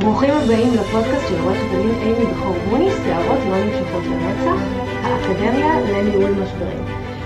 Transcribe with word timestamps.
ברוכים 0.00 0.30
הבאים 0.30 0.74
לפודקאסט 0.74 1.28
של 1.28 1.40
עורכת 1.40 1.66
הדין 1.72 1.90
אימי 2.02 2.26
בחורבוני, 2.26 2.90
שערות 2.90 3.38
לא 3.50 3.64
נמשכות 3.64 4.02
לנצח, 4.04 4.62
האקדמיה 5.02 5.80
לניהול 5.80 6.30
משברים. 6.30 6.84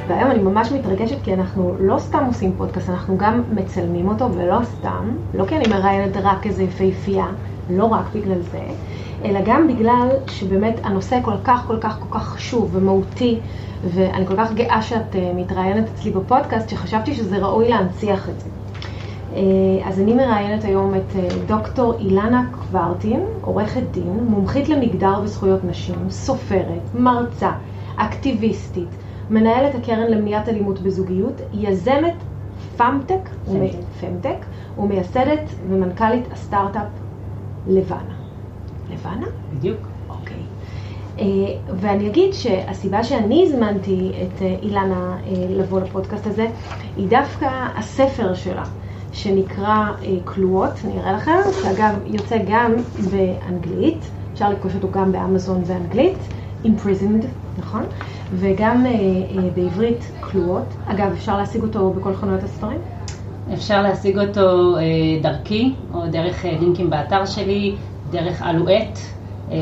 והיום 0.08 0.30
אני 0.30 0.42
ממש 0.42 0.72
מתרגשת 0.72 1.16
כי 1.24 1.34
אנחנו 1.34 1.74
לא 1.80 1.98
סתם 1.98 2.24
עושים 2.26 2.52
פודקאסט, 2.56 2.90
אנחנו 2.90 3.18
גם 3.18 3.42
מצלמים 3.54 4.08
אותו, 4.08 4.32
ולא 4.32 4.58
סתם, 4.64 5.16
לא 5.34 5.44
כי 5.44 5.56
אני 5.56 5.64
מראיינת 5.68 6.16
רק 6.16 6.46
איזה 6.46 6.62
יפהפייה, 6.62 7.26
לא 7.70 7.84
רק 7.84 8.04
בגלל 8.14 8.40
זה, 8.40 8.62
אלא 9.24 9.40
גם 9.44 9.68
בגלל 9.68 10.08
שבאמת 10.26 10.80
הנושא 10.84 11.18
כל 11.22 11.36
כך 11.44 11.64
כל 11.66 11.78
כך 11.80 11.98
כל 12.00 12.18
כך 12.18 12.28
חשוב 12.28 12.70
ומהותי, 12.72 13.40
ואני 13.84 14.26
כל 14.26 14.36
כך 14.36 14.52
גאה 14.52 14.82
שאת 14.82 15.12
uh, 15.12 15.16
מתראיינת 15.36 15.84
אצלי 15.94 16.10
בפודקאסט, 16.10 16.68
שחשבתי 16.68 17.14
שזה 17.14 17.38
ראוי 17.38 17.68
להנציח 17.68 18.28
את 18.28 18.40
זה. 18.40 18.63
אה, 19.34 19.88
אז 19.88 20.00
אני 20.00 20.14
מראיינת 20.14 20.64
היום 20.64 20.94
את 20.94 21.16
אה, 21.16 21.28
דוקטור 21.46 21.94
אילנה 21.98 22.44
קוורטין, 22.52 23.20
עורכת 23.40 23.82
דין, 23.90 24.24
מומחית 24.28 24.68
למגדר 24.68 25.20
וזכויות 25.22 25.64
נשים, 25.64 26.10
סופרת, 26.10 26.94
מרצה, 26.94 27.50
אקטיביסטית, 27.96 28.88
מנהלת 29.30 29.74
הקרן 29.74 30.10
למניעת 30.10 30.48
אלימות 30.48 30.80
בזוגיות, 30.80 31.40
יזמת 31.52 32.14
פמטק, 32.76 33.28
פמטק, 34.00 34.46
ומייסדת 34.78 35.50
ומנכ"לית 35.68 36.32
הסטארט-אפ 36.32 36.88
לבנה. 37.66 38.14
לבנה? 38.90 39.26
בדיוק. 39.52 39.80
אוקיי. 40.08 40.36
אה, 41.18 41.24
ואני 41.76 42.08
אגיד 42.08 42.32
שהסיבה 42.32 43.04
שאני 43.04 43.44
הזמנתי 43.46 44.12
את 44.22 44.42
אילנה 44.62 45.16
לבוא 45.48 45.80
לפודקאסט 45.80 46.26
הזה, 46.26 46.46
היא 46.96 47.08
דווקא 47.08 47.48
הספר 47.76 48.34
שלה. 48.34 48.64
שנקרא 49.14 49.90
כלואות, 50.24 50.70
אה, 50.70 50.90
אני 50.90 51.00
אראה 51.00 51.12
לכם, 51.12 51.38
שאגב 51.62 51.98
יוצא 52.06 52.36
גם 52.48 52.72
באנגלית, 53.10 54.10
אפשר 54.32 54.50
לפגוש 54.50 54.74
אותו 54.74 54.90
גם 54.90 55.12
באמזון 55.12 55.64
באנגלית, 55.64 56.18
imprisoned, 56.64 57.26
נכון? 57.58 57.82
וגם 58.34 58.86
אה, 58.86 58.90
אה, 58.90 59.48
בעברית 59.54 60.10
כלואות. 60.20 60.74
אגב, 60.86 61.12
אפשר 61.12 61.36
להשיג 61.36 61.62
אותו 61.62 61.90
בכל 61.90 62.14
חנויות 62.14 62.42
הספרים? 62.42 62.78
אפשר 63.54 63.82
להשיג 63.82 64.18
אותו 64.18 64.76
דרכי, 65.22 65.74
או 65.94 66.06
דרך 66.06 66.44
לינקים 66.44 66.90
באתר 66.90 67.26
שלי, 67.26 67.74
דרך 68.10 68.42
אלואט, 68.42 68.98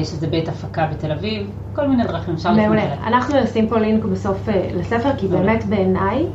שזה 0.04 0.26
בית 0.26 0.48
הפקה 0.48 0.86
בתל 0.86 1.12
אביב, 1.12 1.50
כל 1.74 1.88
מיני 1.88 2.04
דרכים 2.04 2.34
אפשר 2.34 2.52
לפנות. 2.52 2.66
מעולה. 2.66 2.94
אנחנו 3.06 3.40
נשים 3.40 3.68
פה 3.68 3.78
לינק 3.78 4.04
בסוף 4.04 4.48
לספר, 4.74 5.10
כי 5.18 5.28
באמת 5.28 5.64
בעיניי 5.64 6.26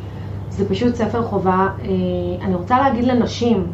זה 0.57 0.69
פשוט 0.69 0.95
ספר 0.95 1.23
חובה, 1.23 1.67
אה, 1.81 2.45
אני 2.45 2.55
רוצה 2.55 2.79
להגיד 2.79 3.03
לנשים, 3.03 3.67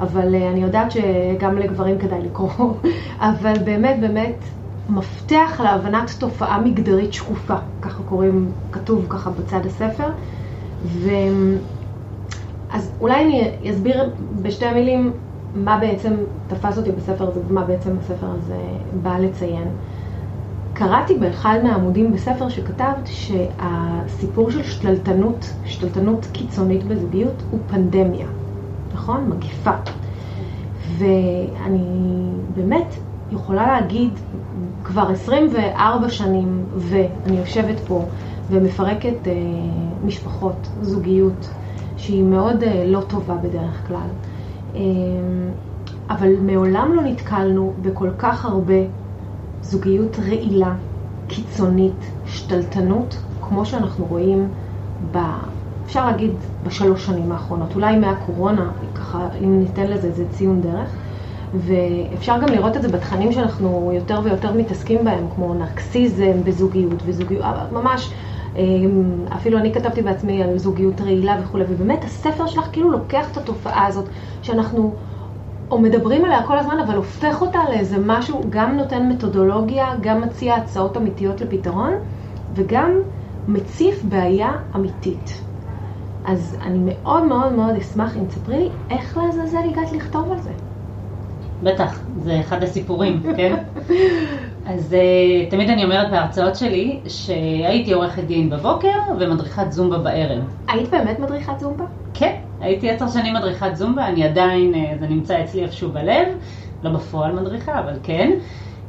אבל 0.00 0.34
אה, 0.34 0.50
אני 0.50 0.62
יודעת 0.62 0.90
שגם 0.90 1.58
לגברים 1.58 1.98
כדאי 1.98 2.22
לקרוא, 2.22 2.74
אבל 3.30 3.52
באמת 3.64 4.00
באמת 4.00 4.44
מפתח 4.88 5.60
להבנת 5.64 6.10
תופעה 6.18 6.60
מגדרית 6.60 7.12
שקופה, 7.12 7.54
ככה 7.82 8.02
קוראים, 8.02 8.52
כתוב 8.72 9.06
ככה 9.08 9.30
בצד 9.30 9.66
הספר. 9.66 10.08
ו... 10.82 11.10
אז 12.70 12.92
אולי 13.00 13.24
אני 13.24 13.70
אסביר 13.70 14.14
בשתי 14.42 14.72
מילים 14.72 15.12
מה 15.54 15.78
בעצם 15.78 16.14
תפס 16.46 16.78
אותי 16.78 16.92
בספר 16.92 17.28
הזה 17.28 17.40
ומה 17.48 17.64
בעצם 17.64 17.98
הספר 17.98 18.26
הזה 18.30 18.56
בא 18.92 19.18
לציין. 19.18 19.68
קראתי 20.78 21.14
באחד 21.18 21.58
מהעמודים 21.62 22.12
בספר 22.12 22.48
שכתבת 22.48 23.06
שהסיפור 23.06 24.50
של 24.50 24.62
שתלטנות, 24.62 25.52
שתלטנות 25.64 26.26
קיצונית 26.32 26.84
בזוגיות, 26.84 27.42
הוא 27.50 27.60
פנדמיה, 27.66 28.26
נכון? 28.94 29.28
מגיפה. 29.28 29.70
ואני 30.98 32.30
באמת 32.54 32.94
יכולה 33.30 33.66
להגיד, 33.66 34.10
כבר 34.84 35.10
24 35.10 36.08
שנים, 36.08 36.64
ואני 36.76 37.38
יושבת 37.38 37.80
פה 37.80 38.04
ומפרקת 38.50 39.28
אה, 39.28 39.32
משפחות, 40.04 40.68
זוגיות, 40.82 41.48
שהיא 41.96 42.24
מאוד 42.24 42.62
אה, 42.62 42.84
לא 42.86 43.00
טובה 43.00 43.34
בדרך 43.34 43.86
כלל. 43.88 44.08
אה, 44.74 44.80
אבל 46.10 46.36
מעולם 46.40 46.92
לא 46.94 47.02
נתקלנו 47.02 47.72
בכל 47.82 48.10
כך 48.18 48.44
הרבה 48.44 48.74
זוגיות 49.70 50.18
רעילה, 50.18 50.74
קיצונית, 51.28 52.10
שתלטנות, 52.26 53.16
כמו 53.40 53.66
שאנחנו 53.66 54.04
רואים, 54.04 54.48
ב, 55.12 55.18
אפשר 55.86 56.06
להגיד, 56.06 56.30
בשלוש 56.66 57.06
שנים 57.06 57.32
האחרונות. 57.32 57.74
אולי 57.74 57.96
מהקורונה, 57.96 58.70
ככה, 58.94 59.28
אם 59.44 59.58
ניתן 59.58 59.86
לזה 59.86 60.06
איזה 60.06 60.24
ציון 60.30 60.60
דרך. 60.60 60.90
ואפשר 61.54 62.38
גם 62.42 62.48
לראות 62.48 62.76
את 62.76 62.82
זה 62.82 62.88
בתכנים 62.88 63.32
שאנחנו 63.32 63.90
יותר 63.94 64.20
ויותר 64.24 64.52
מתעסקים 64.52 65.04
בהם, 65.04 65.26
כמו 65.34 65.54
נרקסיזם 65.54 66.44
בזוגיות 66.44 67.02
וזוגיות, 67.06 67.44
ממש, 67.72 68.10
אמ, 68.56 69.24
אפילו 69.36 69.58
אני 69.58 69.72
כתבתי 69.74 70.02
בעצמי 70.02 70.42
על 70.42 70.58
זוגיות 70.58 71.00
רעילה 71.00 71.36
וכולי, 71.42 71.64
ובאמת 71.68 72.04
הספר 72.04 72.46
שלך 72.46 72.68
כאילו 72.72 72.90
לוקח 72.90 73.30
את 73.32 73.36
התופעה 73.36 73.86
הזאת, 73.86 74.04
שאנחנו 74.42 74.94
או 75.70 75.78
מדברים 75.78 76.24
עליה 76.24 76.46
כל 76.46 76.58
הזמן, 76.58 76.78
אבל 76.86 76.96
הופך 76.96 77.40
אותה 77.42 77.58
לאיזה 77.70 77.96
משהו, 77.98 78.40
גם 78.50 78.76
נותן 78.76 79.08
מתודולוגיה, 79.08 79.86
גם 80.00 80.20
מציע 80.20 80.54
הצעות 80.54 80.96
אמיתיות 80.96 81.40
לפתרון, 81.40 81.92
וגם 82.54 82.92
מציף 83.48 84.04
בעיה 84.04 84.52
אמיתית. 84.76 85.42
אז 86.24 86.56
אני 86.62 86.78
מאוד 86.84 87.24
מאוד 87.24 87.52
מאוד 87.52 87.76
אשמח 87.76 88.16
אם 88.16 88.24
תספרי 88.24 88.58
לי 88.58 88.68
איך 88.90 89.16
לעזאזל 89.16 89.58
הגעת 89.70 89.92
לכתוב 89.92 90.32
על 90.32 90.38
זה. 90.38 90.50
בטח, 91.62 92.00
זה 92.22 92.40
אחד 92.40 92.62
הסיפורים, 92.62 93.22
כן? 93.36 93.56
אז 94.64 94.92
uh, 94.92 95.50
תמיד 95.50 95.70
אני 95.70 95.84
אומרת 95.84 96.10
בהרצאות 96.10 96.56
שלי 96.56 97.00
שהייתי 97.08 97.92
עורכת 97.92 98.24
דין 98.24 98.50
בבוקר 98.50 98.88
ומדריכת 99.20 99.72
זומבה 99.72 99.98
בערב. 99.98 100.44
היית 100.68 100.90
באמת 100.90 101.18
מדריכת 101.18 101.58
זומבה? 101.60 101.84
כן. 102.14 102.45
הייתי 102.66 102.90
עשר 102.90 103.08
שנים 103.08 103.34
מדריכת 103.34 103.76
זומבה, 103.76 104.06
אני 104.06 104.24
עדיין, 104.24 104.74
אה, 104.74 104.94
זה 105.00 105.06
נמצא 105.08 105.44
אצלי 105.44 105.62
איפשהו 105.62 105.90
בלב, 105.90 106.28
לא 106.82 106.90
בפועל 106.90 107.32
מדריכה, 107.32 107.78
אבל 107.78 107.92
כן. 108.02 108.30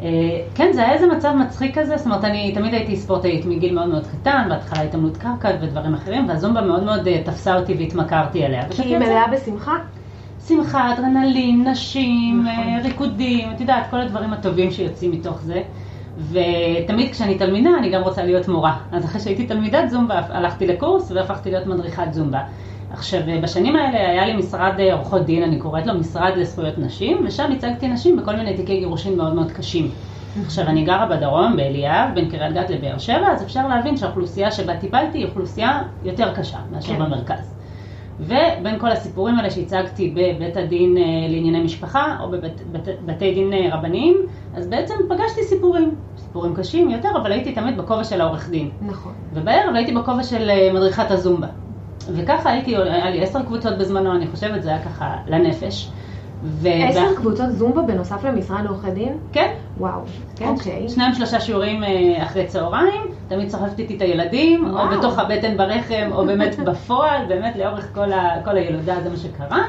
אה, 0.02 0.08
כן, 0.56 0.72
זה 0.74 0.84
היה 0.84 0.94
איזה 0.94 1.08
מצב 1.08 1.34
מצחיק 1.40 1.80
כזה, 1.80 1.98
זאת 1.98 2.06
אומרת, 2.06 2.24
אני 2.24 2.52
תמיד 2.56 2.74
הייתי 2.74 2.96
ספורטאית 2.96 3.46
מגיל 3.46 3.76
מאוד 3.76 3.88
מאוד 3.88 4.08
קטן, 4.08 4.46
בהתחלה 4.50 4.82
התעמלות 4.82 5.18
קרקע 5.18 5.50
ודברים 5.62 5.94
אחרים, 5.94 6.30
והזומבה 6.30 6.62
מאוד 6.62 6.84
מאוד 6.84 7.08
אה, 7.08 7.22
תפסה 7.26 7.56
אותי 7.56 7.74
והתמכרתי 7.74 8.46
אליה. 8.46 8.70
כי 8.70 8.82
היא 8.82 8.98
מלאה 8.98 9.28
בשמחה? 9.28 9.76
שמחה, 10.48 10.94
אדרנלין, 10.94 11.68
נשים, 11.68 12.46
נכון. 12.46 12.80
ריקודים, 12.84 13.52
את 13.52 13.62
יודעת, 13.62 13.84
כל 13.90 14.02
הדברים 14.02 14.34
הטובים 14.34 14.72
שיוצאים 14.72 15.12
מתוך 15.12 15.42
זה. 15.42 15.62
ותמיד 16.32 17.12
כשאני 17.12 17.38
תלמידה, 17.38 17.70
אני 17.80 17.90
גם 17.90 18.02
רוצה 18.02 18.24
להיות 18.24 18.48
מורה. 18.48 18.78
אז 18.92 19.06
אחרי 19.06 19.22
שהייתי 19.22 19.46
תלמידת 19.46 19.90
זומבה, 19.90 20.22
הלכתי 20.30 20.68
לקורס 20.68 21.12
והפכתי 21.12 21.52
להיות 21.52 21.68
מדריכת 21.68 22.14
זומבה. 22.14 22.40
עכשיו, 22.92 23.22
בשנים 23.42 23.76
האלה 23.76 24.10
היה 24.10 24.26
לי 24.26 24.38
משרד 24.38 24.74
אה, 24.80 24.94
עורכות 24.94 25.26
דין, 25.26 25.44
אני 25.44 25.60
קוראת 25.60 25.86
לו 25.86 25.94
משרד 25.94 26.32
לזכויות 26.36 26.78
נשים, 26.78 27.18
ושם 27.26 27.52
הצגתי 27.52 27.88
נשים 27.88 28.18
בכל 28.18 28.36
מיני 28.36 28.54
תיקי 28.54 28.80
גירושין 28.80 29.18
מאוד 29.18 29.34
מאוד 29.34 29.52
קשים. 29.52 29.92
עכשיו, 30.46 30.68
אני 30.68 30.84
גרה 30.84 31.06
בדרום, 31.06 31.56
באליאב, 31.56 32.10
בין 32.16 32.30
קריית 32.30 32.54
גת 32.54 32.70
לבאר 32.70 32.98
שבע, 32.98 33.28
אז 33.32 33.44
אפשר 33.44 33.68
להבין 33.68 33.98
שהאוכלוסייה 33.98 34.52
שבה 34.52 34.78
טיפלתי 34.78 35.18
היא 35.18 35.26
אוכלוסייה 35.26 35.82
יותר 36.04 36.34
קשה 36.34 36.58
מאשר 36.72 36.94
כן. 36.94 37.00
במרכז. 37.00 37.54
ובין 38.20 38.80
כל 38.80 38.92
הסיפורים 38.92 39.36
האלה 39.36 39.52
שהצגתי 39.52 40.14
בבית 40.16 40.58
הדין 40.58 40.98
אה, 40.98 41.04
לענייני 41.30 41.64
משפחה, 41.64 42.18
או 42.20 42.32
בבתי 42.72 43.34
דין 43.34 43.54
אה, 43.54 43.76
רבניים, 43.76 44.18
אז 44.56 44.68
בעצם 44.68 44.94
פגשתי 45.10 45.44
סיפורים. 45.44 45.96
סיפורים 46.18 46.56
קשים 46.56 46.90
יותר, 46.90 47.10
אבל 47.22 47.32
הייתי 47.32 47.52
תמיד 47.54 47.78
בכובע 47.78 48.04
של 48.04 48.22
העורך 48.22 48.50
דין. 48.50 48.70
נכון. 48.82 49.14
ובערב 49.34 49.76
הייתי 49.76 49.94
בכובע 49.94 50.24
של 50.24 50.50
מדריכת 50.74 51.12
הזומבה. 51.12 51.48
וככה 52.14 52.50
הייתי, 52.50 52.76
היה 52.76 53.10
לי 53.10 53.24
עשר 53.24 53.44
קבוצות 53.44 53.78
בזמנו, 53.78 54.16
אני 54.16 54.28
חושבת, 54.28 54.64
זה 54.64 54.70
היה 54.70 54.84
ככה 54.84 55.16
לנפש. 55.28 55.92
ו... 56.44 56.68
עשר 56.90 57.16
קבוצות 57.16 57.52
זומבה 57.52 57.82
בנוסף 57.82 58.24
למשרד 58.24 58.66
עורכי 58.66 58.92
דין? 58.92 59.18
כן. 59.34 59.54
וואו, 59.78 60.02
כן. 60.36 60.48
אוקיי. 60.48 60.90
שניים 60.90 61.14
שלושה 61.14 61.40
שיעורים 61.40 61.84
אה, 61.84 62.24
אחרי 62.24 62.46
צהריים, 62.46 63.02
תמיד 63.28 63.48
צחפתי 63.48 63.82
איתי 63.82 63.96
את 63.96 64.02
הילדים, 64.02 64.66
וואו. 64.66 64.94
או 64.94 64.98
בתוך 64.98 65.20
הבטן 65.20 65.58
ברחם, 65.58 66.10
או 66.12 66.26
באמת 66.26 66.60
בפועל, 66.68 67.26
באמת 67.28 67.56
לאורך 67.56 67.94
כל, 67.94 68.12
ה... 68.12 68.42
כל 68.46 68.58
הילודה 68.58 68.96
זה 69.04 69.10
מה 69.10 69.18
שקרה. 69.18 69.64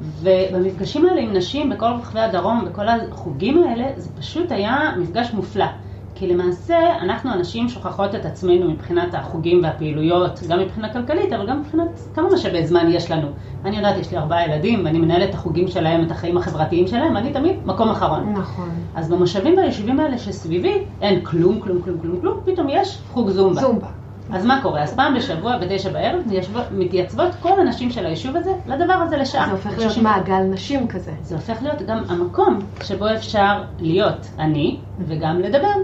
ובמפגשים 0.00 1.06
האלה 1.06 1.20
עם 1.20 1.32
נשים 1.32 1.70
בכל 1.70 1.86
רחבי 1.86 2.20
הדרום, 2.20 2.64
בכל 2.64 2.88
החוגים 2.88 3.64
האלה, 3.64 3.84
זה 3.96 4.10
פשוט 4.18 4.52
היה 4.52 4.94
מפגש 4.98 5.30
מופלא. 5.34 5.66
כי 6.14 6.26
למעשה 6.26 6.76
אנחנו 7.00 7.30
הנשים 7.30 7.68
שוכחות 7.68 8.14
את 8.14 8.24
עצמנו 8.24 8.70
מבחינת 8.70 9.14
החוגים 9.14 9.60
והפעילויות, 9.62 10.40
גם 10.48 10.58
מבחינה 10.58 10.92
כלכלית, 10.92 11.32
אבל 11.32 11.46
גם 11.46 11.60
מבחינת 11.60 12.00
כמה 12.14 12.28
משאבי 12.34 12.66
זמן 12.66 12.86
יש 12.90 13.10
לנו. 13.10 13.28
אני 13.64 13.76
יודעת, 13.76 13.98
יש 13.98 14.10
לי 14.10 14.18
ארבעה 14.18 14.44
ילדים, 14.44 14.84
ואני 14.84 14.98
מנהלת 14.98 15.30
את 15.30 15.34
החוגים 15.34 15.68
שלהם, 15.68 16.04
את 16.04 16.10
החיים 16.10 16.36
החברתיים 16.36 16.86
שלהם, 16.86 17.16
אני 17.16 17.32
תמיד 17.32 17.56
מקום 17.64 17.90
אחרון. 17.90 18.32
נכון. 18.32 18.68
אז 18.94 19.10
במושבים 19.10 19.56
והיישובים 19.56 20.00
האלה 20.00 20.18
שסביבי, 20.18 20.84
אין 21.00 21.24
כלום, 21.24 21.60
כלום, 21.60 21.82
כלום, 21.82 21.98
כלום, 21.98 22.20
כלום, 22.20 22.40
פתאום 22.44 22.66
יש 22.70 22.98
חוג 23.12 23.30
זומבה. 23.30 23.60
זומבה. 23.60 23.88
אז 24.30 24.46
מה 24.46 24.62
קורה? 24.62 24.82
אז 24.82 24.96
פעם 24.96 25.14
בשבוע, 25.14 25.58
בתשע 25.58 25.90
בערב, 25.90 26.22
מתייצבות 26.70 27.34
כל 27.40 27.60
הנשים 27.60 27.90
של 27.90 28.06
היישוב 28.06 28.36
הזה 28.36 28.50
לדבר 28.66 28.92
הזה 28.92 29.16
לשעה. 29.16 29.46
זה 29.46 29.52
הופך 29.52 29.78
להיות 29.78 29.96
מעגל 29.96 30.42
נשים 30.42 30.88
כזה. 30.88 31.12
זה 31.22 31.34
הופך 31.34 31.62
להיות 31.62 31.82
גם 31.82 32.02
המקום 32.08 32.58
שבו 32.82 33.06
אפשר 33.14 33.62
להיות 33.78 34.26
אני 34.38 34.80
וגם 34.98 35.40
לדבר. 35.40 35.74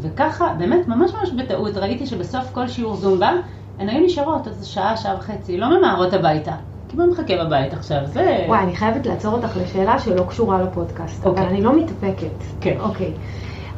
וככה, 0.00 0.54
באמת, 0.58 0.88
ממש 0.88 1.10
ממש 1.14 1.30
בטעות, 1.30 1.76
ראיתי 1.76 2.06
שבסוף 2.06 2.44
כל 2.52 2.68
שיעור 2.68 2.96
זומבה, 2.96 3.30
הן 3.78 3.88
היו 3.88 4.04
נשארות 4.04 4.48
איזה 4.48 4.66
שעה, 4.66 4.96
שעה 4.96 5.16
וחצי, 5.16 5.58
לא 5.58 5.78
ממהרות 5.78 6.12
הביתה. 6.12 6.52
כי 6.88 6.96
מה 6.96 7.06
מחכה 7.06 7.44
בבית 7.44 7.72
עכשיו? 7.72 7.98
זה... 8.04 8.44
וואי, 8.48 8.60
אני 8.60 8.76
חייבת 8.76 9.06
לעצור 9.06 9.32
אותך 9.32 9.56
לשאלה 9.56 9.98
שלא 9.98 10.22
קשורה 10.28 10.62
לפודקאסט, 10.62 11.26
אוקיי. 11.26 11.42
אבל 11.42 11.52
אני 11.52 11.62
לא 11.62 11.76
מתאפקת. 11.76 12.44
כן. 12.60 12.76
אוקיי. 12.80 13.12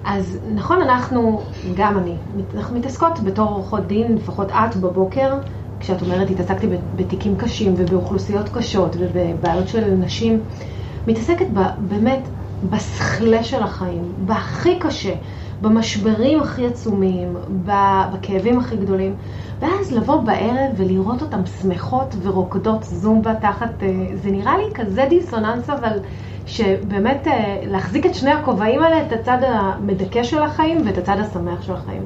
אז 0.04 0.38
נכון, 0.54 0.82
אנחנו, 0.82 1.42
גם 1.76 1.98
אני, 1.98 2.14
אנחנו 2.54 2.78
מתעסקות 2.78 3.20
בתור 3.20 3.48
עורכות 3.48 3.86
דין, 3.86 4.14
לפחות 4.14 4.50
את 4.50 4.76
בבוקר, 4.76 5.34
כשאת 5.80 6.02
אומרת 6.02 6.30
התעסקתי 6.30 6.66
בתיקים 6.96 7.36
קשים 7.36 7.74
ובאוכלוסיות 7.76 8.48
קשות 8.48 8.96
ובבעיות 8.98 9.68
של 9.68 9.94
נשים, 9.94 10.40
מתעסקת 11.06 11.46
ב, 11.54 11.60
באמת 11.78 12.28
בסכלה 12.70 13.42
של 13.42 13.62
החיים, 13.62 14.12
בהכי 14.18 14.78
קשה, 14.78 15.14
במשברים 15.60 16.40
הכי 16.40 16.66
עצומים, 16.66 17.37
בכאבים 18.12 18.58
הכי 18.58 18.76
גדולים, 18.76 19.14
ואז 19.60 19.93
לבוא 19.93 20.20
בערב 20.20 20.70
ולראות 20.76 21.22
אותן 21.22 21.40
שמחות 21.60 22.14
ורוקדות 22.22 22.84
זומבה 22.84 23.34
תחת, 23.34 23.82
אה, 23.82 23.88
זה 24.14 24.31
נראה 24.31 24.56
לי 24.58 24.75
כזה 24.75 25.06
דיסוננס 25.08 25.70
אבל 25.70 25.99
שבאמת 26.46 27.26
אה, 27.26 27.60
להחזיק 27.66 28.06
את 28.06 28.14
שני 28.14 28.31
הכובעים 28.31 28.82
האלה, 28.82 29.06
את 29.06 29.12
הצד 29.12 29.38
המדכא 29.43 30.22
של 30.22 30.43
החיים 30.43 30.78
ואת 30.87 30.99
הצד 30.99 31.16
השמח 31.20 31.62
של 31.62 31.72
החיים. 31.72 32.02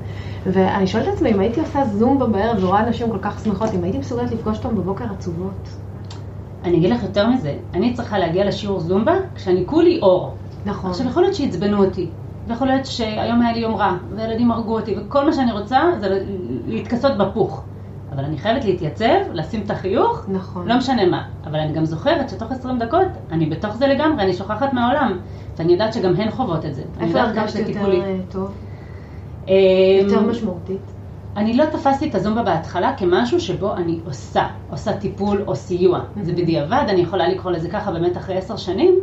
ואני 0.46 0.87
שואלת 0.87 1.08
את 1.08 1.12
עצמי, 1.12 1.32
אם 1.32 1.40
הייתי 1.40 1.60
עושה 1.60 1.84
זומבה 1.84 2.26
בערב 2.26 2.64
ורואה 2.64 2.88
נשים 2.88 3.10
כל 3.10 3.19
כך 3.22 3.44
שמחות, 3.44 3.75
אם 3.75 3.84
הייתי 3.84 3.98
מסוגלת 3.98 4.32
לפגוש 4.32 4.58
אותן 4.58 4.76
בבוקר 4.76 5.05
עצובות? 5.10 5.69
אני 6.64 6.76
אגיד 6.76 6.90
לך 6.90 7.02
יותר 7.02 7.28
מזה, 7.28 7.55
אני 7.75 7.94
צריכה 7.94 8.19
להגיע 8.19 8.44
לשיעור 8.44 8.81
זומבה 8.81 9.14
כשאני 9.34 9.62
כולי 9.66 9.98
אור. 10.02 10.34
נכון. 10.66 10.90
עכשיו 10.90 11.06
יכול 11.06 11.22
להיות 11.22 11.34
שעצבנו 11.34 11.84
אותי, 11.84 12.10
ויכול 12.46 12.66
להיות 12.66 12.86
שהיום 12.86 13.42
היה 13.42 13.52
לי 13.52 13.58
יום 13.58 13.74
רע, 13.74 13.96
והילדים 14.16 14.50
הרגו 14.50 14.78
אותי, 14.78 14.94
וכל 14.98 15.26
מה 15.26 15.32
שאני 15.32 15.52
רוצה 15.52 15.80
זה 16.00 16.24
להתכסות 16.66 17.16
בפוך. 17.16 17.64
אבל 18.12 18.24
אני 18.24 18.38
חייבת 18.38 18.64
להתייצב, 18.64 19.20
לשים 19.32 19.62
את 19.64 19.70
החיוך, 19.70 20.24
נכון. 20.28 20.68
לא 20.68 20.76
משנה 20.76 21.06
מה. 21.06 21.22
אבל 21.46 21.58
אני 21.58 21.72
גם 21.72 21.84
זוכרת 21.84 22.30
שתוך 22.30 22.52
20 22.52 22.78
דקות 22.78 23.06
אני 23.30 23.46
בתוך 23.46 23.76
זה 23.76 23.86
לגמרי, 23.86 24.22
אני 24.22 24.32
שוכחת 24.32 24.72
מהעולם. 24.72 25.18
ואני 25.56 25.72
יודעת 25.72 25.92
שגם 25.92 26.16
הן 26.16 26.30
חוות 26.30 26.64
את 26.64 26.74
זה. 26.74 26.82
איפה 27.00 27.20
הרגשת 27.20 27.68
יותר 27.68 27.92
אה, 27.92 28.16
טוב? 28.30 28.54
אה, 29.48 29.54
יותר 30.02 30.20
משמעותית? 30.20 30.92
אני 31.36 31.56
לא 31.56 31.64
תפסתי 31.64 32.08
את 32.08 32.14
הזומבה 32.14 32.42
בהתחלה 32.42 32.96
כמשהו 32.96 33.40
שבו 33.40 33.74
אני 33.74 34.00
עושה, 34.06 34.46
עושה 34.70 34.96
טיפול 34.96 35.44
או 35.46 35.56
סיוע. 35.56 36.00
זה 36.22 36.32
בדיעבד, 36.32 36.84
אני 36.88 37.00
יכולה 37.00 37.28
לקרוא 37.28 37.52
לזה 37.52 37.70
ככה 37.70 37.92
באמת 37.92 38.16
אחרי 38.16 38.36
עשר 38.36 38.56
שנים, 38.56 38.94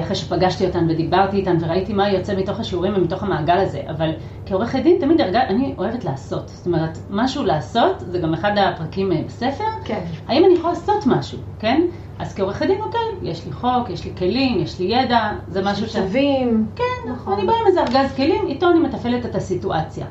אחרי 0.00 0.16
שפגשתי 0.16 0.66
אותן 0.66 0.86
ודיברתי 0.90 1.36
איתן 1.36 1.56
וראיתי 1.60 1.92
מה 1.92 2.10
יוצא 2.10 2.36
מתוך 2.36 2.60
השיעורים 2.60 2.92
ומתוך 2.96 3.22
המעגל 3.22 3.58
הזה. 3.58 3.80
אבל 3.90 4.10
כעורכת 4.46 4.82
דין 4.82 4.96
תמיד 5.00 5.20
הרגע, 5.20 5.42
אני 5.48 5.74
אוהבת 5.78 6.04
לעשות. 6.04 6.48
זאת 6.48 6.66
אומרת, 6.66 6.98
משהו 7.10 7.44
לעשות, 7.44 8.00
זה 8.00 8.18
גם 8.18 8.34
אחד 8.34 8.52
הפרקים 8.58 9.12
אה, 9.12 9.22
בספר. 9.26 9.64
כן. 9.84 10.00
האם 10.28 10.44
אני 10.44 10.54
יכולה 10.54 10.72
לעשות 10.72 11.06
משהו, 11.06 11.38
כן? 11.58 11.82
אז 12.18 12.34
כעורכת 12.34 12.66
דין, 12.66 12.80
אוקיי, 12.80 13.30
יש 13.30 13.46
לי 13.46 13.52
חוק, 13.52 13.90
יש 13.90 14.04
לי 14.04 14.10
כלים, 14.18 14.58
יש 14.58 14.78
לי 14.78 14.86
ידע, 14.86 15.30
זה 15.48 15.62
משהו 15.64 15.86
ש... 15.86 15.92
צווים. 15.92 16.66
כן, 16.76 17.12
נכון. 17.12 17.32
אני 17.32 17.46
באה 17.46 17.56
עם 17.60 17.66
איזה 17.66 17.80
ארגז 17.80 18.12
כלים, 18.16 18.46
איתו 18.46 18.70
אני 18.70 18.78
מתפעלת 18.78 19.26
את 19.26 19.34
הסיטואציה. 19.34 20.06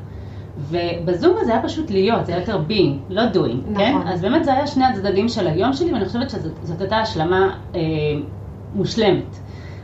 ובזום 0.58 1.36
הזה 1.40 1.52
היה 1.52 1.62
פשוט 1.62 1.90
להיות, 1.90 2.26
זה 2.26 2.32
היה 2.32 2.40
יותר 2.40 2.60
being, 2.68 3.12
לא 3.12 3.22
doing, 3.34 3.76
כן? 3.76 3.96
נכון. 3.96 4.08
אז 4.08 4.20
באמת 4.20 4.44
זה 4.44 4.52
היה 4.52 4.66
שני 4.66 4.84
הצדדים 4.84 5.28
של 5.28 5.46
היום 5.46 5.72
שלי, 5.72 5.92
ואני 5.92 6.04
חושבת 6.04 6.30
שזאת 6.30 6.80
הייתה 6.80 6.96
השלמה 6.96 7.56
אה, 7.74 7.80
מושלמת. 8.74 9.38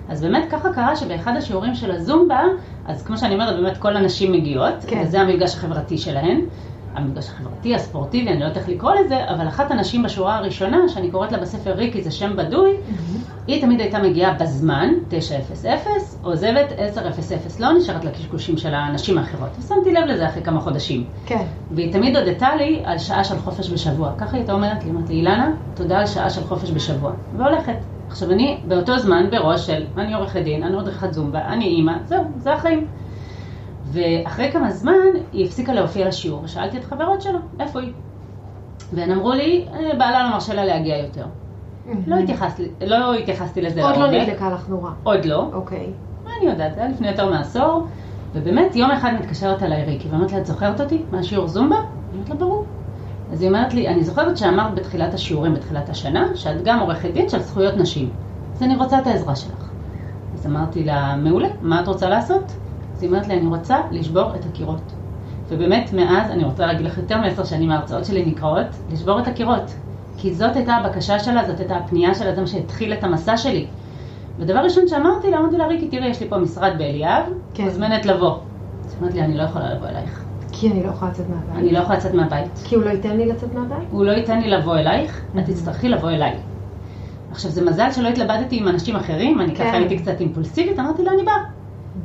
אז 0.09 0.23
באמת 0.23 0.45
ככה 0.51 0.73
קרה 0.73 0.97
שבאחד 0.97 1.37
השיעורים 1.37 1.75
של 1.75 1.91
הזומבה, 1.91 2.41
אז 2.87 3.03
כמו 3.03 3.19
שאני 3.19 3.35
אומרת, 3.35 3.57
באמת 3.57 3.77
כל 3.77 3.97
הנשים 3.97 4.33
מגיעות, 4.33 4.75
כן. 4.87 5.03
וזה 5.05 5.21
המפגש 5.21 5.55
החברתי 5.55 5.99
שלהן. 5.99 6.41
המפגש 6.95 7.29
החברתי, 7.29 7.75
הספורטיבי, 7.75 8.31
אני 8.31 8.41
לא 8.41 8.45
יודעת 8.45 8.57
איך 8.57 8.69
לקרוא 8.69 8.93
לזה, 8.95 9.31
אבל 9.31 9.49
אחת 9.49 9.71
הנשים 9.71 10.03
בשורה 10.03 10.37
הראשונה, 10.37 10.89
שאני 10.89 11.11
קוראת 11.11 11.33
לה 11.33 11.39
בספר 11.39 11.73
ריקי, 11.73 12.03
זה 12.03 12.11
שם 12.11 12.37
בדוי, 12.37 12.77
היא 13.47 13.61
תמיד 13.61 13.81
הייתה 13.81 13.99
מגיעה 13.99 14.35
בזמן, 14.35 14.89
9:00, 15.11 15.67
עוזבת 16.23 16.73
10:00, 16.97 17.61
לא 17.61 17.73
נשארת 17.73 18.05
לקשקושים 18.05 18.57
של 18.57 18.75
הנשים 18.75 19.19
האחרות. 19.19 19.49
ושמתי 19.59 19.93
לב 19.93 20.05
לזה 20.05 20.27
אחרי 20.27 20.43
כמה 20.43 20.61
חודשים. 20.61 21.05
כן. 21.27 21.45
והיא 21.71 21.93
תמיד 21.93 22.17
הודתה 22.17 22.57
לי 22.57 22.83
על 22.85 22.99
שעה 22.99 23.25
של 23.25 23.39
חופש 23.39 23.71
בשבוע. 23.71 24.13
ככה 24.19 24.33
היא 24.33 24.41
הייתה 24.41 24.53
אומרת 24.53 24.85
לי, 24.85 24.91
אמרת 24.91 25.09
לי, 25.09 25.15
אילנה, 25.15 25.51
תודה 25.75 25.99
על 25.99 26.07
שעה 26.07 26.31
של 26.31 26.45
חופש 26.45 26.71
בשבוע. 26.71 27.13
והולכת. 27.37 27.96
עכשיו 28.17 28.31
אני 28.31 28.61
באותו 28.69 28.99
זמן 28.99 29.31
בראש 29.31 29.67
של, 29.67 29.85
אני 29.97 30.15
עורכת 30.15 30.41
דין, 30.43 30.63
אני 30.63 30.77
מדריכת 30.77 31.13
זומבה, 31.13 31.45
אני 31.45 31.65
אימא, 31.65 31.93
זהו, 32.05 32.25
זה 32.37 32.53
החיים. 32.55 32.87
ואחרי 33.93 34.53
כמה 34.53 34.71
זמן 34.71 34.93
היא 35.33 35.47
הפסיקה 35.47 35.73
להופיע 35.73 36.09
לשיעור, 36.09 36.43
ושאלתי 36.45 36.79
את 36.79 36.85
חברות 36.85 37.23
שלה, 37.23 37.39
איפה 37.61 37.81
היא? 37.81 37.93
והן 38.93 39.11
אמרו 39.13 39.33
לי, 39.33 39.67
"אה, 39.73 39.95
בעלה 39.99 40.23
לא 40.23 40.31
מרשה 40.31 40.55
לה 40.55 40.65
להגיע 40.65 40.97
יותר. 40.99 41.27
לא 42.07 42.17
התייחסתי, 42.17 42.63
לא 42.87 43.15
התייחסתי 43.15 43.63
לזה 43.63 43.83
עוד 43.85 43.97
לא 43.97 44.07
לעומק. 44.07 44.29
נדלקה 44.29 44.51
לך 44.51 44.69
נורא. 44.69 44.91
עוד 45.03 45.25
לא. 45.25 45.49
אוקיי. 45.53 45.87
מה 46.25 46.31
אני 46.41 46.51
יודעת, 46.51 46.75
זה 46.75 46.81
היה 46.81 46.91
לפני 46.91 47.09
יותר 47.09 47.31
מעשור, 47.31 47.87
ובאמת 48.35 48.77
יום 48.77 48.91
אחד 48.91 49.13
מתקשרת 49.21 49.63
אליי 49.63 49.85
ריקי, 49.85 50.09
ואומרת 50.09 50.33
לי, 50.33 50.39
את 50.39 50.47
זוכרת 50.47 50.81
אותי 50.81 51.03
מהשיעור 51.13 51.49
זומבה? 51.49 51.77
אני 51.77 51.87
אומרת 52.15 52.29
לה, 52.29 52.35
ברור. 52.37 52.65
אז 53.33 53.41
היא 53.43 53.49
אומרת 53.49 53.75
לי, 53.75 53.89
אני 53.89 54.05
זוכרת 54.05 54.37
שאמרת 54.37 54.75
בתחילת 54.75 55.15
השיעורים, 55.15 55.55
בתחילת 55.55 55.89
השנה, 55.89 56.27
שאת 56.35 56.65
גם 56.65 56.81
עורכת 56.81 57.11
דין 57.13 57.29
של 57.29 57.41
זכויות 57.41 57.77
נשים. 57.77 58.11
אז 58.57 58.63
אני 58.63 58.77
רוצה 58.77 58.99
את 58.99 59.07
העזרה 59.07 59.37
שלך. 59.37 59.71
אז 60.35 60.47
אמרתי 60.47 60.85
לה, 60.85 61.17
מעולה, 61.17 61.49
מה 61.63 61.81
את 61.81 61.89
רוצה 61.89 62.09
לעשות? 62.09 62.53
אז 62.97 63.03
היא 63.03 63.11
אומרת 63.11 63.29
לי, 63.29 63.35
אני 63.35 63.47
רוצה 63.47 63.77
לשבור 63.91 64.35
את 64.35 64.45
הקירות. 64.51 64.93
ובאמת, 65.49 65.93
מאז, 65.93 66.31
אני 66.31 66.45
רוצה 66.45 66.67
להגיד 66.67 66.87
לך 66.87 66.99
יותר 66.99 67.21
מעשר 67.21 67.45
שנים 67.45 67.69
מההרצאות 67.69 68.05
שלי 68.05 68.25
נקראות, 68.25 68.67
לשבור 68.93 69.21
את 69.21 69.29
הקירות. 69.29 69.75
כי 70.17 70.35
זאת 70.35 70.57
הייתה 70.57 70.75
הבקשה 70.75 71.19
שלה, 71.19 71.45
זאת 71.47 71.61
הייתה 71.61 71.77
הפנייה 71.77 72.15
שלה, 72.15 72.35
זה 72.35 72.41
מה 72.41 72.47
שהתחיל 72.47 72.93
את 72.93 73.05
המסע 73.05 73.37
שלי. 73.37 73.67
ודבר 74.39 74.59
ראשון 74.59 74.89
שאמרתי 74.89 75.31
לה, 75.31 75.39
אמרתי 75.39 75.57
לה, 75.57 75.67
ריקי, 75.67 75.89
תראי, 75.89 76.09
יש 76.09 76.21
לי 76.21 76.29
פה 76.29 76.39
משרד 76.39 76.73
באליאב, 76.79 77.23
כן. 77.55 77.65
מוזמנת 77.65 78.07
לבוא. 78.07 78.39
אז 78.85 78.93
היא 78.93 79.01
אומרת 79.01 79.15
לי, 79.15 79.23
אני 79.23 79.37
לא 79.37 79.43
יכולה 79.43 79.75
לבוא 79.75 79.89
אלייך. 79.89 80.26
כי 80.61 80.71
אני 80.71 80.83
לא 80.83 80.89
יכולה 80.89 81.11
לצאת 81.11 81.27
מהבית. 81.29 81.57
אני 81.57 81.73
לא 81.73 81.79
יכולה 81.79 81.99
לצאת 81.99 82.15
מהבית. 82.15 82.51
כי 82.65 82.75
הוא 82.75 82.85
לא 82.85 82.91
ייתן 82.91 83.17
לי 83.17 83.27
לצאת 83.27 83.55
מהבית? 83.55 83.89
הוא 83.91 84.05
לא 84.05 84.11
ייתן 84.13 84.41
לי 84.41 84.51
לבוא 84.51 84.77
אלייך, 84.77 85.21
את 85.39 85.45
תצטרכי 85.45 85.89
לבוא 85.89 86.11
אליי. 86.11 86.35
עכשיו, 87.31 87.51
זה 87.51 87.65
מזל 87.65 87.91
שלא 87.93 88.09
התלבטתי 88.09 88.57
עם 88.59 88.69
אנשים 88.69 88.97
אחרים, 88.97 89.41
אני 89.41 89.55
כן. 89.55 89.65
ככה 89.65 89.77
הייתי 89.77 89.99
קצת 89.99 90.21
אימפולסיבית, 90.21 90.79
אמרתי 90.79 91.03
לה, 91.05 91.13
אני 91.13 91.23
באה. 91.23 91.35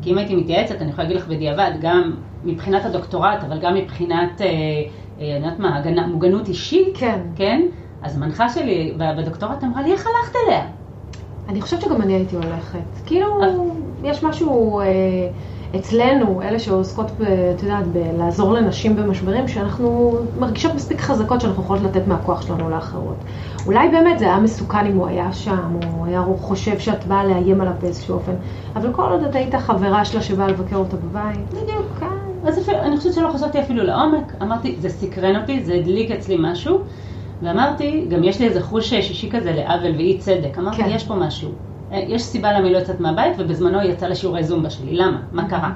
כי 0.01 0.12
אם 0.12 0.17
הייתי 0.17 0.36
מתייעצת, 0.36 0.81
אני 0.81 0.89
יכולה 0.89 1.03
להגיד 1.08 1.22
לך 1.22 1.27
בדיעבד, 1.27 1.72
גם 1.81 2.12
מבחינת 2.46 2.86
הדוקטורט, 2.86 3.43
אבל 3.48 3.60
גם 3.60 3.74
מבחינת, 3.75 4.41
אה, 4.41 4.46
אה, 4.46 4.51
אני 5.20 5.46
יודעת 5.46 5.60
מה, 5.60 5.77
הגנה, 5.77 6.08
מוגנות 6.08 6.48
אישית, 6.48 6.88
כן. 6.98 7.20
כן? 7.36 7.62
אז 8.03 8.17
המנחה 8.17 8.50
שלי 8.50 8.93
בדוקטורט 8.98 9.63
אמרה 9.63 9.81
לי, 9.81 9.91
איך 9.91 10.08
הלכת 10.08 10.36
אליה? 10.48 10.62
אני 11.50 11.62
חושבת 11.62 11.81
שגם 11.81 12.01
אני 12.01 12.13
הייתי 12.13 12.36
הולכת. 12.36 12.79
כאילו, 13.05 13.43
אז- 13.43 13.60
יש 14.03 14.24
משהו 14.24 14.79
אה, 14.79 14.86
אצלנו, 15.75 16.42
אלה 16.42 16.60
שעוסקות, 16.60 17.12
את 17.56 17.63
יודעת, 17.63 17.88
בלעזור 17.88 18.54
לנשים 18.54 18.96
במשברים, 18.96 19.48
שאנחנו 19.48 20.18
מרגישות 20.36 20.75
מספיק 20.75 21.01
חזקות 21.01 21.42
שאנחנו 21.42 21.63
יכולות 21.63 21.84
לתת 21.84 22.08
מהכוח 22.08 22.42
שלנו 22.42 22.70
לאחרות. 22.70 23.24
אולי 23.66 23.90
באמת 23.90 24.20
זה 24.20 24.25
היה 24.25 24.40
מסוכן 24.40 24.86
אם 24.86 24.96
הוא 24.98 25.08
היה 25.08 25.34
שם, 25.34 25.75
או 25.75 26.06
היה 26.06 26.24
חושב 26.38 26.80
שאת 26.80 27.06
באה 27.08 27.24
לאיים 27.25 27.62
עליו 27.62 27.74
באיזשהו 27.82 28.16
אופן, 28.16 28.36
אבל 28.75 28.94
כל 28.94 29.12
עוד 29.12 29.24
את 29.24 29.36
היית 29.36 29.56
חברה 29.56 30.06
שלה 30.06 30.22
שבאה 30.22 30.48
לבקר 30.48 30.75
אותה 30.75 30.98
בבית, 30.98 31.54
בדיוק. 31.54 31.98
כן. 32.00 32.06
אז 32.48 32.60
אפילו, 32.60 32.78
אני 32.78 32.98
חושבת 32.98 33.13
שלא 33.13 33.30
חשבתי 33.34 33.60
אפילו 33.60 33.84
לעומק, 33.84 34.36
אמרתי, 34.42 34.75
זה 34.80 34.90
סקרן 34.90 35.42
אותי, 35.42 35.63
זה 35.63 35.74
הדליק 35.74 36.12
אצלי 36.12 36.36
משהו, 36.40 36.86
ואמרתי, 37.42 38.08
גם 38.10 38.24
יש 38.24 38.40
לי 38.40 38.48
איזה 38.48 38.62
חוש 38.62 38.90
שישי 38.90 39.30
כזה 39.32 39.51
לעוול 39.51 39.92
ואי 39.96 40.18
צדק, 40.18 40.58
אמרתי, 40.58 40.84
כן. 40.84 40.90
יש 40.90 41.08
פה 41.08 41.16
משהו. 41.16 41.71
אה, 41.91 42.03
יש 42.07 42.24
סיבה 42.24 42.51
למה 42.53 42.65
היא 42.65 42.74
לא 42.74 42.77
יוצאת 42.77 43.00
מהבית, 43.00 43.33
ובזמנו 43.38 43.79
היא 43.79 43.91
יצאה 43.91 44.10
לשיעורי 44.10 44.43
זומבה 44.43 44.69
שלי, 44.69 44.95
למה? 44.95 45.17
מה 45.31 45.50
קרה? 45.50 45.71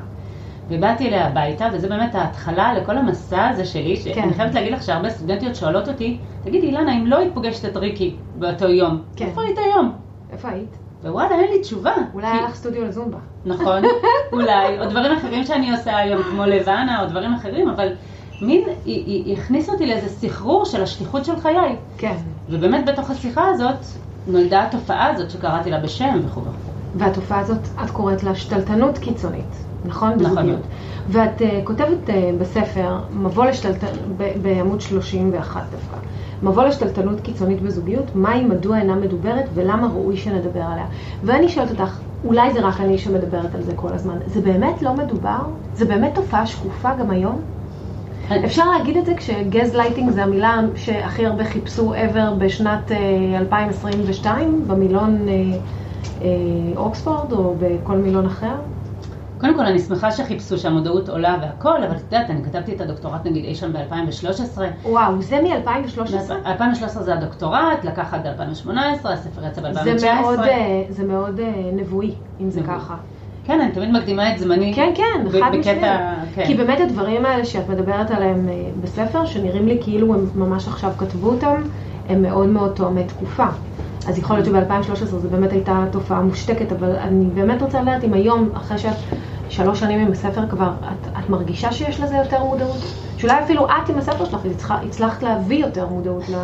ובאתי 0.70 1.08
אליה 1.08 1.28
הביתה, 1.28 1.68
וזה 1.74 1.88
באמת 1.90 2.16
ההתחלה 2.16 2.74
לכל 2.74 2.98
המסע 2.98 3.48
הזה 3.50 3.66
שלי, 3.66 3.98
שאני 3.98 4.16
כן. 4.16 4.34
חייבת 4.34 4.54
להגיד 4.54 4.74
לך 4.74 4.84
שהרבה 4.84 5.10
סטודנטיות 5.10 5.56
שואלות 5.56 5.88
אותי, 5.90 6.18
תגידי, 6.44 6.68
אילנה, 6.68 6.94
אם 6.98 7.08
לא 7.08 7.18
היית 7.18 7.34
פוגשת 7.34 7.66
את 7.66 7.78
ריקי 7.78 8.16
באותו 8.36 8.68
יום, 8.68 9.02
כן. 9.16 9.26
איפה 9.26 9.42
היית 9.42 9.58
היום? 9.58 9.92
איפה 10.32 10.50
היית? 10.50 10.70
ווואלה, 11.04 11.36
אין 11.36 11.52
לי 11.52 11.60
תשובה. 11.62 11.92
אולי 12.14 12.28
כי- 12.32 12.38
היה 12.38 12.46
לך 12.48 12.56
סטודיו 12.56 12.86
לזומבה. 12.86 13.18
נכון, 13.46 13.82
אולי, 14.34 14.80
או 14.80 14.86
דברים 14.86 15.12
אחרים 15.18 15.44
שאני 15.44 15.72
עושה 15.72 15.98
היום, 15.98 16.24
כמו 16.24 16.46
לבנה, 16.46 17.02
או 17.04 17.08
דברים 17.10 17.34
אחרים, 17.34 17.70
אבל 17.70 17.88
מין, 18.42 18.62
היא, 18.86 19.04
היא, 19.06 19.26
היא 19.26 19.38
הכניסה 19.38 19.72
אותי 19.72 19.86
לאיזה 19.86 20.10
סחרור 20.10 20.66
של 20.66 20.84
השליחות 20.84 21.26
של 21.26 21.40
חיי. 21.40 21.76
כן. 21.98 22.16
ובאמת 22.50 22.86
בתוך 22.86 23.10
השיחה 23.10 23.44
הזאת 23.48 23.76
נולדה 24.28 24.64
התופעה 24.64 25.08
הזאת 25.08 25.32
שקראתי 25.32 25.72
לה 25.72 25.80
בשם 25.80 26.20
וכו'. 26.26 26.42
והתופעה 26.96 27.40
הזאת, 27.40 27.68
את 27.84 27.90
קוראת 27.90 28.24
לה 28.24 28.36
שתלטנות 28.36 28.98
קיצונית, 28.98 29.66
נכון? 29.86 30.10
נכון 30.10 30.36
בזוגיות. 30.36 30.60
ואת 31.10 31.42
uh, 31.42 31.44
כותבת 31.64 32.08
uh, 32.08 32.12
בספר, 32.40 32.98
מבוא 33.14 33.46
לשתלטנות, 33.46 33.94
בעמוד 34.42 34.82
31 34.82 35.62
דווקא, 35.72 35.98
מבוא 36.44 36.64
לשתלטנות 36.64 37.22
קיצונית 37.22 37.62
בזוגיות, 37.62 38.16
מהי, 38.16 38.44
מדוע 38.44 38.78
אינה 38.78 38.96
מדוברת 38.96 39.46
ולמה 39.54 39.88
ראוי 39.88 40.18
שנדבר 40.18 40.62
עליה. 40.62 40.86
ואני 41.24 41.50
שואלת 41.50 41.72
אותך, 41.72 42.00
אולי 42.24 42.54
זה 42.54 42.60
רק 42.60 42.82
אני 42.82 42.98
שמדברת 42.98 43.56
על 43.56 43.62
זה 43.62 43.74
כל 43.76 43.94
הזמן, 43.94 44.18
זה 44.26 44.42
באמת 44.42 44.82
לא 44.82 44.94
מדובר? 44.94 45.40
זה 45.74 45.86
באמת 45.86 46.16
תופעה 46.16 46.48
שקופה 46.48 46.96
גם 47.00 47.12
היום? 47.12 47.42
אפשר 48.46 48.72
להגיד 48.72 48.98
את 48.98 49.06
זה 49.06 49.14
כשגז 49.18 49.76
לייטינג 49.76 50.12
זה 50.12 50.24
המילה 50.24 50.62
שהכי 50.76 51.26
הרבה 51.26 51.46
חיפשו 51.46 51.94
ever 51.94 52.34
בשנת 52.38 52.92
אה, 52.92 53.38
2022 53.40 54.68
במילון 54.68 55.30
אה, 55.30 55.34
אה, 56.22 56.28
אוקספורד 56.78 57.32
או 57.32 57.56
בכל 57.60 57.98
מילון 57.98 58.26
אחר? 58.26 58.56
קודם 59.38 59.56
כל, 59.56 59.66
אני 59.66 59.80
שמחה 59.80 60.12
שחיפשו 60.12 60.58
שהמודעות 60.58 61.10
עולה 61.10 61.38
והכל, 61.42 61.84
אבל 61.84 61.96
את 61.96 62.02
יודעת, 62.02 62.30
אני 62.30 62.44
כתבתי 62.44 62.76
את 62.76 62.82
הדוקטורט 62.82 63.26
נגיד 63.26 63.46
אי 63.46 63.56
שם 63.56 63.74
ב-2013. 63.74 64.60
וואו, 64.86 65.22
זה 65.22 65.42
מ-2013? 65.42 66.32
2013 66.46 67.04
זה 67.04 67.14
הדוקטורט, 67.14 67.84
לקח 67.84 68.14
עד 68.14 68.28
2018, 68.28 69.14
הספר 69.14 69.46
יצא 69.46 69.62
ב-2019. 69.62 69.98
זה 69.98 70.14
מאוד, 70.14 70.40
אה, 70.40 70.84
זה 70.90 71.04
מאוד 71.04 71.40
אה, 71.40 71.72
נבואי, 71.74 72.16
אם 72.40 72.50
זה 72.50 72.62
נבואי. 72.62 72.78
ככה. 72.80 72.96
כן, 73.48 73.62
אני 73.62 73.72
תמיד 73.72 73.92
מקדימה 73.92 74.34
את 74.34 74.40
זמני. 74.40 74.74
כן, 74.74 74.92
כן, 74.96 75.04
חד 75.30 75.52
בקטע- 75.52 75.58
משמעית. 75.60 75.82
כן. 76.36 76.46
כי 76.46 76.56
באמת 76.56 76.80
הדברים 76.80 77.26
האלה 77.26 77.46
שאת 77.46 77.70
מדברת 77.70 78.12
עליהם 78.12 78.50
אה, 78.50 78.54
בספר, 78.82 79.26
שנראים 79.26 79.68
לי 79.68 79.78
כאילו 79.82 80.14
הם 80.14 80.28
ממש 80.36 80.68
עכשיו 80.68 80.92
כתבו 80.98 81.30
אותם, 81.30 81.62
הם 82.10 82.22
מאוד 82.22 82.48
מאוד 82.50 82.72
תואמי 82.72 83.04
תקופה. 83.04 83.46
אז 84.08 84.18
יכול 84.20 84.36
להיות 84.36 84.46
שב-2013 84.46 85.06
זו 85.06 85.30
באמת 85.30 85.52
הייתה 85.52 85.86
תופעה 85.92 86.22
מושתקת, 86.22 86.72
אבל 86.72 86.96
אני 86.96 87.26
באמת 87.26 87.62
רוצה 87.62 87.82
לדעת 87.82 88.04
אם 88.04 88.14
היום, 88.14 88.50
אחרי 88.54 88.78
שאת 88.78 88.96
שלוש 89.50 89.80
שנים 89.80 90.00
עם 90.00 90.12
הספר 90.12 90.48
כבר, 90.50 90.70
את, 90.82 91.18
את 91.20 91.30
מרגישה 91.30 91.72
שיש 91.72 92.00
לזה 92.00 92.16
יותר 92.16 92.44
מודעות? 92.44 92.78
שאולי 93.18 93.44
אפילו 93.44 93.66
את 93.66 93.90
עם 93.90 93.98
הספר 93.98 94.26
שלך 94.26 94.40
הצלחת, 94.46 94.80
הצלחת 94.86 95.24
להביא 95.24 95.66
יותר 95.66 95.88
מודעות 95.88 96.30
ל- 96.30 96.36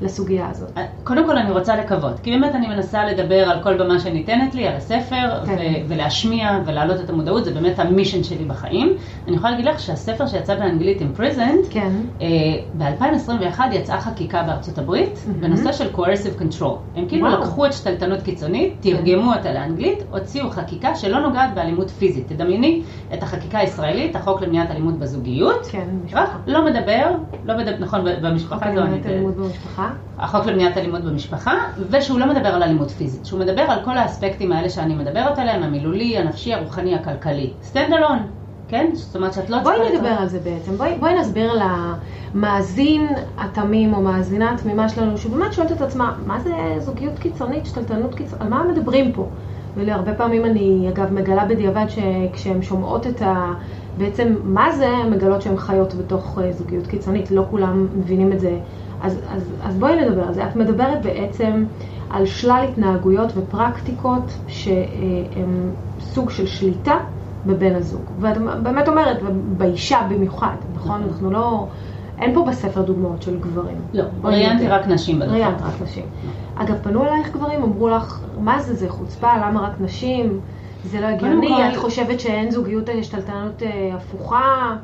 לסוגיה 0.00 0.48
הזאת. 0.50 0.70
קודם 1.04 1.26
כל 1.26 1.38
אני 1.38 1.50
רוצה 1.50 1.76
לקוות, 1.76 2.20
כי 2.20 2.30
באמת 2.30 2.54
אני 2.54 2.66
מנסה 2.66 3.04
לדבר 3.04 3.50
על 3.50 3.62
כל 3.62 3.78
במה 3.78 4.00
שניתנת 4.00 4.54
לי, 4.54 4.68
על 4.68 4.76
הספר, 4.76 5.44
כן. 5.46 5.52
ו- 5.54 5.88
ולהשמיע 5.88 6.58
ולהעלות 6.66 7.00
את 7.00 7.10
המודעות, 7.10 7.44
זה 7.44 7.54
באמת 7.54 7.78
המישן 7.78 8.22
שלי 8.22 8.44
בחיים. 8.44 8.96
אני 9.28 9.36
יכולה 9.36 9.50
להגיד 9.50 9.66
לך 9.66 9.80
שהספר 9.80 10.26
שיצא 10.26 10.54
באנגלית 10.54 11.02
Imprisoned, 11.02 11.66
כן. 11.70 11.92
ב-2021 12.74 13.60
יצאה 13.72 14.00
חקיקה 14.00 14.42
בארצות 14.42 14.78
הברית 14.78 15.24
מהמם. 15.26 15.40
בנושא 15.40 15.72
של 15.72 15.88
coercive 15.94 16.40
control. 16.42 16.76
הם 16.94 17.08
כאילו 17.08 17.26
וואו. 17.26 17.40
לקחו 17.40 17.66
את 17.66 17.72
שתלטנות 17.72 18.22
קיצונית, 18.22 18.76
תרגמו 18.80 19.34
אותה 19.34 19.52
לאנגלית, 19.52 19.98
הוציאו 20.10 20.50
חקיקה 20.50 20.94
שלא 20.94 21.20
נוגעת 21.20 21.54
באלימות 21.54 21.90
פיזית. 21.90 22.28
תדמייני 22.28 22.82
את 23.14 23.22
החקיקה 23.22 23.58
הישראלית, 23.58 24.16
החוק 24.16 24.42
למניעת 24.42 24.70
אלימות 24.70 24.98
בזוגיות, 24.98 25.66
כן, 25.70 25.78
רק 25.80 26.04
משפחה. 26.04 26.38
לא 26.46 26.64
מדבר, 26.64 27.10
לא 27.44 27.58
מדבר, 27.58 27.76
נכון, 27.78 28.00
במשפחה 28.22 28.74
זו 28.74 28.82
אני... 28.82 29.00
אלימות 29.06 29.36
במשפחה. 29.36 29.87
החוק 30.18 30.46
למניעת 30.46 30.76
אלימות 30.76 31.04
במשפחה, 31.04 31.54
ושהוא 31.90 32.18
לא 32.20 32.26
מדבר 32.26 32.48
על 32.48 32.62
אלימות 32.62 32.90
פיזית, 32.90 33.26
שהוא 33.26 33.40
מדבר 33.40 33.62
על 33.62 33.84
כל 33.84 33.98
האספקטים 33.98 34.52
האלה 34.52 34.68
שאני 34.68 34.94
מדברת 34.94 35.38
עליהם, 35.38 35.62
המילולי, 35.62 36.18
הנפשי, 36.18 36.54
הרוחני, 36.54 36.94
הכלכלי. 36.94 37.52
stand 37.62 37.92
alone, 37.92 38.18
כן? 38.68 38.90
זאת 38.94 39.16
אומרת 39.16 39.32
שאת 39.32 39.50
לא 39.50 39.58
בואי 39.58 39.76
צריכה... 39.76 39.94
נדבר 39.94 40.08
על 40.08 40.28
זה 40.28 40.38
בעצם, 40.38 40.76
בואי, 40.76 40.94
בואי 41.00 41.18
נסביר 41.18 41.52
למאזין 42.34 43.06
התמים 43.38 43.94
או 43.94 44.00
מאזינה 44.00 44.54
התמימה 44.54 44.88
שלנו, 44.88 45.18
שבאמת 45.18 45.52
שואלת 45.52 45.72
את 45.72 45.80
עצמה, 45.80 46.14
מה 46.26 46.40
זה 46.40 46.54
זוגיות 46.78 47.18
קיצונית, 47.18 47.66
שתלטנות 47.66 48.14
קיצונית, 48.14 48.42
על 48.42 48.48
מה 48.48 48.64
מדברים 48.72 49.12
פה? 49.12 49.28
והרבה 49.76 50.14
פעמים 50.14 50.44
אני 50.44 50.88
אגב 50.88 51.12
מגלה 51.12 51.44
בדיעבד 51.44 51.86
שכשהן 51.88 52.62
שומעות 52.62 53.06
את 53.06 53.22
ה... 53.22 53.52
בעצם 53.96 54.34
מה 54.42 54.72
זה, 54.72 54.88
הן 54.88 55.10
מגלות 55.10 55.42
שהן 55.42 55.56
חיות 55.56 55.94
בתוך 55.94 56.38
אה, 56.42 56.52
זוגיות 56.52 56.86
קיצונית, 56.86 57.30
לא 57.30 57.46
כולם 57.50 57.88
מבינים 57.94 58.32
את 58.32 58.40
זה. 58.40 58.58
אז, 59.02 59.20
אז, 59.30 59.52
אז 59.62 59.76
בואי 59.78 60.00
נדבר 60.00 60.22
על 60.22 60.34
זה. 60.34 60.46
את 60.46 60.56
מדברת 60.56 61.02
בעצם 61.02 61.64
על 62.10 62.26
שלל 62.26 62.66
התנהגויות 62.68 63.32
ופרקטיקות 63.36 64.38
שהן 64.48 65.70
סוג 66.00 66.30
של 66.30 66.46
שליטה 66.46 66.96
בבן 67.46 67.74
הזוג. 67.74 68.02
ואת 68.20 68.36
באמת 68.62 68.88
אומרת, 68.88 69.22
באישה 69.56 69.98
במיוחד, 70.10 70.56
נכון? 70.74 71.00
נכון. 71.00 71.02
אנחנו 71.08 71.30
לא... 71.30 71.66
אין 72.18 72.34
פה 72.34 72.44
בספר 72.48 72.82
דוגמאות 72.82 73.22
של 73.22 73.40
גברים. 73.40 73.76
לא, 73.92 74.04
ראיינתי. 74.22 74.68
רק 74.68 74.86
נשים 74.86 75.18
בדבר. 75.18 75.32
ראיינת 75.32 75.62
רק 75.62 75.82
נשים. 75.82 76.04
אגב, 76.54 76.74
פנו 76.82 77.04
אלייך 77.04 77.32
גברים, 77.32 77.62
אמרו 77.62 77.88
לך, 77.88 78.20
מה 78.40 78.60
זה, 78.60 78.74
זה 78.74 78.88
חוצפה, 78.88 79.36
למה 79.36 79.60
רק 79.60 79.80
נשים? 79.80 80.40
זה 80.84 81.00
לא 81.00 81.06
הגיוני, 81.06 81.68
את 81.72 81.76
חושבת 81.76 82.20
שאין 82.20 82.50
זוגיות 82.50 82.88
השתלטנות 82.98 83.62
אה, 83.62 83.90
הפוכה? 83.94 84.76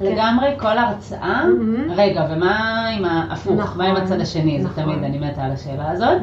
כן. 0.00 0.12
לגמרי, 0.12 0.46
כל 0.58 0.78
הרצאה, 0.78 1.44
מהמם. 1.46 1.90
רגע, 1.90 2.26
ומה 2.30 2.86
עם 2.88 3.04
ההפוך? 3.04 3.52
נכון, 3.56 3.78
מה 3.78 3.88
עם 3.88 3.96
הצד 3.96 4.20
השני? 4.20 4.62
זה 4.62 4.68
נכון. 4.68 4.84
תמיד, 4.84 5.04
אני 5.04 5.18
מתה 5.18 5.42
על 5.44 5.52
השאלה 5.52 5.90
הזאת. 5.90 6.22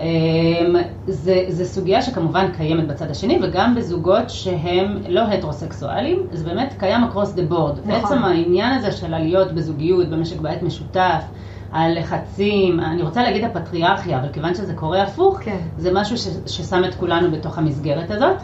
אמ, 0.00 0.76
זה, 1.06 1.44
זה 1.48 1.64
סוגיה 1.64 2.02
שכמובן 2.02 2.46
קיימת 2.56 2.86
בצד 2.86 3.10
השני, 3.10 3.38
וגם 3.42 3.74
בזוגות 3.74 4.30
שהם 4.30 4.98
לא 5.08 5.20
הטרוסקסואלים, 5.20 6.18
זה 6.32 6.44
באמת 6.44 6.74
קיים 6.78 7.00
across 7.04 7.36
the 7.36 7.52
board. 7.52 7.78
נכון. 7.84 7.88
בעצם 7.88 8.24
העניין 8.24 8.74
הזה 8.74 8.92
של 8.92 9.18
להיות 9.18 9.52
בזוגיות, 9.52 10.08
במשק 10.08 10.40
בית 10.40 10.62
משותף, 10.62 11.24
הלחצים, 11.72 12.80
אני 12.80 13.02
רוצה 13.02 13.22
להגיד 13.22 13.44
הפטריארכיה, 13.44 14.18
אבל 14.18 14.28
כיוון 14.32 14.54
שזה 14.54 14.74
קורה 14.74 15.02
הפוך, 15.02 15.38
כן. 15.42 15.58
זה 15.76 15.90
משהו 15.94 16.16
ש, 16.16 16.26
ששם 16.46 16.84
את 16.84 16.94
כולנו 16.94 17.30
בתוך 17.30 17.58
המסגרת 17.58 18.10
הזאת. 18.10 18.36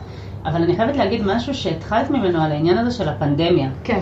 אבל 0.45 0.63
אני 0.63 0.77
חייבת 0.77 0.97
להגיד 0.97 1.23
משהו 1.25 1.55
שהתחלת 1.55 2.11
ממנו 2.11 2.43
על 2.43 2.53
העניין 2.53 2.79
הזה 2.79 2.91
של 2.91 3.09
הפנדמיה. 3.09 3.71
כן. 3.85 4.01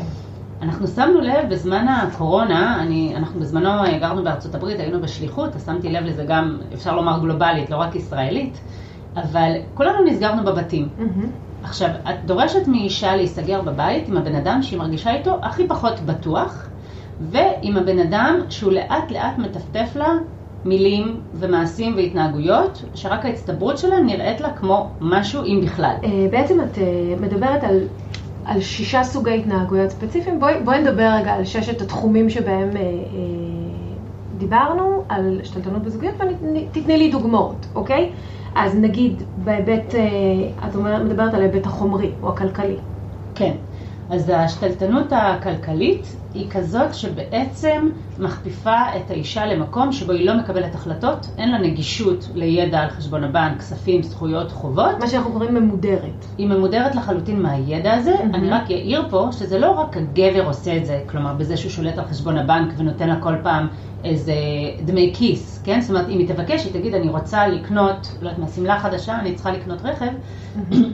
אנחנו 0.62 0.86
שמנו 0.86 1.20
לב 1.20 1.48
בזמן 1.50 1.88
הקורונה, 1.88 2.82
אני, 2.82 3.12
אנחנו 3.16 3.40
בזמנו 3.40 3.70
גרנו 4.00 4.24
בארצות 4.24 4.54
הברית, 4.54 4.80
היינו 4.80 5.00
בשליחות, 5.00 5.56
אז 5.56 5.66
שמתי 5.66 5.88
לב 5.88 6.04
לזה 6.04 6.24
גם, 6.24 6.58
אפשר 6.74 6.96
לומר 6.96 7.18
גלובלית, 7.20 7.70
לא 7.70 7.76
רק 7.76 7.94
ישראלית, 7.94 8.60
אבל 9.16 9.52
כולנו 9.74 10.04
נסגרנו 10.04 10.44
בבתים. 10.44 10.88
מהמם. 10.98 11.30
עכשיו, 11.62 11.88
את 12.10 12.24
דורשת 12.24 12.66
מאישה 12.66 13.16
להיסגר 13.16 13.62
בבית 13.62 14.08
עם 14.08 14.16
הבן 14.16 14.34
אדם 14.34 14.62
שהיא 14.62 14.78
מרגישה 14.78 15.14
איתו 15.14 15.38
הכי 15.42 15.68
פחות 15.68 16.00
בטוח, 16.00 16.68
ועם 17.20 17.76
הבן 17.76 17.98
אדם 17.98 18.40
שהוא 18.48 18.72
לאט 18.72 19.10
לאט 19.10 19.38
מטפטף 19.38 19.96
לה 19.96 20.08
מילים 20.64 21.20
ומעשים 21.34 21.96
והתנהגויות, 21.96 22.84
שרק 22.94 23.24
ההצטברות 23.24 23.78
שלהם 23.78 24.06
נראית 24.06 24.40
לה 24.40 24.52
כמו 24.52 24.90
משהו, 25.00 25.44
אם 25.44 25.60
בכלל. 25.62 25.94
אה, 26.04 26.26
בעצם 26.30 26.60
את 26.60 26.78
אה, 26.78 26.84
מדברת 27.20 27.64
על, 27.64 27.80
על 28.44 28.60
שישה 28.60 29.04
סוגי 29.04 29.38
התנהגויות 29.38 29.90
ספציפיים. 29.90 30.40
בואי, 30.40 30.54
בואי 30.64 30.80
נדבר 30.80 31.10
רגע 31.20 31.32
על 31.32 31.44
ששת 31.44 31.80
התחומים 31.80 32.30
שבהם 32.30 32.76
אה, 32.76 32.80
אה, 32.80 32.88
דיברנו, 34.38 35.04
על 35.08 35.38
השתלטנות 35.42 35.82
בזוגיות, 35.82 36.14
ותתני 36.20 36.98
לי 36.98 37.10
דוגמאות, 37.10 37.66
אוקיי? 37.74 38.10
אז 38.54 38.76
נגיד 38.76 39.22
בהיבט, 39.44 39.94
אה, 39.94 40.68
את 40.68 40.76
מדברת 41.04 41.34
על 41.34 41.40
ההיבט 41.40 41.66
החומרי 41.66 42.10
או 42.22 42.28
הכלכלי. 42.28 42.76
כן. 43.34 43.52
אז 44.12 44.32
השתלטנות 44.34 45.12
הכלכלית 45.12 46.16
היא 46.34 46.50
כזאת 46.50 46.94
שבעצם 46.94 47.88
מכפיפה 48.18 48.76
את 48.96 49.10
האישה 49.10 49.46
למקום 49.46 49.92
שבו 49.92 50.12
היא 50.12 50.26
לא 50.26 50.34
מקבלת 50.38 50.74
החלטות, 50.74 51.30
אין 51.38 51.50
לה 51.50 51.58
נגישות 51.58 52.28
לידע 52.34 52.80
על 52.80 52.88
חשבון 52.88 53.24
הבנק, 53.24 53.58
כספים, 53.58 54.02
זכויות, 54.02 54.50
חובות. 54.52 54.98
מה 55.00 55.08
שאנחנו 55.08 55.32
קוראים 55.32 55.54
ממודרת. 55.54 56.26
היא 56.38 56.46
ממודרת 56.46 56.94
לחלוטין 56.94 57.42
מהידע 57.42 57.92
הזה, 57.92 58.14
מהמם. 58.18 58.34
אני 58.34 58.50
רק 58.50 58.70
אעיר 58.70 59.06
פה 59.10 59.28
שזה 59.32 59.58
לא 59.58 59.70
רק 59.70 59.96
הגבר 59.96 60.46
עושה 60.46 60.76
את 60.76 60.86
זה, 60.86 61.00
כלומר 61.06 61.34
בזה 61.34 61.56
שהוא 61.56 61.70
שולט 61.70 61.98
על 61.98 62.04
חשבון 62.04 62.38
הבנק 62.38 62.74
ונותן 62.76 63.08
לה 63.08 63.20
כל 63.20 63.34
פעם 63.42 63.68
איזה 64.04 64.34
דמי 64.84 65.12
כיס, 65.14 65.62
כן? 65.64 65.80
זאת 65.80 65.90
אומרת, 65.90 66.08
אם 66.08 66.18
היא 66.18 66.28
תבקש, 66.28 66.64
היא 66.64 66.72
תגיד, 66.72 66.94
אני 66.94 67.08
רוצה 67.08 67.46
לקנות, 67.46 68.14
לא 68.22 68.28
יודעת 68.28 68.38
מה, 68.38 68.48
שמלה 68.48 68.80
חדשה, 68.80 69.18
אני 69.20 69.34
צריכה 69.34 69.52
לקנות 69.52 69.82
רכב, 69.84 70.10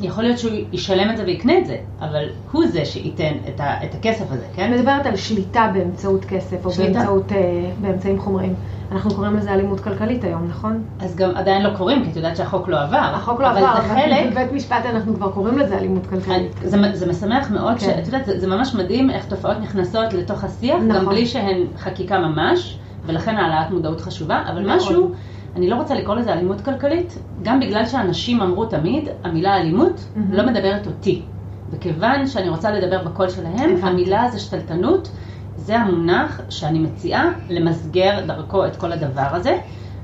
יכול 0.03 0.25
להיות 0.25 0.39
שהוא 0.39 0.53
ישלם 0.73 1.11
את 1.11 1.17
זה 1.17 1.25
ויקנה 1.25 1.59
את 1.59 1.67
זה, 1.67 1.77
אבל 2.01 2.25
הוא 2.53 2.67
זה 2.67 2.85
שייתן 2.85 3.33
את, 3.49 3.61
ה, 3.61 3.85
את 3.85 3.95
הכסף 3.95 4.25
הזה, 4.31 4.47
כן? 4.55 4.75
מדברת 4.75 5.07
על 5.07 5.17
שליטה 5.17 5.71
באמצעות 5.75 6.25
כסף 6.25 6.67
או 6.67 6.71
שליטה. 6.71 6.93
באמצעות, 6.93 7.33
אה, 7.33 7.71
באמצעים 7.81 8.21
חומריים. 8.21 8.55
אנחנו 8.93 9.15
קוראים 9.15 9.37
לזה 9.37 9.53
אלימות 9.53 9.81
כלכלית 9.81 10.25
היום, 10.25 10.47
נכון? 10.49 10.85
אז 11.01 11.17
גם 11.17 11.31
עדיין 11.35 11.63
לא 11.63 11.77
קוראים, 11.77 12.05
כי 12.05 12.11
את 12.11 12.17
יודעת 12.17 12.37
שהחוק 12.37 12.69
לא 12.69 12.81
עבר. 12.81 12.97
החוק 12.97 13.41
לא 13.41 13.51
אבל 13.51 13.59
עבר, 13.59 13.83
זה 13.83 13.95
חלק, 13.95 14.31
בבית 14.33 14.53
משפט 14.53 14.85
אנחנו 14.85 15.15
כבר 15.15 15.31
קוראים 15.33 15.59
לזה 15.59 15.79
אלימות 15.79 16.07
כלכלית. 16.07 16.53
זה, 16.65 16.79
זה 16.93 17.07
משמח 17.07 17.51
מאוד, 17.51 17.73
כן. 17.73 17.79
שאת 17.79 18.07
יודעת, 18.07 18.27
זה, 18.27 18.41
זה 18.41 18.47
ממש 18.47 18.75
מדהים 18.75 19.11
איך 19.11 19.25
תופעות 19.25 19.57
נכנסות 19.61 20.13
לתוך 20.13 20.45
השיח, 20.45 20.77
נכון. 20.77 20.89
גם 20.89 21.07
בלי 21.07 21.27
שהן 21.27 21.67
חקיקה 21.77 22.19
ממש, 22.19 22.79
ולכן 23.09 23.37
העלאת 23.37 23.71
מודעות 23.71 24.01
חשובה, 24.01 24.43
אבל 24.53 24.67
מאוד. 24.67 24.77
משהו, 24.77 25.13
אני 25.57 25.71
לא 25.71 25.77
רוצה 25.77 25.95
לקרוא 25.95 26.15
לזה 26.15 26.33
אלימות 26.33 26.61
כלכלית, 26.61 27.19
גם 27.43 27.61
בגלל 27.61 27.87
שאנשים 27.87 28.41
אמרו 28.41 28.67
תמיד, 28.67 29.09
המילה 29.25 29.57
אלימות 29.57 30.05
מהמם. 30.17 30.33
לא 30.33 30.47
מדברת 30.47 30.87
אותי. 30.87 31.23
וכיוון 31.71 32.27
שאני 32.27 32.49
רוצה 32.49 32.71
לדבר 32.71 33.05
בקול 33.05 33.29
שלהם, 33.29 33.55
הבנתי. 33.55 33.87
המילה 33.87 34.29
זה 34.31 34.39
שתלטנות, 34.39 35.11
זה 35.57 35.79
המונח 35.79 36.41
שאני 36.51 36.79
מציעה 36.79 37.31
למסגר 37.49 38.27
דרכו 38.27 38.67
את 38.67 38.77
כל 38.77 38.93
הדבר 38.93 39.29
הזה, 39.31 39.59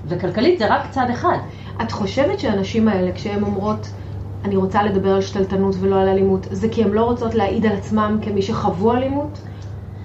וכלכלית 0.06 0.58
זה 0.58 0.74
רק 0.74 0.90
צד 0.90 1.06
אחד. 1.10 1.38
את 1.82 1.92
חושבת 1.92 2.40
שהנשים 2.40 2.88
האלה, 2.88 3.12
כשהן 3.12 3.42
אומרות, 3.42 3.88
אני 4.44 4.56
רוצה 4.56 4.82
לדבר 4.82 5.14
על 5.14 5.20
שתלטנות 5.20 5.76
ולא 5.80 6.00
על 6.00 6.08
אלימות, 6.08 6.46
זה 6.50 6.68
כי 6.68 6.84
הן 6.84 6.90
לא 6.90 7.04
רוצות 7.04 7.34
להעיד 7.34 7.66
על 7.66 7.72
עצמן 7.72 8.18
כמי 8.22 8.42
שחוו 8.42 8.92
אלימות? 8.92 9.38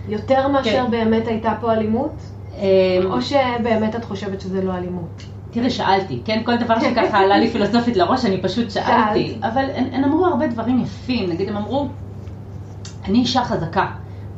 יותר 0.09 0.47
מאשר 0.47 0.85
כן. 0.85 0.91
באמת 0.91 1.27
הייתה 1.27 1.53
פה 1.61 1.73
אלימות? 1.73 2.13
אמ, 2.59 2.65
או 3.11 3.21
שבאמת 3.21 3.95
את 3.95 4.05
חושבת 4.05 4.41
שזה 4.41 4.61
לא 4.61 4.73
אלימות? 4.73 5.23
תראי, 5.51 5.69
שאלתי, 5.69 6.21
כן? 6.25 6.41
כל 6.45 6.55
דבר 6.57 6.79
שככה 6.79 7.17
עלה 7.19 7.37
לי 7.37 7.49
פילוסופית 7.49 7.97
לראש, 7.97 8.25
אני 8.25 8.41
פשוט 8.41 8.71
שאלתי. 8.71 9.27
שאלת. 9.41 9.53
אבל 9.53 9.65
הן, 9.75 9.93
הן 9.93 10.03
אמרו 10.03 10.25
הרבה 10.25 10.47
דברים 10.47 10.79
יפים. 10.81 11.29
נגיד, 11.29 11.49
הם 11.49 11.57
אמרו, 11.57 11.87
אני 13.07 13.19
אישה 13.19 13.43
חזקה. 13.43 13.85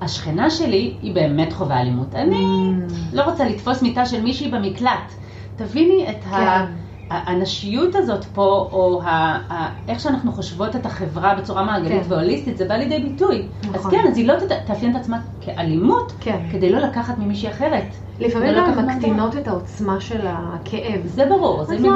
השכנה 0.01 0.49
שלי 0.49 0.93
היא 1.01 1.15
באמת 1.15 1.53
חווה 1.53 1.81
אלימות. 1.81 2.15
אני 2.15 2.45
Mm. 2.87 2.91
לא 3.13 3.23
רוצה 3.23 3.45
לתפוס 3.45 3.81
מיטה 3.81 4.05
של 4.05 4.21
מישהי 4.21 4.51
במקלט. 4.51 5.11
תביני 5.55 6.05
את 6.09 6.25
ה... 6.27 6.29
כן. 6.67 6.73
הנשיות 7.09 7.95
הזאת 7.95 8.25
פה, 8.25 8.69
או 8.71 9.01
ה... 9.03 9.09
ה... 9.53 9.67
איך 9.87 9.99
שאנחנו 9.99 10.31
חושבות 10.31 10.75
את 10.75 10.85
החברה 10.85 11.35
בצורה 11.35 11.63
מעגלית 11.63 12.03
כן. 12.03 12.11
והוליסטית, 12.11 12.57
זה 12.57 12.65
בא 12.67 12.75
לידי 12.75 12.99
ביטוי. 12.99 13.47
נכון. 13.63 13.75
אז 13.75 13.87
כן, 13.91 14.07
אז 14.11 14.17
היא 14.17 14.27
לא 14.27 14.33
תאפיין 14.65 14.91
את 14.95 15.01
עצמה 15.01 15.17
כאלימות, 15.41 16.13
כן. 16.19 16.37
כדי 16.51 16.71
לא 16.71 16.79
לקחת 16.79 17.17
ממישהי 17.17 17.49
אחרת. 17.49 17.85
לפעמים 18.21 18.55
גם 18.55 18.71
לקחת 18.71 18.83
מקטינות 18.83 19.37
את 19.37 19.47
העוצמה 19.47 19.99
של 20.01 20.21
הכאב. 20.27 21.01
זה 21.05 21.25
ברור, 21.25 21.63
זה 21.63 21.75
אז 21.75 21.81
לא, 21.83 21.91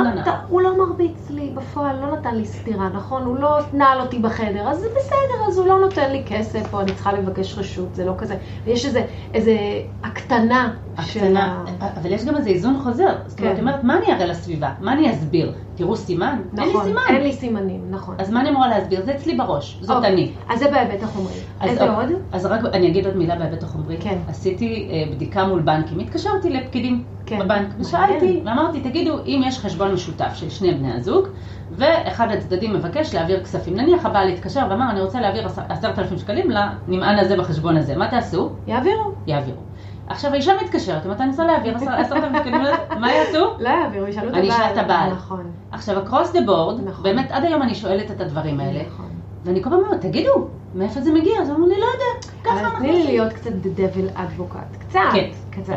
הוא 0.47 0.61
לא 0.61 0.77
מרביץ 0.77 1.29
לי 1.29 1.53
בפועל, 1.55 1.99
לא 1.99 2.17
נתן 2.17 2.35
לי 2.35 2.45
סטירה, 2.45 2.89
נכון? 2.89 3.21
הוא 3.25 3.37
לא 3.37 3.59
נעל 3.73 4.01
אותי 4.01 4.19
בחדר, 4.19 4.67
אז 4.67 4.77
זה 4.77 4.85
בסדר, 4.97 5.49
אז 5.49 5.57
הוא 5.57 5.67
לא 5.67 5.79
נותן 5.79 6.11
לי 6.11 6.23
כסף, 6.27 6.73
או 6.73 6.81
אני 6.81 6.93
צריכה 6.93 7.13
לבקש 7.13 7.57
רשות, 7.57 7.95
זה 7.95 8.05
לא 8.05 8.13
כזה. 8.17 8.35
ויש 8.65 8.85
איזה, 8.85 9.01
איזה 9.33 9.57
הקטנה 10.03 10.73
של 11.01 11.19
הקטנה, 11.19 11.63
ה... 11.79 11.99
אבל 12.01 12.11
יש 12.11 12.25
גם 12.25 12.35
איזה 12.35 12.49
איזון 12.49 12.79
חוזר. 12.83 13.15
זאת 13.25 13.39
אומרת, 13.39 13.55
כן. 13.55 13.61
אומרת, 13.61 13.83
מה 13.83 13.97
אני 13.97 14.13
אראה 14.13 14.25
לסביבה? 14.25 14.71
מה 14.79 14.93
אני 14.93 15.11
אסביר? 15.11 15.53
תראו 15.75 15.95
סימן? 15.95 16.41
אין 16.57 16.63
לי 16.65 16.69
נכון, 16.69 16.83
סימן. 16.87 17.01
אין 17.09 17.21
לי 17.23 17.31
סימנים, 17.33 17.81
נכון. 17.89 18.15
אז 18.19 18.31
מה 18.31 18.41
אני 18.41 18.49
אמורה 18.49 18.67
להסביר? 18.67 19.01
זה 19.05 19.15
אצלי 19.15 19.35
בראש, 19.35 19.77
זאת 19.81 19.95
אוקיי, 19.97 20.13
אני. 20.13 20.31
אז 20.49 20.59
זה 20.59 20.71
בהיבט 20.71 21.03
החומרי. 21.03 21.33
איזה 21.61 21.89
אוקיי, 21.89 21.95
עוד? 22.13 22.21
אז 22.31 22.45
רק 22.45 22.61
אני 22.73 22.87
אגיד 22.87 23.05
עוד 23.05 23.17
מילה 23.17 23.35
בהיבט 23.35 23.63
החומרי. 23.63 23.97
כן. 23.99 24.17
עשיתי 24.27 24.89
אה, 24.91 25.11
בדיקה 25.15 25.47
מול 25.47 25.61
בנקים, 25.61 25.99
התקשרתי 25.99 26.49
לפקידים 26.49 27.03
כן. 27.25 27.39
בבנק. 27.39 27.67
ושאלתי, 27.79 28.41
ואמרתי, 28.45 28.81
תגידו, 28.81 29.17
אם 29.25 29.41
יש 29.45 29.59
חשבון 29.59 29.93
משותף 29.93 30.31
של 30.35 30.49
שני 30.49 30.71
בני 30.73 30.91
הזוג, 30.93 31.27
ואחד 31.71 32.27
הצדדים 32.31 32.73
מבקש 32.73 33.15
להעביר 33.15 33.43
כספים, 33.43 33.75
נניח 33.75 34.05
הבעל 34.05 34.27
התקשר 34.29 34.61
ואמר, 34.69 34.89
אני 34.89 35.01
רוצה 35.01 35.21
להעביר 35.21 35.45
עשר- 35.45 35.61
עשרת 35.69 35.99
אלפים 35.99 36.17
שקלים 36.17 36.47
לנמען 36.51 37.19
הזה 37.19 37.37
בחשבון 37.37 37.77
הזה, 37.77 37.95
מה 37.97 38.07
תעשו? 38.07 38.49
יעבירו. 38.67 39.11
יעבירו. 39.27 39.61
עכשיו 40.07 40.31
האישה 40.33 40.51
מתקשרת, 40.63 41.05
אומרת, 41.05 41.21
אני 41.21 41.29
רוצה 41.29 41.43
להעביר 41.45 41.75
עשר- 41.75 41.91
עשרת 41.91 42.23
אלפים 42.23 42.39
שקלים, 42.39 42.61
מה 42.99 43.11
יעשו? 43.11 43.45
לא 43.59 43.69
יעבירו, 43.69 44.07
ישאלו 44.07 44.27
את 44.27 44.33
הבעל. 44.33 44.41
אני 44.45 44.49
אשאל 44.49 44.71
את 44.73 44.77
הבעל. 44.77 45.11
נכון. 45.11 45.51
עכשיו, 45.71 46.07
across 46.07 46.27
the 46.33 46.47
board, 46.47 46.81
נכון. 46.85 47.03
באמת 47.03 47.31
עד 47.31 47.43
היום 47.43 47.61
אני 47.61 47.75
שואלת 47.75 48.11
את 48.11 48.21
הדברים 48.21 48.59
האלה, 48.59 48.79
נכון. 48.87 49.05
ואני 49.45 49.63
כל 49.63 49.69
פעם 49.69 49.79
אומרת, 49.79 50.01
תגידו, 50.01 50.31
מאיפה 50.75 51.01
זה 51.01 51.11
מגיע? 51.13 51.41
אז 51.41 51.49
אמרו 51.49 51.67
לי, 51.67 51.79
לא 51.79 51.85
יודע, 51.85 52.27
ככה 52.43 52.59
אנחנו 52.59 52.79
תני 52.79 52.87
לי 52.87 52.93
עושים." 52.99 53.07
להיות 53.15 53.33
קצת 53.33 53.49
the 53.51 53.79
devil 53.79 54.17
advocate. 54.17 54.77
קצת. 54.87 54.99
כן, 55.13 55.29
קצת. 55.49 55.73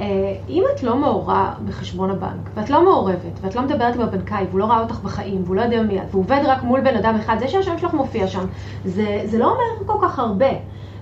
אה, 0.00 0.06
אם 0.48 0.62
את 0.74 0.82
לא 0.82 0.96
מעורה 0.96 1.54
בחשבון 1.68 2.10
הבנק, 2.10 2.50
ואת 2.54 2.70
לא 2.70 2.84
מעורבת, 2.84 3.38
ואת 3.40 3.54
לא 3.54 3.62
מדברת 3.62 3.94
עם 3.94 4.00
הבנקאי, 4.00 4.44
והוא 4.48 4.60
לא 4.60 4.64
ראה 4.64 4.80
אותך 4.80 5.00
בחיים, 5.00 5.42
והוא 5.44 5.56
לא 5.56 5.62
יודע 5.62 5.82
מי 5.82 5.98
את, 5.98 6.04
והוא 6.10 6.22
עובד 6.24 6.40
רק 6.44 6.62
מול 6.62 6.80
בן 6.80 6.96
אדם 6.96 7.14
אחד, 7.14 7.36
זה 7.38 7.48
שהשם 7.48 7.78
שלך 7.78 7.94
מופיע 7.94 8.26
שם, 8.26 8.44
זה, 8.84 9.20
זה 9.24 9.38
לא 9.38 9.44
אומר 9.44 9.86
כל 9.86 10.06
כך 10.06 10.18
הרבה. 10.18 10.50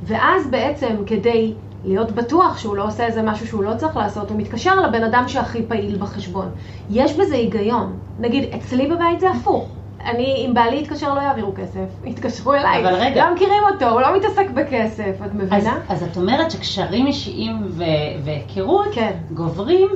ואז 0.03 0.47
בעצם, 0.51 0.97
כדי 1.07 1.55
להיות 1.85 2.13
בטוח 2.13 2.59
שהוא 2.59 2.77
לא 2.77 2.87
עושה 2.87 3.07
איזה 3.07 3.23
משהו 3.23 3.47
שהוא 3.47 3.65
לא 3.65 3.75
צריך 3.77 3.97
לעשות, 3.97 4.31
הוא 4.31 4.39
מתקשר 4.39 4.81
לבן 4.81 5.05
אדם 5.05 5.25
שהכי 5.29 5.63
פעיל 5.69 5.97
בחשבון. 5.99 6.49
יש 6.91 7.13
בזה 7.13 7.35
היגיון. 7.35 7.97
נגיד, 8.19 8.45
אצלי 8.55 8.87
בבית 8.87 9.21
זה 9.21 9.31
הפוך. 9.31 9.69
אני, 10.05 10.47
אם 10.47 10.55
בעלי 10.55 10.81
יתקשר 10.81 11.15
לא 11.15 11.21
יעבירו 11.21 11.53
כסף, 11.57 11.87
יתקשרו 12.11 12.55
אליי. 12.55 12.81
אבל 12.81 12.95
רגע. 12.95 13.25
לא 13.25 13.35
מכירים 13.35 13.63
אותו, 13.73 13.89
הוא 13.89 14.01
לא 14.01 14.17
מתעסק 14.17 14.51
בכסף, 14.55 15.15
את 15.17 15.31
אז, 15.31 15.35
מבינה? 15.35 15.79
אז 15.89 16.03
את 16.03 16.17
אומרת 16.17 16.51
שקשרים 16.51 17.07
אישיים 17.07 17.57
ו- 17.69 17.85
והיכרות 18.25 18.89
כן. 18.93 19.13
גוברים 19.33 19.89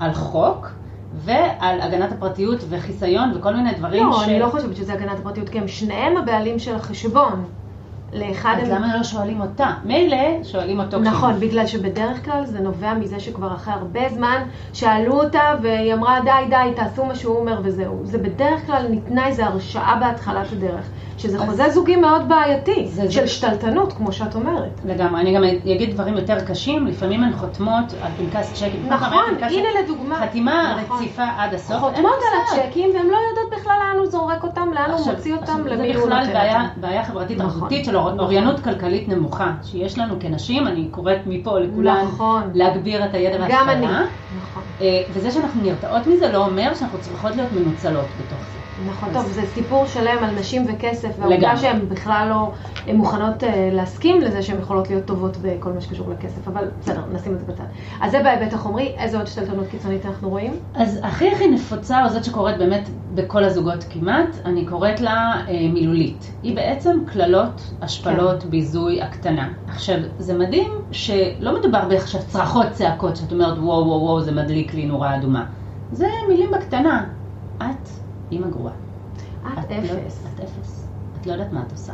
על 0.00 0.12
חוק 0.12 0.70
ועל 1.14 1.80
הגנת 1.80 2.12
הפרטיות 2.12 2.64
וחיסיון 2.68 3.32
וכל 3.34 3.54
מיני 3.54 3.74
דברים 3.74 4.06
לא, 4.06 4.24
אני 4.24 4.38
לא 4.38 4.48
חושבת 4.48 4.76
שזה 4.76 4.92
הגנת 4.92 5.18
הפרטיות, 5.18 5.48
כי 5.48 5.58
הם 5.58 5.68
שניהם 5.68 6.16
הבעלים 6.16 6.58
של 6.58 6.74
החשבון. 6.74 7.44
לאחד 8.12 8.56
אז 8.62 8.68
הם... 8.68 8.74
למה 8.74 8.96
לא 8.96 9.02
שואלים 9.02 9.40
אותה? 9.40 9.74
מילא 9.84 10.44
שואלים 10.44 10.80
אותו 10.80 10.98
נכון, 10.98 11.40
בגלל 11.40 11.66
שבדרך 11.66 12.24
כלל 12.24 12.46
זה 12.46 12.60
נובע 12.60 12.94
מזה 12.94 13.20
שכבר 13.20 13.54
אחרי 13.54 13.74
הרבה 13.74 14.08
זמן 14.08 14.42
שאלו 14.72 15.20
אותה 15.20 15.54
והיא 15.62 15.94
אמרה 15.94 16.20
די 16.24 16.48
די 16.50 16.72
תעשו 16.76 17.04
מה 17.04 17.14
שהוא 17.14 17.38
אומר 17.38 17.60
וזהו. 17.64 18.00
זה 18.04 18.18
בדרך 18.18 18.66
כלל 18.66 18.86
ניתנה 18.90 19.26
איזו 19.26 19.42
הרשאה 19.42 19.96
בהתחלת 20.00 20.52
הדרך, 20.52 20.88
שזה 21.22 21.38
אז- 21.38 21.48
חוזה 21.48 21.70
זוגי 21.70 21.96
מאוד 21.96 22.28
בעייתי, 22.28 22.86
זה- 22.88 23.10
של 23.10 23.20
זה- 23.20 23.26
שתלטנות 23.28 23.92
כמו 23.92 24.12
שאת 24.12 24.34
אומרת. 24.34 24.80
לגמרי, 24.84 25.20
אני 25.20 25.34
גם 25.34 25.44
אגיד 25.44 25.90
דברים 25.90 26.16
יותר 26.16 26.40
קשים, 26.40 26.86
לפעמים 26.86 27.22
הן 27.24 27.32
חותמות 27.32 27.94
על 28.00 28.12
פנקס 28.16 28.52
צ'קים. 28.52 28.86
נכון, 28.88 29.08
פנקס 29.38 29.52
הנה 29.52 29.68
צ'ק- 29.68 29.84
לדוגמה. 29.84 30.16
חתימה 30.26 30.76
נכון. 30.84 30.96
רציפה 30.96 31.22
עד 31.36 31.54
הסוף. 31.54 31.76
חותמות 31.78 32.12
על. 32.52 32.58
הצ'קים 32.60 32.90
והן 32.94 33.06
לא 33.06 33.16
יודעות 33.30 33.60
בכלל 33.60 33.72
לאן 33.80 33.98
הוא 33.98 34.06
זורק 34.06 34.42
אותם, 34.44 34.68
לאן 34.74 34.90
הוא 34.90 34.98
עכשיו- 34.98 35.14
מוציא 35.14 35.34
אותם, 35.34 35.66
למי 35.66 35.94
הוא 35.94 36.00
זה 36.00 36.06
בכלל 36.06 36.20
נותן 36.20 36.32
בעיה, 36.32 36.62
אותם. 36.62 36.80
בעיה 36.80 37.04
חברתית 37.04 37.38
נכון, 37.38 37.50
תרבותית 37.52 37.84
של 37.84 37.98
נכון. 37.98 38.20
אוריינות 38.20 38.60
כלכלית 38.60 39.08
נמוכה, 39.08 39.52
שיש 39.62 39.98
לנו 39.98 40.14
כנשים, 40.20 40.66
אני 40.66 40.88
קוראת 40.90 41.18
מפה 41.26 41.58
לכולן 41.58 42.04
נכון. 42.04 42.42
להגביר 42.54 43.04
את 43.04 43.14
הידע 43.14 43.46
גם 43.50 43.68
אני. 43.68 43.86
נכון. 44.30 44.62
אה, 44.80 44.86
וזה 45.14 45.30
שאנחנו 45.30 45.62
נרתעות 45.62 46.06
מזה 46.06 46.28
לא 46.32 46.46
אומר 46.46 46.74
שאנחנו 46.74 47.00
צריכות 47.00 47.36
להיות 47.36 47.52
מנוצלות 47.52 48.14
בתוך 48.16 48.46
זה. 48.48 48.51
נכון, 48.86 49.12
טוב, 49.12 49.26
זה 49.26 49.42
סיפור 49.46 49.86
שלם 49.86 50.24
על 50.24 50.30
נשים 50.34 50.66
וכסף, 50.68 51.08
והעובדה. 51.18 51.56
שהן 51.56 51.88
בכלל 51.88 52.26
לא 52.30 52.52
הן 52.86 52.96
מוכנות 52.96 53.44
אה, 53.44 53.68
להסכים 53.72 54.20
לזה 54.20 54.42
שהן 54.42 54.58
יכולות 54.58 54.90
להיות 54.90 55.04
טובות 55.04 55.36
בכל 55.42 55.72
מה 55.72 55.80
שקשור 55.80 56.10
לכסף, 56.10 56.48
אבל 56.48 56.68
בסדר, 56.80 57.02
נשים 57.12 57.34
את 57.34 57.38
זה 57.40 57.46
בצד. 57.46 57.64
אז 58.00 58.10
זה 58.10 58.22
בהיבט 58.22 58.52
החומרי, 58.52 58.94
איזה 58.98 59.18
עוד 59.18 59.26
שתלטנות 59.26 59.66
קיצונית 59.66 60.06
אנחנו 60.06 60.30
רואים? 60.30 60.52
אז 60.74 61.00
הכי 61.02 61.32
הכי 61.32 61.48
נפוצה, 61.48 62.04
או 62.04 62.08
זאת 62.08 62.24
שקורית 62.24 62.58
באמת 62.58 62.88
בכל 63.14 63.44
הזוגות 63.44 63.84
כמעט, 63.90 64.28
אני 64.44 64.66
קוראת 64.66 65.00
לה 65.00 65.34
אה, 65.48 65.68
מילולית. 65.72 66.32
היא 66.42 66.56
בעצם 66.56 66.98
קללות, 67.06 67.72
השפלות, 67.82 68.42
כן. 68.42 68.50
ביזוי, 68.50 69.02
הקטנה. 69.02 69.48
עכשיו, 69.68 69.96
זה 70.18 70.38
מדהים 70.38 70.70
שלא 70.92 71.58
מדובר 71.58 71.88
בעכשיו 71.88 72.20
צרחות, 72.28 72.66
צעקות, 72.72 73.16
שאת 73.16 73.32
אומרת 73.32 73.58
וואו 73.58 73.86
וואו 73.86 74.02
וואו, 74.02 74.20
זה 74.20 74.32
מדליק 74.32 74.74
לי 74.74 74.86
נורה 74.86 75.16
אדומה. 75.16 75.44
זה 75.92 76.06
מילים 76.28 76.50
בקטנה. 76.50 77.04
את 77.58 78.01
אימא 78.32 78.46
גרועה. 78.46 78.74
את 79.52 79.70
לא- 79.70 79.76
אפס. 79.78 80.26
את 80.34 80.40
אפס. 80.40 80.88
את 81.20 81.26
לא 81.26 81.32
יודעת 81.32 81.52
מה 81.52 81.62
את 81.66 81.72
עושה. 81.72 81.92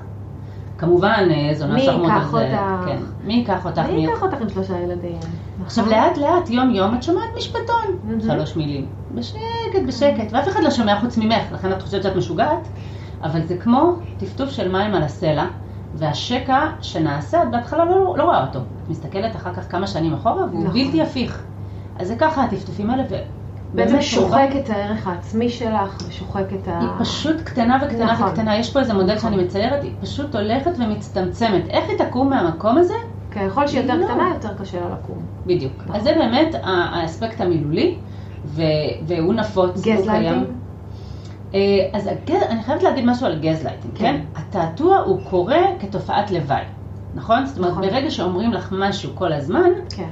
כמובן, 0.78 1.28
אה, 1.30 1.54
זונה 1.54 1.74
מי 1.74 1.80
שרמוטה 1.80 2.12
ייקח 2.12 2.30
זה... 2.30 2.36
אותך? 2.38 2.86
כן. 2.86 2.98
מי 3.24 3.34
ייקח 3.34 3.66
אותך? 3.66 3.78
מי 3.78 4.06
ייקח 4.06 4.22
אותך 4.22 4.40
עם 4.40 4.48
שלושה 4.48 4.78
ילדים? 4.80 5.18
עכשיו 5.64 5.84
נכון? 5.84 5.98
לאט 5.98 6.18
לאט, 6.18 6.50
יום 6.50 6.70
יום, 6.70 6.94
את 6.94 7.02
שומעת 7.02 7.28
משפטון. 7.36 8.18
שלוש 8.26 8.56
מילים, 8.56 8.86
בשקט 9.14 9.82
בשקט, 9.86 10.32
ואף 10.32 10.48
אחד 10.48 10.60
לא 10.62 10.70
שומע 10.70 11.00
חוץ 11.00 11.18
ממך, 11.18 11.52
לכן 11.52 11.72
את 11.72 11.82
חושבת 11.82 12.02
שאת 12.02 12.16
משוגעת, 12.16 12.68
אבל 13.22 13.46
זה 13.46 13.56
כמו 13.56 13.92
טפטוף 14.18 14.50
של 14.50 14.72
מים 14.72 14.94
על 14.94 15.02
הסלע, 15.02 15.46
והשקע 15.94 16.66
שנעשה, 16.80 17.42
את 17.42 17.50
בהתחלה 17.50 17.84
לא, 17.84 18.14
לא 18.18 18.24
רואה 18.24 18.46
אותו, 18.46 18.58
את 18.58 18.90
מסתכלת 18.90 19.36
אחר 19.36 19.54
כך 19.54 19.70
כמה 19.70 19.86
שנים 19.86 20.14
אחורה, 20.14 20.44
והוא 20.44 20.64
נכון. 20.64 20.80
בלתי 20.84 21.02
הפיך. 21.02 21.42
אז 21.98 22.08
זה 22.08 22.16
ככה 22.16 22.44
הטפטופים 22.44 22.90
האלה, 22.90 23.02
בעצם 23.74 24.02
שוחק 24.02 24.48
את 24.60 24.70
הערך 24.70 25.06
העצמי 25.06 25.48
שלך, 25.48 26.02
ושוחק 26.08 26.44
את 26.52 26.68
ה... 26.68 26.78
היא 26.80 26.88
פשוט 26.98 27.40
קטנה 27.40 27.78
וקטנה 27.86 28.12
נכון. 28.12 28.28
וקטנה, 28.28 28.58
יש 28.58 28.72
פה 28.72 28.80
איזה 28.80 28.94
מודל 28.94 29.14
נכון. 29.14 29.32
שאני 29.32 29.44
מציירת, 29.44 29.82
היא 29.82 29.92
פשוט 30.00 30.34
הולכת 30.34 30.70
ומצטמצמת. 30.78 31.68
איך 31.68 31.88
היא 31.88 31.98
תקום 31.98 32.30
מהמקום 32.30 32.78
הזה? 32.78 32.94
ככל 33.30 33.66
שהיא 33.66 33.80
יותר 33.80 33.94
לא. 33.94 34.04
קטנה, 34.06 34.30
יותר 34.34 34.54
קשה 34.54 34.80
לה 34.80 34.86
לקום. 34.88 35.18
בדיוק. 35.46 35.72
נכון. 35.84 35.96
אז 35.96 36.02
זה 36.02 36.14
באמת 36.14 36.54
האספקט 36.62 37.40
המילולי, 37.40 37.94
ו- 38.44 38.62
והוא 39.06 39.34
נפוץ. 39.34 39.86
גזלייטינג? 39.86 40.44
אה, 41.54 41.60
אז 41.92 42.06
הגז... 42.06 42.42
אני 42.50 42.62
חייבת 42.62 42.82
להגיד 42.82 43.04
משהו 43.04 43.26
על 43.26 43.38
גזלייטינג, 43.38 43.94
כן. 43.94 44.04
כן? 44.04 44.40
התעתוע 44.40 44.96
הוא 44.98 45.20
קורה 45.30 45.60
כתופעת 45.80 46.30
לוואי, 46.30 46.62
נכון? 47.14 47.46
זאת 47.46 47.58
אומרת, 47.58 47.70
נכון. 47.70 47.82
ברגע 47.82 48.10
שאומרים 48.10 48.52
לך 48.52 48.74
משהו 48.78 49.10
כל 49.14 49.32
הזמן, 49.32 49.70
כן. 49.96 50.08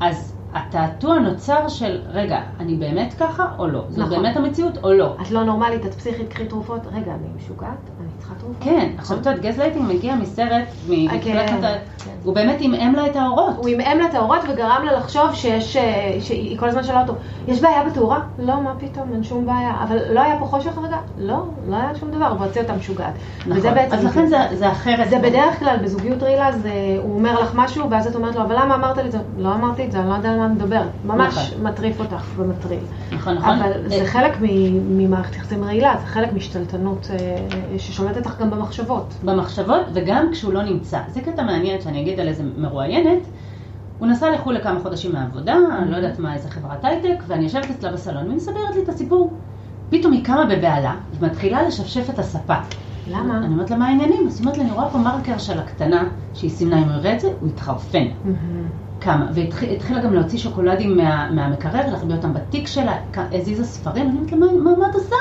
אז 0.00 0.37
התעתוע 0.54 1.18
נוצר 1.18 1.68
של, 1.68 2.00
רגע, 2.10 2.40
אני 2.60 2.74
באמת 2.74 3.14
ככה 3.14 3.46
או 3.58 3.66
לא? 3.66 3.84
זאת 3.88 3.98
נכון. 3.98 4.22
באמת 4.22 4.36
המציאות 4.36 4.78
או 4.84 4.92
לא? 4.92 5.16
את 5.22 5.30
לא 5.30 5.44
נורמלית, 5.44 5.86
את 5.86 5.94
פסיכית, 5.94 6.28
קחי 6.28 6.46
תרופות. 6.46 6.80
רגע, 6.86 7.12
אני 7.12 7.28
משוגעת? 7.36 7.68
אני 8.00 8.08
צריכה 8.18 8.34
תרופות? 8.34 8.56
כן, 8.60 8.90
עכשיו 8.98 9.18
את 9.18 9.26
יודעת, 9.26 9.42
גזלייטינג 9.42 9.88
מגיע 9.88 10.14
מסרט, 10.14 10.68
מתחילת 10.88 11.22
כן, 11.22 11.48
שנות 11.48 11.64
ה... 11.64 11.68
כן. 12.04 12.10
הוא 12.24 12.34
באמת 12.34 12.56
עמעם 12.60 12.94
לה 12.94 13.06
את 13.06 13.16
האורות. 13.16 13.56
הוא 13.56 13.68
עמעם 13.68 13.98
לה 13.98 14.06
את 14.06 14.14
האורות 14.14 14.40
וגרם 14.48 14.82
לה 14.84 14.92
לחשוב 14.92 15.34
שיש, 15.34 15.76
אה, 15.76 16.16
שהיא 16.20 16.58
כל 16.58 16.68
הזמן 16.68 16.82
שאלה 16.82 17.02
אותו, 17.02 17.14
יש 17.48 17.60
בעיה 17.60 17.84
בתאורה? 17.84 18.20
לא, 18.38 18.62
מה 18.62 18.74
פתאום, 18.78 19.12
אין 19.12 19.22
שום 19.22 19.46
בעיה. 19.46 19.74
אבל 19.82 19.98
לא 20.12 20.20
היה 20.20 20.38
פה 20.38 20.46
חושך 20.46 20.78
רגע? 20.78 20.96
לא, 21.18 21.44
לא 21.68 21.76
היה 21.76 21.94
שום 21.94 22.10
דבר, 22.10 22.26
הוא 22.26 22.44
הוציא 22.44 22.60
אותה 22.60 22.72
משוגעת. 22.72 23.14
וזה 23.46 23.70
נכון. 23.70 23.98
אז 23.98 24.04
לכן 24.04 24.26
זה, 24.26 24.38
זה 24.52 24.72
אחרת. 24.72 25.10
זה 25.10 25.18
בדרך 25.18 25.58
כלל 25.58 25.76
בזוגיות 25.82 26.22
רעילה, 26.22 26.52
זה, 26.52 26.70
הוא 27.02 27.14
אומר 27.14 27.40
לך 27.40 27.50
משהו, 27.54 27.90
ואז 27.90 28.06
את 28.06 28.14
אומרת 28.16 28.36
לו, 28.36 28.42
אבל 28.42 28.54
למה 28.54 28.74
אמרת 28.74 28.96
לי 28.96 29.06
את 29.06 29.12
זה? 29.12 29.18
לא 29.38 29.54
אמרתי 29.54 29.84
את 29.84 29.92
זה, 29.92 30.00
אני 30.00 30.08
לא 30.08 30.14
יודעת 30.14 30.37
מה 30.38 30.46
אני 30.46 30.54
מדברת. 30.54 30.90
ממש 31.04 31.38
נכון. 31.38 31.66
מטריף 31.66 32.00
אותך 32.00 32.32
ומטריל. 32.36 32.84
נכון, 33.12 33.34
נכון. 33.34 33.58
אבל 33.58 33.72
זה 33.88 33.94
אה, 33.94 34.06
חלק 34.06 34.32
ממערכת 34.88 35.36
יחסים 35.36 35.64
רעילה, 35.64 35.94
זה 36.00 36.06
חלק 36.06 36.32
משתלטנות 36.32 37.10
אה, 37.10 37.78
ששולטת 37.78 38.26
לך 38.26 38.40
גם 38.40 38.50
במחשבות. 38.50 39.14
במחשבות, 39.22 39.86
וגם 39.94 40.26
כשהוא 40.32 40.52
לא 40.52 40.62
נמצא. 40.62 41.00
זה 41.08 41.20
קטע 41.20 41.42
מעניין 41.42 41.80
שאני 41.80 42.02
אגיד 42.02 42.20
על 42.20 42.28
איזה 42.28 42.42
מרואיינת. 42.56 43.22
הוא 43.98 44.08
נסע 44.08 44.30
לחו"ל 44.30 44.54
לכמה 44.54 44.80
חודשים 44.80 45.12
מהעבודה, 45.12 45.56
אני 45.78 45.90
לא 45.90 45.96
יודעת 45.96 46.18
מה, 46.18 46.34
איזה 46.34 46.50
חברת 46.50 46.84
הייטק, 46.84 47.22
ואני 47.26 47.44
יושבת 47.44 47.70
אצלה 47.70 47.92
בסלון, 47.92 48.24
והיא 48.26 48.36
מספרת 48.36 48.74
לי 48.74 48.82
את 48.82 48.88
הסיפור. 48.88 49.32
פתאום 49.90 50.12
היא 50.12 50.24
קמה 50.24 50.44
בבהלה, 50.44 50.94
ומתחילה 51.20 51.62
לשפשף 51.62 52.10
את 52.10 52.18
הספה. 52.18 52.54
למה? 53.06 53.38
אני 53.38 53.54
אומרת 53.54 53.70
לה, 53.70 53.76
מה 53.76 53.88
העניינים? 53.88 54.26
אז 54.26 54.34
היא 54.34 54.40
אומרת 54.40 54.58
לי, 54.58 54.64
אני 54.64 54.72
רואה 54.72 54.90
פה 54.90 54.98
מרקר 54.98 55.38
של 55.38 55.58
הקטנה, 55.58 56.08
שהיא 56.34 56.50
סימנה, 56.50 56.78
אם 56.78 56.88
הוא 56.88 56.92
יראה 56.92 57.14
את 57.14 57.20
זה, 57.20 57.28
הוא 57.40 57.48
יתחרפן. 57.48 58.06
כמה, 59.00 59.30
והתחילה 59.34 60.00
גם 60.00 60.14
להוציא 60.14 60.38
שוקולדים 60.38 60.96
מה, 60.96 61.30
מהמקרר, 61.30 61.90
להחביא 61.90 62.14
אותם 62.14 62.34
בתיק 62.34 62.66
שלה, 62.66 62.96
הזיזה 63.14 63.64
ספרים, 63.64 64.08
אני 64.08 64.16
אומרת 64.16 64.32
לה, 64.32 64.38
מה, 64.38 64.46
מה, 64.64 64.78
מה 64.78 64.86
את 64.90 64.94
עושה? 64.94 65.16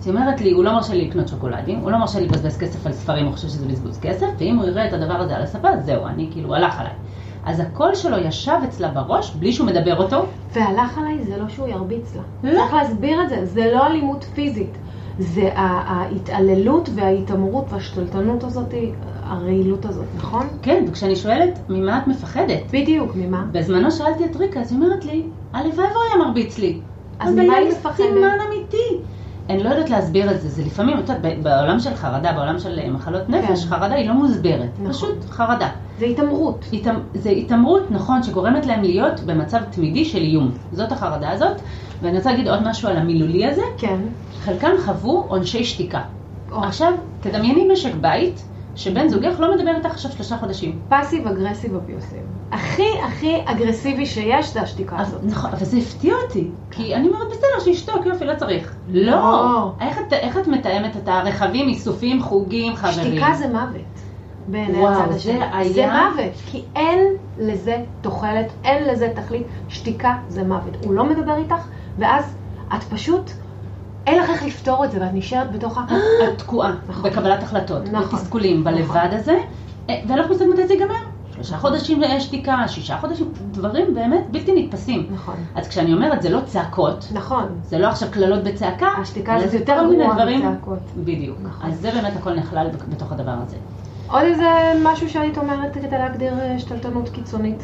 אז 0.00 0.06
היא 0.06 0.14
אומרת 0.14 0.40
לי, 0.40 0.50
הוא 0.50 0.64
לא 0.64 0.72
מרשה 0.72 0.94
לי 0.94 1.08
לקנות 1.08 1.28
שוקולדים, 1.28 1.78
הוא 1.78 1.90
לא 1.90 1.98
מרשה 1.98 2.20
לי 2.20 2.26
לבזבז 2.26 2.58
כסף 2.58 2.86
על 2.86 2.92
ספרים, 2.92 3.24
הוא 3.24 3.32
חושב 3.32 3.48
שזה 3.48 3.66
בזבוז 3.66 4.00
כסף, 4.00 4.26
ואם 4.38 4.56
הוא 4.56 4.66
יראה 4.66 4.88
את 4.88 4.92
הדבר 4.92 5.14
הזה 5.14 5.36
על 5.36 5.42
הספה, 5.42 5.68
זהו, 5.76 6.06
אני 6.06 6.28
כאילו, 6.32 6.54
הלך 6.54 6.80
עליי. 6.80 6.92
אז 7.44 7.60
הקול 7.60 7.94
שלו 7.94 8.18
ישב 8.18 8.58
אצלה 8.64 8.88
בראש, 8.88 9.34
בלי 9.34 9.52
שהוא 9.52 9.66
מדבר 9.66 9.96
אותו, 9.96 10.26
והלך 10.54 10.98
עליי 10.98 11.24
זה 11.24 11.36
לא 11.36 11.48
שהוא 11.48 11.68
ירביץ 11.68 12.16
לה. 12.16 12.22
לא. 12.42 12.58
צריך 12.58 12.74
להסביר 12.74 13.22
את 13.22 13.28
זה, 13.28 13.46
זה 13.46 13.70
לא 13.74 13.86
אלימות 13.86 14.24
פיזית. 14.24 14.78
זה 15.18 15.50
ההתעללות 15.54 16.88
וההתעמרות 16.94 17.72
והשתלטנות 17.72 18.44
הזאת, 18.44 18.74
הרעילות 19.22 19.84
הזאת, 19.86 20.04
נכון? 20.14 20.46
כן, 20.62 20.84
וכשאני 20.88 21.16
שואלת, 21.16 21.58
ממה 21.68 21.98
את 21.98 22.06
מפחדת? 22.06 22.60
בדיוק, 22.72 23.12
ממה? 23.16 23.44
בזמנו 23.52 23.90
שאלתי 23.90 24.24
את 24.24 24.36
ריקה, 24.36 24.60
אז 24.60 24.72
היא 24.72 24.80
אומרת 24.80 25.04
לי, 25.04 25.22
הלוואי 25.52 25.72
והוא 25.86 26.02
היה 26.14 26.24
מרביץ 26.26 26.58
לי. 26.58 26.80
אז 27.18 27.34
ממה 27.34 27.54
היא 27.56 27.68
מפחדת? 27.72 28.06
אני 29.52 29.62
לא 29.62 29.68
יודעת 29.68 29.90
להסביר 29.90 30.30
את 30.30 30.40
זה, 30.40 30.48
זה 30.48 30.62
לפעמים, 30.62 30.98
את 30.98 31.08
יודעת, 31.08 31.38
בעולם 31.42 31.80
של 31.80 31.94
חרדה, 31.94 32.32
בעולם 32.32 32.58
של 32.58 32.78
אה, 32.78 32.90
מחלות 32.90 33.28
נפש, 33.28 33.64
כן. 33.64 33.70
חרדה 33.70 33.94
היא 33.94 34.08
לא 34.08 34.14
מוסברת, 34.14 34.70
נכון. 34.78 34.92
פשוט 34.92 35.24
חרדה. 35.30 35.68
זה 35.98 36.04
התעמרות. 36.06 36.64
התאמ- 36.72 36.88
זה 37.18 37.30
התעמרות, 37.30 37.90
נכון, 37.90 38.22
שגורמת 38.22 38.66
להם 38.66 38.82
להיות 38.82 39.20
במצב 39.20 39.58
תמידי 39.70 40.04
של 40.04 40.18
איום. 40.18 40.50
זאת 40.72 40.92
החרדה 40.92 41.30
הזאת. 41.30 41.56
ואני 42.02 42.16
רוצה 42.16 42.30
להגיד 42.30 42.48
עוד 42.48 42.68
משהו 42.68 42.88
על 42.88 42.96
המילולי 42.96 43.46
הזה. 43.46 43.62
כן. 43.78 44.00
חלקם 44.40 44.70
חוו 44.84 45.24
עונשי 45.28 45.64
שתיקה. 45.64 46.00
או. 46.52 46.64
עכשיו, 46.64 46.92
תדמייני 47.20 47.68
משק 47.72 47.94
בית, 48.00 48.44
שבן 48.74 49.08
זוגך 49.08 49.40
לא 49.40 49.56
מדבר 49.56 49.70
איתך 49.76 49.90
עכשיו 49.90 50.10
שלושה 50.12 50.36
חודשים. 50.38 50.80
פאסיב 50.88 51.26
אגרסיב 51.26 51.74
אביוסיב. 51.74 52.18
הכי 52.52 52.86
הכי 53.06 53.36
אגרסיבי 53.44 54.06
שיש 54.06 54.52
זה 54.52 54.60
השתיקה 54.60 54.98
הזאת. 55.00 55.20
נכון, 55.24 55.50
אבל 55.50 55.64
זה 55.64 55.76
הפתיע 55.76 56.14
אותי, 56.24 56.48
כי 56.70 56.94
אני 56.94 57.08
אומרת, 57.08 57.26
בסדר, 57.30 57.64
שישתוק, 57.64 58.06
יופי, 58.06 58.24
לא 58.24 58.34
צריך. 58.34 58.74
לא. 58.88 59.10
לא. 59.12 59.72
איך 59.80 59.98
את, 59.98 60.12
איך 60.12 60.38
את 60.38 60.46
מתאמת 60.48 60.96
את 60.96 61.08
הרכבים, 61.08 61.68
איסופים, 61.68 62.22
חוגים, 62.22 62.76
חברים? 62.76 62.92
שתיקה 63.12 63.32
זה 63.38 63.48
מוות. 63.48 63.82
בעיני 64.48 64.86
הצד 64.86 65.10
זה 65.10 65.16
השני. 65.16 65.40
היה- 65.52 65.72
זה 65.72 65.86
מוות, 65.86 66.32
כי 66.46 66.64
אין 66.76 66.98
לזה 67.38 67.76
תוחלת, 68.00 68.52
אין 68.64 68.84
לזה 68.88 69.08
תכלית. 69.14 69.46
שתיקה 69.68 70.14
זה 70.28 70.42
מוות. 70.44 70.84
הוא 70.84 70.94
לא 70.94 71.04
מדבר 71.04 71.36
איתך, 71.36 71.66
ואז 71.98 72.36
את 72.74 72.82
פשוט, 72.82 73.30
אין 74.06 74.22
לך 74.22 74.30
איך 74.30 74.42
לפתור 74.44 74.84
את 74.84 74.90
זה, 74.90 75.00
ואת 75.00 75.10
נשארת 75.14 75.52
בתוך 75.52 75.78
ה... 75.78 75.84
את 76.24 76.38
תקועה 76.38 76.74
נכון. 76.88 77.10
בקבלת 77.10 77.42
החלטות, 77.42 77.82
נכון. 77.92 78.18
בתסכולים, 78.18 78.64
בלבד 78.64 78.82
נכון. 78.82 79.18
הזה, 79.18 79.38
אה, 79.90 80.00
ואנחנו 80.08 80.30
מסתכלים 80.30 80.52
מתי 80.52 80.66
זה 80.66 80.74
ייגמר. 80.74 80.94
שלושה 81.34 81.56
חודשים 81.58 82.02
שתיקה, 82.18 82.68
שישה 82.68 82.96
חודשים, 82.98 83.28
דברים 83.50 83.94
באמת 83.94 84.24
בלתי 84.30 84.52
נתפסים. 84.62 85.06
נכון. 85.14 85.34
אז 85.54 85.68
כשאני 85.68 85.92
אומרת, 85.94 86.22
זה 86.22 86.30
לא 86.30 86.40
צעקות, 86.40 87.06
נכון. 87.12 87.44
זה 87.64 87.78
לא 87.78 87.86
עכשיו 87.86 88.08
קללות 88.10 88.44
בצעקה, 88.44 88.86
השתיקה 88.86 89.34
הזאת 89.34 89.52
יותר 89.54 89.84
גרועה 89.92 90.14
דברים- 90.14 90.46
מצעקות. 90.48 90.78
בדיוק. 90.96 91.36
נכון. 91.42 91.70
אז 91.70 91.80
זה 91.80 91.90
באמת 91.90 92.16
הכל 92.16 92.34
נכלל 92.34 92.66
בתוך 92.88 93.12
הדבר 93.12 93.34
הזה. 93.46 93.56
עוד 94.08 94.22
איזה 94.22 94.44
משהו 94.82 95.08
שהיית 95.10 95.38
אומרת 95.38 95.74
כדי 95.74 95.98
להגדיר 95.98 96.40
אה, 96.40 96.54
השתלטנות 96.54 97.08
קיצונית? 97.08 97.62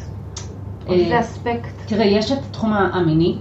עוד 0.87 0.97
אה, 0.97 1.03
איזה 1.03 1.19
אספקט? 1.19 1.69
תראה, 1.85 2.05
יש 2.05 2.31
את 2.31 2.37
התחום 2.49 2.73
המיני, 2.73 3.37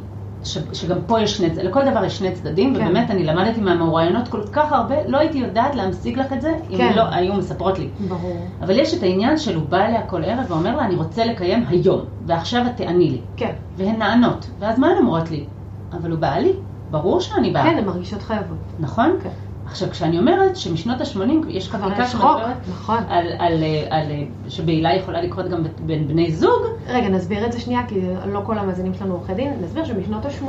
ש, 0.48 0.58
שגם 0.72 0.96
פה 1.06 1.20
יש 1.20 1.36
שני, 1.36 1.48
לכל 1.62 1.90
דבר 1.90 2.04
יש 2.04 2.18
שני 2.18 2.32
צדדים, 2.32 2.74
כן. 2.74 2.80
ובאמת 2.80 3.10
אני 3.10 3.24
למדתי 3.24 3.60
מהמרואיינות 3.60 4.28
כל 4.28 4.42
כך 4.52 4.72
הרבה, 4.72 4.94
לא 5.06 5.18
הייתי 5.18 5.38
יודעת 5.38 5.74
להמשיג 5.74 6.18
לך 6.18 6.32
את 6.32 6.40
זה, 6.40 6.54
אם 6.70 6.76
כן. 6.76 6.92
לא 6.96 7.02
היו 7.10 7.34
מספרות 7.34 7.78
לי. 7.78 7.88
ברור. 8.08 8.36
אבל 8.60 8.78
יש 8.78 8.94
את 8.94 9.02
העניין 9.02 9.36
של 9.38 9.56
הוא 9.56 9.64
בא 9.68 9.84
אליה 9.84 10.02
כל 10.02 10.24
ערב 10.24 10.46
ואומר 10.48 10.76
לה, 10.76 10.84
אני 10.84 10.94
רוצה 10.94 11.24
לקיים 11.24 11.64
היום, 11.68 12.00
ועכשיו 12.26 12.66
את 12.66 12.76
תעני 12.76 13.10
לי. 13.10 13.20
כן. 13.36 13.52
והן 13.76 13.96
נענות. 13.96 14.50
ואז 14.58 14.78
מה 14.78 14.86
הן 14.86 14.98
אומרות 14.98 15.30
לי? 15.30 15.44
אבל 15.92 16.10
הוא 16.10 16.18
בא 16.18 16.34
לי, 16.36 16.52
ברור 16.90 17.20
שאני 17.20 17.50
באה. 17.50 17.62
כן, 17.62 17.78
הן 17.78 17.84
מרגישות 17.84 18.22
חייבות. 18.22 18.58
נכון? 18.78 19.16
כן. 19.22 19.30
עכשיו, 19.70 19.90
כשאני 19.90 20.18
אומרת 20.18 20.56
שמשנות 20.56 21.00
ה-80 21.00 21.18
יש 21.48 21.68
חקיקה 21.70 22.04
חוק, 22.04 22.20
שמדברת 22.20 22.56
נכון. 22.70 22.98
על, 23.08 23.26
על, 23.38 23.64
על, 23.90 24.06
שבעילה 24.48 24.94
יכולה 24.94 25.22
לקרות 25.22 25.48
גם 25.48 25.62
בין 25.86 26.08
בני 26.08 26.32
זוג, 26.32 26.62
רגע, 26.88 27.08
נסביר 27.08 27.46
את 27.46 27.52
זה 27.52 27.60
שנייה, 27.60 27.80
כי 27.88 28.00
לא 28.26 28.40
כל 28.46 28.58
המאזינים 28.58 28.94
שלנו 28.94 29.14
עורכי 29.14 29.34
דין. 29.34 29.52
נסביר 29.64 29.84
שבשנות 29.84 30.26
ה-80 30.26 30.46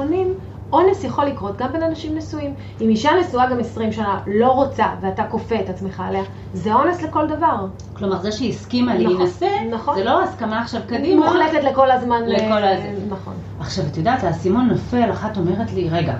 אונס 0.73 1.03
יכול 1.03 1.25
לקרות 1.25 1.57
גם 1.57 1.71
בין 1.73 1.83
אנשים 1.83 2.17
נשואים. 2.17 2.53
אם 2.81 2.89
אישה 2.89 3.09
נשואה 3.21 3.49
גם 3.49 3.59
20 3.59 3.91
שנה 3.91 4.19
לא 4.27 4.51
רוצה 4.51 4.85
ואתה 5.01 5.23
כופה 5.23 5.55
את 5.59 5.69
עצמך 5.69 6.03
עליה, 6.07 6.21
זה 6.53 6.73
אונס 6.73 7.01
לכל 7.03 7.27
דבר. 7.27 7.65
כלומר 7.93 8.19
זה 8.21 8.31
שהיא 8.31 8.49
הסכימה 8.49 8.93
נכון, 8.93 9.15
להינשא, 9.17 9.47
נכון. 9.71 9.95
זה 9.95 10.03
לא 10.03 10.23
הסכמה 10.23 10.61
עכשיו 10.61 10.81
קדימה. 10.87 11.25
מוחלטת 11.25 11.63
לכל 11.63 11.91
הזמן. 11.91 12.21
ל- 12.27 12.33
לכל 12.35 12.63
הזה. 12.63 12.91
נכון. 13.09 13.33
עכשיו, 13.59 13.85
את 13.91 13.97
יודעת, 13.97 14.23
האסימון 14.23 14.67
נופל, 14.67 15.11
אחת 15.11 15.37
אומרת 15.37 15.73
לי, 15.73 15.89
רגע, 15.89 16.15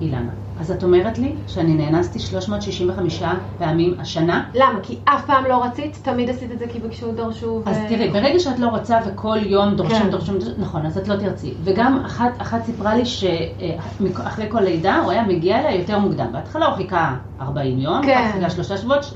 אילנה, 0.00 0.30
אז 0.60 0.70
את 0.70 0.82
אומרת 0.84 1.18
לי 1.18 1.36
שאני 1.46 1.74
נאנסתי 1.74 2.18
365 2.18 3.22
פעמים 3.58 3.94
השנה? 3.98 4.44
למה? 4.54 4.78
כי 4.82 4.98
אף 5.04 5.26
פעם 5.26 5.44
לא 5.44 5.64
רצית? 5.64 5.98
תמיד 6.02 6.30
עשית 6.30 6.52
את 6.52 6.58
זה 6.58 6.66
כי 6.68 6.78
ביקשו, 6.80 7.12
דרשו. 7.12 7.62
אז 7.66 7.76
ו- 7.76 7.88
תראי, 7.88 8.08
ברגע 8.08 8.38
שאת 8.38 8.58
לא 8.58 8.68
רוצה 8.68 8.98
וכל 9.06 9.38
יום 9.46 9.74
דורשים, 9.74 9.98
כן. 9.98 10.10
דורשים, 10.10 10.34
דורשים, 10.38 10.54
נכון, 10.58 10.86
אז 10.86 10.98
את 10.98 11.08
לא 11.08 11.16
תרצי. 11.16 11.54
וגם 11.64 12.02
אחת, 12.06 12.30
אחת 12.38 12.64
סיפרה 12.64 12.94
לי 12.94 13.06
שאחרי 13.06 14.46
כל 14.48 14.60
לידה 14.60 14.96
הוא 14.96 15.10
היה 15.10 15.22
מגיע 15.26 15.58
אליה 15.58 15.74
יותר 15.74 15.98
מוקדם. 15.98 16.26
בהתחלה 16.32 16.66
הוא 16.66 16.76
חיכה 16.76 17.16
40 17.40 17.78
יום, 17.78 18.02
כן. 18.06 18.30
חיכה 18.32 18.50
שלושה 18.50 18.76
שבועות, 18.76 19.14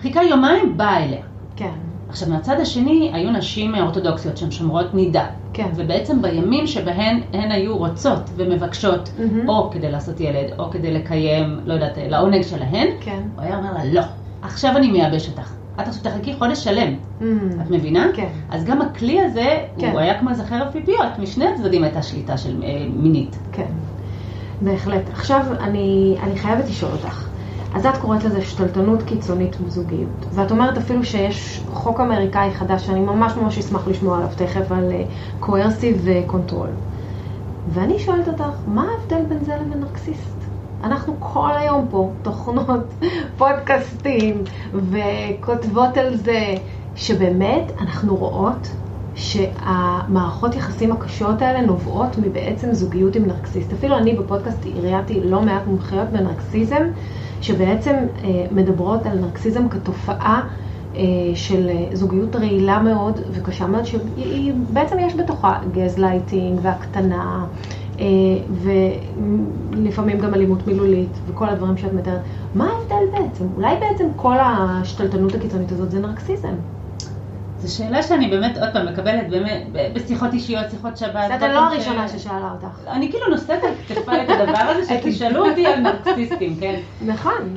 חיכה 0.00 0.22
יומיים, 0.22 0.76
בא 0.76 0.96
אליה. 0.96 1.22
כן. 1.56 1.72
עכשיו, 2.08 2.28
מהצד 2.28 2.60
השני, 2.60 3.10
היו 3.12 3.30
נשים 3.30 3.74
אורתודוקסיות 3.74 4.36
שהן 4.36 4.50
שומרות 4.50 4.94
נידה. 4.94 5.26
כן. 5.54 5.68
ובעצם 5.76 6.22
בימים 6.22 6.66
שבהן 6.66 7.20
הן 7.32 7.50
היו 7.50 7.76
רוצות 7.76 8.30
ומבקשות, 8.36 9.10
מהמם. 9.18 9.48
או 9.48 9.70
כדי 9.70 9.90
לעשות 9.90 10.20
ילד, 10.20 10.52
או 10.58 10.70
כדי 10.70 10.94
לקיים, 10.94 11.60
לא 11.64 11.74
יודעת, 11.74 11.98
לעונג 12.08 12.42
שלהן, 12.42 12.88
כן. 13.00 13.22
הוא 13.34 13.42
היה 13.42 13.56
אומר 13.56 13.72
לה, 13.72 13.84
לא, 13.84 14.02
עכשיו 14.42 14.76
אני 14.76 14.90
מייבש 14.90 15.28
אותך. 15.28 15.52
את 15.80 15.88
עכשיו 15.88 16.02
תחכי 16.02 16.34
חודש 16.34 16.64
שלם. 16.64 16.94
Mm. 17.20 17.24
את 17.62 17.70
מבינה? 17.70 18.06
כן. 18.14 18.28
אז 18.50 18.64
גם 18.64 18.82
הכלי 18.82 19.20
הזה, 19.20 19.58
כן. 19.78 19.90
הוא 19.90 20.00
היה 20.00 20.20
כמו 20.20 20.30
איזה 20.30 20.44
חרב 20.44 20.72
פיפיות, 20.72 21.18
משני 21.18 21.46
הצדדים 21.46 21.84
הייתה 21.84 22.02
שליטה 22.02 22.36
של 22.36 22.62
אה, 22.64 22.86
מינית. 22.96 23.38
כן, 23.52 23.66
בהחלט. 24.60 25.02
עכשיו 25.12 25.46
אני, 25.60 26.16
אני 26.22 26.36
חייבת 26.38 26.68
לשאול 26.68 26.92
אותך. 26.92 27.28
אז 27.74 27.86
את 27.86 27.96
קוראת 27.96 28.24
לזה 28.24 28.42
שתלטנות 28.42 29.02
קיצונית 29.02 29.60
בזוגיות, 29.60 30.26
ואת 30.32 30.50
אומרת 30.50 30.78
אפילו 30.78 31.04
שיש 31.04 31.64
חוק 31.72 32.00
אמריקאי 32.00 32.50
חדש, 32.54 32.86
שאני 32.86 33.00
ממש 33.00 33.32
ממש 33.36 33.58
אשמח 33.58 33.88
לשמוע 33.88 34.16
עליו 34.16 34.28
תכף, 34.36 34.72
על 34.72 34.92
coercive 35.40 36.08
control. 36.26 36.68
ואני 37.68 37.98
שואלת 37.98 38.28
אותך, 38.28 38.58
מה 38.66 38.86
ההבדל 38.90 39.24
בין 39.28 39.44
זה 39.44 39.56
לבין 39.56 39.80
נרקסיסט? 39.80 40.34
אנחנו 40.84 41.16
כל 41.20 41.50
היום 41.56 41.86
פה 41.90 42.10
תוכניות, 42.22 42.94
פודקאסטים, 43.38 44.42
וכותבות 44.74 45.96
על 45.96 46.16
זה, 46.16 46.54
שבאמת 46.96 47.72
אנחנו 47.80 48.16
רואות 48.16 48.68
שהמערכות 49.14 50.54
יחסים 50.54 50.92
הקשות 50.92 51.42
האלה 51.42 51.60
נובעות 51.60 52.18
מבעצם 52.18 52.74
זוגיות 52.74 53.16
עם 53.16 53.26
נרקסיסט. 53.26 53.72
אפילו 53.72 53.96
אני 53.96 54.14
בפודקאסט 54.16 54.66
ראיינתי 54.82 55.20
לא 55.20 55.42
מעט 55.42 55.66
מומחיות 55.66 56.08
בנרקסיזם, 56.08 56.82
שבעצם 57.44 57.94
אה, 58.24 58.46
מדברות 58.50 59.06
על 59.06 59.18
נרקסיזם 59.18 59.68
כתופעה 59.68 60.48
של 61.34 61.70
זוגיות 61.92 62.36
רעילה 62.36 62.82
מאוד 62.82 63.20
וקשה 63.32 63.66
מאוד, 63.66 63.84
שבעצם 63.84 64.96
יש 65.00 65.14
בתוכה 65.16 65.58
גזלייטינג 65.72 66.60
והקטנה. 66.62 67.44
ולפעמים 69.70 70.18
גם 70.18 70.34
אלימות 70.34 70.66
מילולית 70.66 71.18
וכל 71.26 71.48
הדברים 71.48 71.76
שאת 71.76 71.92
מתארת. 71.92 72.20
מה 72.54 72.64
ההבדל 72.70 73.18
בעצם? 73.18 73.44
אולי 73.56 73.74
בעצם 73.80 74.04
כל 74.16 74.36
השתלטנות 74.40 75.34
הקיצונית 75.34 75.72
הזאת 75.72 75.90
זה 75.90 76.00
נרקסיזם. 76.00 76.54
זו 77.64 77.76
שאלה 77.76 78.02
שאני 78.02 78.28
באמת, 78.28 78.58
עוד 78.58 78.68
פעם, 78.72 78.86
מקבלת 78.86 79.28
באמת, 79.28 79.62
בשיחות 79.92 80.32
אישיות, 80.32 80.70
שיחות. 80.70 80.96
זאת. 80.96 81.30
את 81.36 81.42
לא 81.42 81.58
הראשונה 81.58 82.08
שששואלת 82.08 82.50
אותי. 82.52 82.78
אני 82.88 83.10
כאילו 83.10 83.28
נושאת 83.28 83.64
על 83.64 83.74
כתפיי 83.88 84.24
את 84.24 84.28
הדבר 84.30 84.58
הזה, 84.58 84.94
שתשאלו 85.02 85.48
אותי 85.48 85.66
על 85.66 85.80
נרקסיסטים, 85.80 86.56
כן? 86.60 86.80
נכון. 87.00 87.56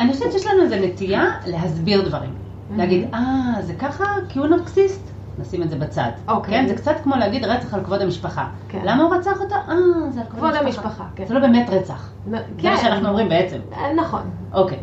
אני 0.00 0.12
חושבת 0.12 0.32
שיש 0.32 0.46
לנו 0.46 0.62
איזו 0.62 0.76
נטייה 0.76 1.24
להסביר 1.46 2.08
דברים. 2.08 2.30
להגיד, 2.76 3.08
אה, 3.14 3.62
זה 3.62 3.74
ככה 3.74 4.04
כי 4.28 4.38
הוא 4.38 4.46
נרקסיסט. 4.46 5.09
נשים 5.40 5.62
את 5.62 5.70
זה 5.70 5.76
בצד. 5.76 6.10
אוקיי. 6.28 6.54
כן, 6.54 6.66
זה 6.68 6.74
קצת 6.74 6.92
כמו 7.02 7.16
להגיד 7.16 7.44
רצח 7.44 7.74
על 7.74 7.84
כבוד 7.84 8.02
המשפחה. 8.02 8.46
כן. 8.68 8.80
למה 8.84 9.02
הוא 9.02 9.14
רצח 9.14 9.40
אותה? 9.40 9.54
אה, 9.68 9.74
זה 10.10 10.20
על 10.20 10.26
כבוד, 10.26 10.50
כבוד 10.50 10.66
המשפחה. 10.66 11.04
כן. 11.16 11.24
זה 11.26 11.34
לא 11.34 11.40
באמת 11.40 11.68
רצח. 11.70 12.12
נ- 12.26 12.30
זה 12.30 12.38
כן. 12.58 12.70
מה 12.70 12.76
שאנחנו 12.76 13.08
אומרים 13.08 13.28
בעצם. 13.28 13.56
נכון. 13.96 14.20
אוקיי. 14.52 14.78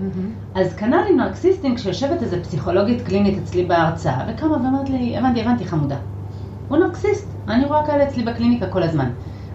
אז 0.56 0.74
כנ"ל 0.74 1.04
עם 1.10 1.18
נרקסיסטים, 1.18 1.76
כשיושבת 1.76 2.22
איזה 2.22 2.44
פסיכולוגית 2.44 3.02
קלינית 3.02 3.38
אצלי 3.44 3.66
בהרצאה, 3.66 4.26
וקמה 4.28 4.52
ואומרת 4.52 4.90
לי, 4.90 5.18
הבנתי, 5.18 5.42
הבנתי 5.42 5.66
חמודה. 5.66 5.98
הוא 6.68 6.78
נרקסיסט, 6.78 7.28
אני 7.48 7.66
רואה 7.66 7.86
כאלה 7.86 8.04
אצלי 8.08 8.24
בקליניקה 8.24 8.68
כל 8.68 8.84
הזמן. 8.84 9.10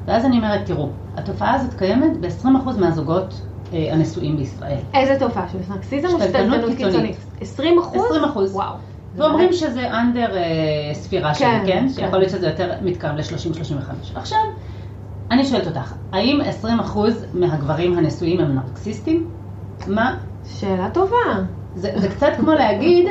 ואז 0.06 0.24
אני 0.24 0.36
אומרת, 0.36 0.66
תראו, 0.66 0.88
התופעה 1.16 1.54
הזאת 1.54 1.74
קיימת 1.74 2.20
ב-20% 2.20 2.46
מהזוגות 2.80 3.40
אה, 3.72 3.88
הנשואים 3.92 4.36
בישראל. 4.36 4.78
איזה 4.94 5.16
תופעה 5.18 5.48
של 5.48 5.58
נרקסיזם 5.68 6.08
או 6.14 6.20
שתלטנות 6.20 6.60
קיצונית. 6.70 6.76
קיצונית? 6.76 7.16
20 7.40 7.78
אחוז? 7.78 8.02
20%. 8.52 8.54
וואו. 8.54 8.74
ואומרים 9.16 9.52
שזה 9.52 9.90
אנדר 9.90 10.36
אה, 10.36 10.94
ספירה 10.94 11.34
שלי, 11.34 11.46
כן, 11.46 11.62
כן? 11.66 11.72
כן. 11.72 11.88
שיכול 11.88 12.18
להיות 12.18 12.30
שזה 12.30 12.46
יותר 12.46 12.72
מתקרב 12.82 13.16
ל-30-35. 13.16 14.18
עכשיו, 14.18 14.38
אני 15.30 15.44
שואלת 15.44 15.66
אותך, 15.66 15.94
האם 16.12 16.40
20% 16.62 16.98
מהגברים 17.34 17.98
הנשואים 17.98 18.40
הם 18.40 18.54
נרקסיסטים? 18.54 19.30
מה? 19.86 20.16
שאלה 20.46 20.90
טובה. 20.90 21.16
זה, 21.74 21.92
זה 21.96 22.08
קצת 22.08 22.32
כמו 22.36 22.52
להגיד, 22.52 23.06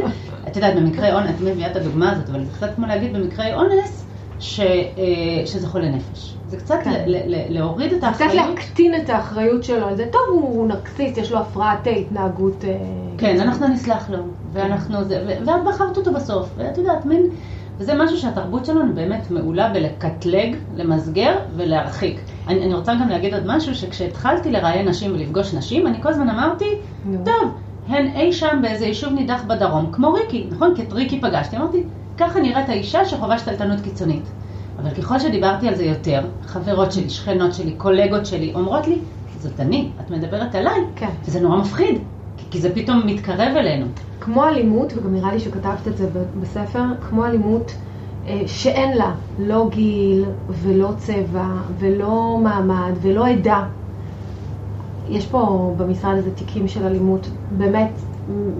את 0.48 0.56
יודעת, 0.56 0.76
במקרה 0.76 1.14
אונס, 1.14 1.30
את 1.30 1.42
מביאה 1.42 1.72
את 1.72 1.76
הדוגמה 1.76 2.12
הזאת, 2.12 2.30
אבל 2.30 2.44
זה 2.44 2.52
קצת 2.54 2.76
כמו 2.76 2.88
להגיד 2.88 3.14
במקרה 3.14 3.56
אונס, 3.56 4.06
ש, 4.40 4.60
אה, 4.60 5.46
שזה 5.46 5.68
חולה 5.68 5.90
נפש. 5.90 6.36
זה 6.48 6.58
קצת 6.58 6.80
כן. 6.84 7.04
ל, 7.06 7.16
ל, 7.16 7.36
ל, 7.36 7.58
להוריד 7.60 7.94
את 7.94 7.98
קצת 7.98 8.08
האחריות. 8.08 8.34
להקטין 8.34 8.96
את 8.96 9.10
האחריות 9.10 9.64
שלו 9.64 9.96
זה. 9.96 10.06
טוב, 10.12 10.22
הוא 10.32 10.68
נרקסיסט, 10.68 11.18
יש 11.18 11.32
לו 11.32 11.40
הפרעת 11.40 11.88
התנהגות. 11.88 12.66
כן. 13.22 13.40
אנחנו 13.42 13.68
נסלח 13.68 14.10
לו, 14.10 14.18
ואנחנו 14.54 15.04
זה, 15.04 15.24
ואת 15.28 15.64
בחרת 15.68 15.98
אותו 15.98 16.14
בסוף, 16.14 16.50
ואת 16.58 16.78
יודעת, 16.78 17.06
מין, 17.06 17.22
וזה 17.78 17.94
משהו 17.96 18.18
שהתרבות 18.18 18.66
שלנו 18.66 18.96
באמת 18.96 19.32
מעולה 19.32 19.70
בלקטלג, 19.70 20.56
למסגר 20.76 21.36
ולהרחיק. 21.56 22.20
אני, 22.48 22.66
אני 22.66 22.74
רוצה 22.74 22.94
גם 22.94 23.10
להגיד 23.10 23.34
עוד 23.34 23.44
משהו, 23.46 23.76
שכשהתחלתי 23.76 24.52
לראיין 24.52 24.88
נשים 24.88 25.12
ולפגוש 25.12 25.54
נשים, 25.54 25.88
אני 25.88 26.02
כל 26.02 26.10
הזמן 26.10 26.30
אמרתי, 26.30 26.66
נו. 27.06 27.18
טוב, 27.26 27.52
הן 27.88 28.08
אי 28.16 28.34
שם 28.34 28.60
באיזה 28.62 28.86
יישוב 28.86 29.14
נידח 29.14 29.44
בדרום, 29.48 29.92
כמו 29.92 30.14
ריקי, 30.14 30.48
נכון? 30.52 30.74
כי 30.76 30.82
את 30.82 30.94
ריקי 30.94 31.22
פגשתי, 31.22 31.58
אמרתי, 31.58 31.84
ככה 32.18 32.40
נראית 32.40 32.70
האישה 32.70 33.06
שחווה 33.06 33.40
שתלטנות 33.40 33.82
קיצונית. 33.82 34.24
אבל 34.80 34.90
ככל 34.90 35.20
שדיברתי 35.20 35.68
על 35.68 35.76
זה 35.76 35.84
יותר, 35.84 36.22
חברות 36.46 36.92
שלי, 36.92 37.10
שכנות 37.10 37.54
שלי, 37.54 37.72
קולגות 37.72 38.26
שלי, 38.26 38.52
אומרות 38.56 38.88
לי, 38.88 39.00
זאת 39.40 39.60
אני, 39.60 39.90
את 40.02 40.12
מדברת 40.12 40.56
עליי, 40.56 40.82
כן. 40.96 41.10
וזה 41.26 41.40
נורא 41.40 41.58
מפחיד, 41.58 42.00
כי- 42.52 42.62
זה 42.62 42.76
פתאום 42.76 43.02
מתקרב 43.06 43.56
אלינו. 43.58 43.86
כמו 44.22 44.46
אלימות, 44.48 44.94
וגם 44.98 45.14
נראה 45.14 45.34
לי 45.34 45.40
שכתבת 45.40 45.88
את 45.88 45.98
זה 45.98 46.10
בספר, 46.42 46.84
כמו 47.10 47.26
אלימות 47.26 47.72
אה, 48.28 48.42
שאין 48.48 48.98
לה 48.98 49.12
לא 49.40 49.68
גיל 49.70 50.26
ולא 50.50 50.92
צבע 50.98 51.46
ולא 51.80 52.40
מעמד 52.44 52.92
ולא 53.02 53.28
עדה. 53.28 53.64
יש 55.10 55.28
פה 55.28 55.74
במשרד 55.78 56.18
הזה 56.18 56.32
תיקים 56.36 56.68
של 56.68 56.86
אלימות, 56.86 57.28
באמת, 57.58 57.92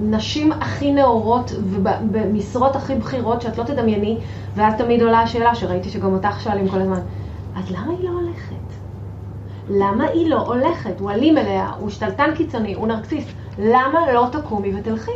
נשים 0.04 0.52
הכי 0.52 0.92
נאורות 0.94 1.52
ובמשרות 1.64 2.76
הכי 2.76 2.96
בכירות 2.96 3.42
שאת 3.42 3.58
לא 3.58 3.64
תדמייני, 3.64 4.18
ואז 4.56 4.74
תמיד 4.78 5.02
עולה 5.02 5.20
השאלה 5.22 5.56
שראיתי 5.56 5.90
שגם 5.90 6.14
אותך 6.14 6.42
שואלים 6.42 6.68
כל 6.70 6.82
הזמן, 6.82 7.00
אז 7.56 7.72
למה 7.72 7.92
היא 8.00 8.10
לא 8.10 8.14
הולכת? 8.22 8.56
למה 9.70 10.04
היא 10.14 10.30
לא 10.30 10.40
הולכת? 10.40 11.00
הוא 11.00 11.12
אלים 11.12 11.38
אליה, 11.38 11.70
הוא 11.80 11.90
שתלטן 11.90 12.30
קיצוני, 12.36 12.74
הוא 12.74 12.88
נרקסיסט. 12.88 13.30
למה 13.62 14.12
לא 14.14 14.28
תקומי 14.32 14.76
ותלכי? 14.76 15.12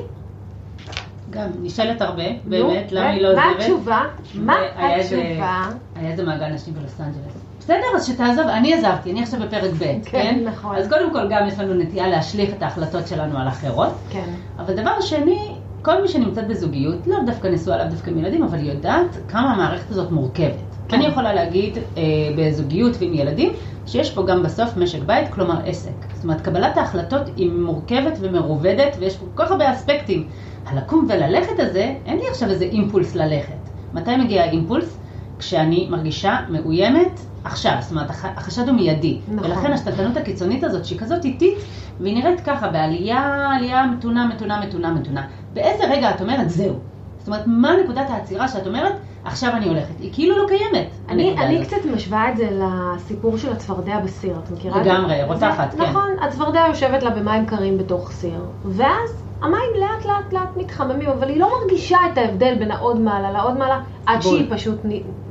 גם, 1.30 1.50
נשאלת 1.62 2.02
הרבה, 2.02 2.24
באמת, 2.46 2.92
למה 2.92 3.10
היא 3.10 3.22
לא 3.22 3.28
עוזבת? 3.28 3.44
מה 3.46 3.52
התשובה? 3.52 4.02
מה 4.36 4.54
התשובה? 4.78 5.70
היה 5.96 6.12
איזה 6.12 6.24
מעגל 6.24 6.48
נשים 6.48 6.74
בלוס 6.74 7.02
אנג'לס. 7.02 7.46
בסדר, 7.60 7.86
אז 7.96 8.08
שתעזוב, 8.08 8.48
אני 8.48 8.74
עזבתי, 8.74 9.12
אני 9.12 9.24
עכשיו 9.24 9.40
בפרק 9.40 9.72
ב', 9.74 9.80
כן, 9.80 10.00
כן? 10.06 10.44
נכון. 10.46 10.76
אז 10.76 10.90
קודם 10.90 11.14
כל 11.14 11.28
גם 11.30 11.48
יש 11.48 11.60
לנו 11.60 11.74
נטייה 11.74 12.08
להשליך 12.08 12.54
את 12.54 12.64
ההחלטות 12.64 13.08
שלנו 13.08 13.38
על 13.38 13.48
אחרות. 13.48 13.94
כן. 14.10 14.30
אבל 14.60 14.74
דבר 14.74 15.02
שני, 15.02 15.40
כל 15.82 16.02
מי 16.02 16.08
שנמצאת 16.08 16.48
בזוגיות, 16.48 17.08
לאו 17.08 17.18
דווקא 17.26 17.48
נשואה, 17.48 17.78
לאו 17.78 17.88
דווקא 17.88 18.10
עם 18.10 18.18
ילדים, 18.18 18.44
אבל 18.44 18.60
יודעת 18.66 19.18
כמה 19.28 19.54
המערכת 19.54 19.92
הזאת 19.92 20.12
מורכבת. 20.12 20.54
כן. 20.88 20.98
אני 20.98 21.06
יכולה 21.06 21.34
להגיד 21.34 21.78
אה, 21.78 22.04
בזוגיות 22.38 22.96
ועם 23.00 23.14
ילדים, 23.14 23.54
שיש 23.86 24.12
פה 24.14 24.24
גם 24.26 24.44
בסוף 24.44 24.78
משק 24.78 25.04
בית, 25.06 25.28
כלומר 25.30 25.60
עסק. 25.66 25.92
זאת 26.14 26.24
אומרת, 26.24 26.42
קבלת 26.42 26.78
ההחלטות 26.78 27.22
היא 27.36 27.52
מורכבת 27.52 28.18
ומרובדת, 28.22 28.96
ויש 29.00 29.18
פה 29.18 29.26
כל 29.34 29.44
כך 29.44 29.52
הרבה 29.52 29.72
אספקטים. 29.74 30.28
הלקום 30.66 31.08
וללכת 31.10 31.60
הזה, 31.60 31.94
אין 32.06 32.18
לי 32.18 32.24
עכשיו 32.32 32.50
איזה 32.50 32.66
אימפולס 32.66 33.16
ללכת. 33.16 33.54
מתי 33.94 34.18
מגיע 34.18 34.44
האימפולס? 34.44 34.98
כשאני 35.40 35.88
מרגישה 35.92 36.38
מאוימת 36.50 37.20
עכשיו, 37.44 37.76
זאת 37.82 37.92
אומרת, 37.92 38.10
הח- 38.10 38.26
החשד 38.26 38.68
הוא 38.70 38.76
מיידי. 38.76 39.22
נכון. 39.28 39.52
ולכן 39.52 39.72
השתלטנות 39.74 40.18
הקיצונית 40.18 40.64
הזאת, 40.64 40.86
שהיא 40.86 41.00
כזאת 41.00 41.26
איטית, 41.26 41.58
והיא 42.00 42.16
נראית 42.16 42.42
ככה, 42.42 42.68
בעלייה, 42.70 43.48
עלייה 43.56 43.86
מתונה, 43.86 44.28
מתונה, 44.28 44.62
מתונה, 44.66 44.92
מתונה. 44.94 45.22
באיזה 45.54 45.84
רגע 45.90 46.10
את 46.16 46.22
אומרת, 46.22 46.50
זהו. 46.50 46.95
זאת 47.26 47.34
אומרת, 47.34 47.44
מה 47.48 47.72
נקודת 47.84 48.10
העצירה 48.10 48.48
שאת 48.48 48.68
אומרת, 48.68 48.94
עכשיו 49.24 49.52
אני 49.54 49.68
הולכת? 49.68 50.00
היא 50.00 50.10
כאילו 50.14 50.38
לא 50.38 50.48
קיימת. 50.48 50.88
אני, 51.10 51.36
אני 51.40 51.56
הזאת. 51.58 51.68
קצת 51.68 51.86
משווה 51.96 52.30
את 52.32 52.38
זה 52.38 52.50
לסיפור 52.52 53.38
של 53.38 53.52
הצפרדע 53.52 54.00
בסיר, 54.00 54.36
את 54.44 54.52
מכירה? 54.52 54.84
זה? 54.84 54.90
לגמרי, 54.90 55.24
רותחת, 55.24 55.72
זה- 55.72 55.78
כן. 55.78 55.84
נכון, 55.90 56.10
הצפרדע 56.22 56.66
יושבת 56.70 57.04
לה 57.04 57.10
במים 57.10 57.46
קרים 57.46 57.78
בתוך 57.78 58.12
סיר, 58.12 58.40
ואז 58.66 59.10
המים 59.42 59.60
לאט 59.80 60.06
לאט 60.06 60.34
לאט 60.34 60.58
מתחממים, 60.58 61.10
אבל 61.10 61.30
היא 61.30 61.40
לא 61.40 61.50
מרגישה 61.62 61.98
את 62.14 62.18
ההבדל 62.18 62.56
בין 62.60 62.72
העוד 62.72 63.00
מעלה 63.00 63.32
לעוד 63.32 63.58
מעלה, 63.58 63.76
עד 64.06 64.22
בול. 64.24 64.32
שהיא 64.38 64.48
פשוט 64.50 64.80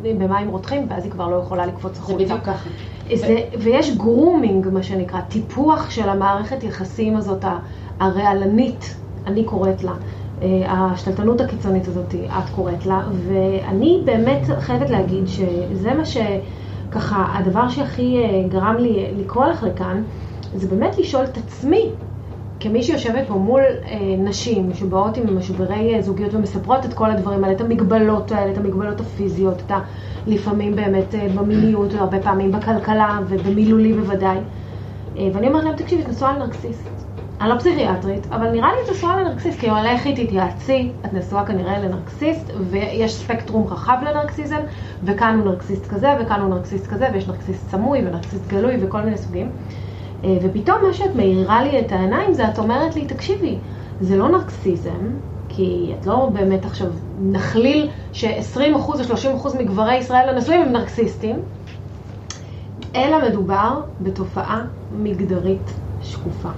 במים 0.03 0.49
רותחים, 0.49 0.87
ואז 0.91 1.05
היא 1.05 1.13
כבר 1.13 1.29
לא 1.29 1.37
יכולה 1.37 1.67
לקפוץ 1.67 1.93
זה 1.97 2.01
החוצה. 2.03 2.25
בדיוק 2.25 2.41
ככה. 2.41 2.69
זה, 3.15 3.37
ויש 3.61 3.97
גרומינג, 3.97 4.69
מה 4.73 4.83
שנקרא, 4.83 5.21
טיפוח 5.21 5.91
של 5.91 6.09
המערכת 6.09 6.65
יחסים 6.65 7.17
הזאת, 7.17 7.45
הרעלנית, 8.01 8.97
אני 9.27 9.45
קוראת 9.45 9.85
לה. 9.85 9.93
אה, 10.43 10.63
השתלטנות 10.67 11.41
הקיצונית 11.41 11.89
הזאת, 11.89 12.15
את 12.15 12.51
קוראת 12.55 12.87
לה, 12.87 13.03
ואני 13.29 14.03
באמת 14.05 14.43
חייבת 14.61 14.91
להגיד 14.91 15.25
שזה 15.27 15.95
מה 15.95 16.03
שככה, 16.05 17.27
הדבר 17.39 17.69
שהכי 17.69 18.19
אה, 18.19 18.49
גרם 18.49 18.77
לי 18.79 19.07
לקרוא 19.19 19.47
לך 19.47 19.63
לכאן, 19.63 20.03
זה 20.55 20.69
באמת 20.69 20.99
לשאול 20.99 21.25
את 21.25 21.37
עצמי, 21.37 21.91
כמי 22.61 22.83
שיושבת 22.83 23.29
פה 23.29 23.35
מול 23.35 23.61
אה, 23.61 23.99
נשים 24.19 24.75
שבאות 24.75 25.17
עם 25.17 25.39
משברי 25.39 25.95
אה, 25.95 26.03
זוגיות 26.03 26.35
ומספרות 26.35 26.85
את 26.85 26.95
כל 26.95 27.11
הדברים 27.11 27.45
האלה, 27.45 27.57
את 27.57 27.61
המגבלות 27.61 28.33
האלה, 28.33 28.53
את 28.53 28.59
המגבלות 28.59 29.01
הפיזיות, 29.01 29.63
את 29.67 29.71
ה... 29.71 29.79
לפעמים 30.27 30.77
באמת 30.77 31.15
אה, 31.15 31.27
במיניות, 31.35 31.93
והרבה 31.93 32.23
פעמים 32.23 32.53
בכלכלה 32.53 33.19
ובמילולי 33.29 33.93
בוודאי. 33.93 34.39
אה, 35.19 35.29
ואני 35.35 35.49
אומרת 35.49 35.65
להם, 35.65 35.77
תקשיבי, 35.77 36.03
את 36.03 36.09
נשואה 36.09 36.39
לנרקסיסט. 36.39 37.04
אני 37.41 37.49
לא 37.49 37.59
פסיכיאטרית, 37.59 38.27
אבל 38.33 38.51
נראה 38.51 38.69
לי 38.73 38.79
את 38.85 38.91
נשואה 38.91 39.23
לנרקסיסט, 39.23 39.61
כי 39.61 39.67
לכי 39.71 40.25
תתייעצי, 40.25 40.93
את 41.05 41.13
נשואה 41.13 41.47
כנראה 41.47 41.79
לנרקסיסט, 41.79 42.51
ויש 42.71 43.15
ספקטרום 43.15 43.67
רחב 43.67 43.97
לנרקסיזם, 44.03 44.61
וכאן 45.03 45.39
הוא 45.39 45.51
נרקסיסט 45.51 45.87
כזה, 45.87 46.09
וכאן 46.21 46.41
הוא 46.41 46.49
נרקסיסט 46.49 46.87
כזה, 46.87 47.09
ויש 47.13 47.29
נרקסיסט 47.29 47.71
סמוי 47.71 47.99
ונרקסיסט 47.99 48.47
גלוי 48.47 48.77
וכל 48.81 49.01
מיני 49.01 49.19
סוגים. 49.19 49.51
אה, 50.25 50.37
ופתאום 50.43 50.79
מה 50.87 50.95
שאת 50.95 51.17
מאירה 51.17 51.63
לי 51.63 51.81
את 51.81 51.93
העיניים 51.93 52.35
זה 52.35 52.49
את 52.49 52.59
אומרת 52.59 52.97
לי, 52.97 53.07
תקשיבי, 53.07 53.59
זה 54.01 54.17
לא 54.17 54.29
נרקסיזם, 54.29 55.19
כי 55.49 55.95
את 56.01 56.07
לא 56.07 56.31
באמת 56.33 56.65
עכשיו 56.65 56.87
נכליל 57.19 57.91
ש-20% 58.13 58.77
או 58.77 58.95
30% 59.53 59.59
מגברי 59.59 59.97
ישראל 59.97 60.29
הנשואים 60.29 60.63
הם 60.63 60.73
נרקסיסטים, 60.73 61.37
אלא 62.97 63.29
מדובר 63.29 63.81
בתופעה 64.01 64.65
מגדרית 64.91 65.75
שקופה. 66.01 66.51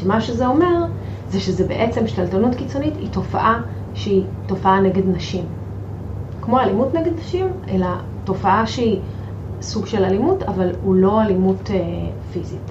שמה 0.00 0.20
שזה 0.20 0.46
אומר, 0.46 0.84
זה 1.30 1.40
שזה 1.40 1.68
בעצם 1.68 2.06
שתלטנות 2.06 2.54
קיצונית 2.54 2.96
היא 2.96 3.08
תופעה 3.12 3.60
שהיא 3.94 4.22
תופעה 4.46 4.80
נגד 4.80 5.08
נשים. 5.08 5.44
כמו 6.40 6.60
אלימות 6.60 6.94
נגד 6.94 7.12
נשים, 7.18 7.46
אלא 7.68 7.86
תופעה 8.24 8.66
שהיא 8.66 9.00
סוג 9.60 9.86
של 9.86 10.04
אלימות, 10.04 10.42
אבל 10.42 10.70
הוא 10.82 10.94
לא 10.94 11.22
אלימות 11.22 11.70
אה, 11.70 11.76
פיזית. 12.32 12.70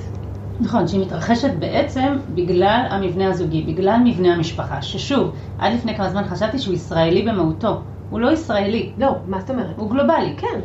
נכון, 0.59 0.88
שהיא 0.88 1.01
מתרחשת 1.01 1.53
בעצם 1.59 2.17
בגלל 2.35 2.88
המבנה 2.89 3.29
הזוגי, 3.29 3.61
בגלל 3.61 3.97
מבנה 4.05 4.33
המשפחה, 4.33 4.81
ששוב, 4.81 5.35
עד 5.57 5.73
לפני 5.73 5.95
כמה 5.97 6.09
זמן 6.09 6.23
חשבתי 6.23 6.59
שהוא 6.59 6.73
ישראלי 6.73 7.21
במהותו. 7.21 7.81
הוא 8.09 8.19
לא 8.19 8.31
ישראלי. 8.31 8.91
לא, 8.97 9.15
מה 9.27 9.39
זאת 9.39 9.49
אומרת? 9.49 9.77
הוא 9.77 9.89
גלובלי. 9.89 10.35
כן. 10.37 10.59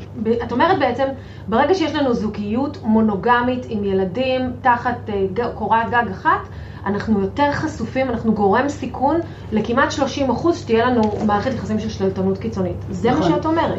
את 0.45 0.53
אומרת 0.53 0.79
בעצם, 0.79 1.05
ברגע 1.49 1.75
שיש 1.75 1.95
לנו 1.95 2.15
זוגיות 2.15 2.79
מונוגמית 2.85 3.67
עם 3.69 3.85
ילדים 3.85 4.53
תחת 4.63 4.97
uh, 5.07 5.43
קורת 5.55 5.91
גג 5.91 6.05
אחת, 6.11 6.49
אנחנו 6.87 7.21
יותר 7.21 7.53
חשופים, 7.53 8.11
אנחנו 8.11 8.35
גורם 8.35 8.69
סיכון 8.69 9.17
לכמעט 9.53 9.91
30 9.91 10.31
אחוז 10.31 10.59
שתהיה 10.59 10.87
לנו 10.87 11.03
מערכת 11.27 11.55
יחסים 11.55 11.81
של 11.81 11.89
שתלטנות 11.89 12.39
קיצונית. 12.39 12.77
זה 12.91 13.11
נכון. 13.11 13.23
מה 13.23 13.29
שאת 13.29 13.47
אומרת. 13.47 13.79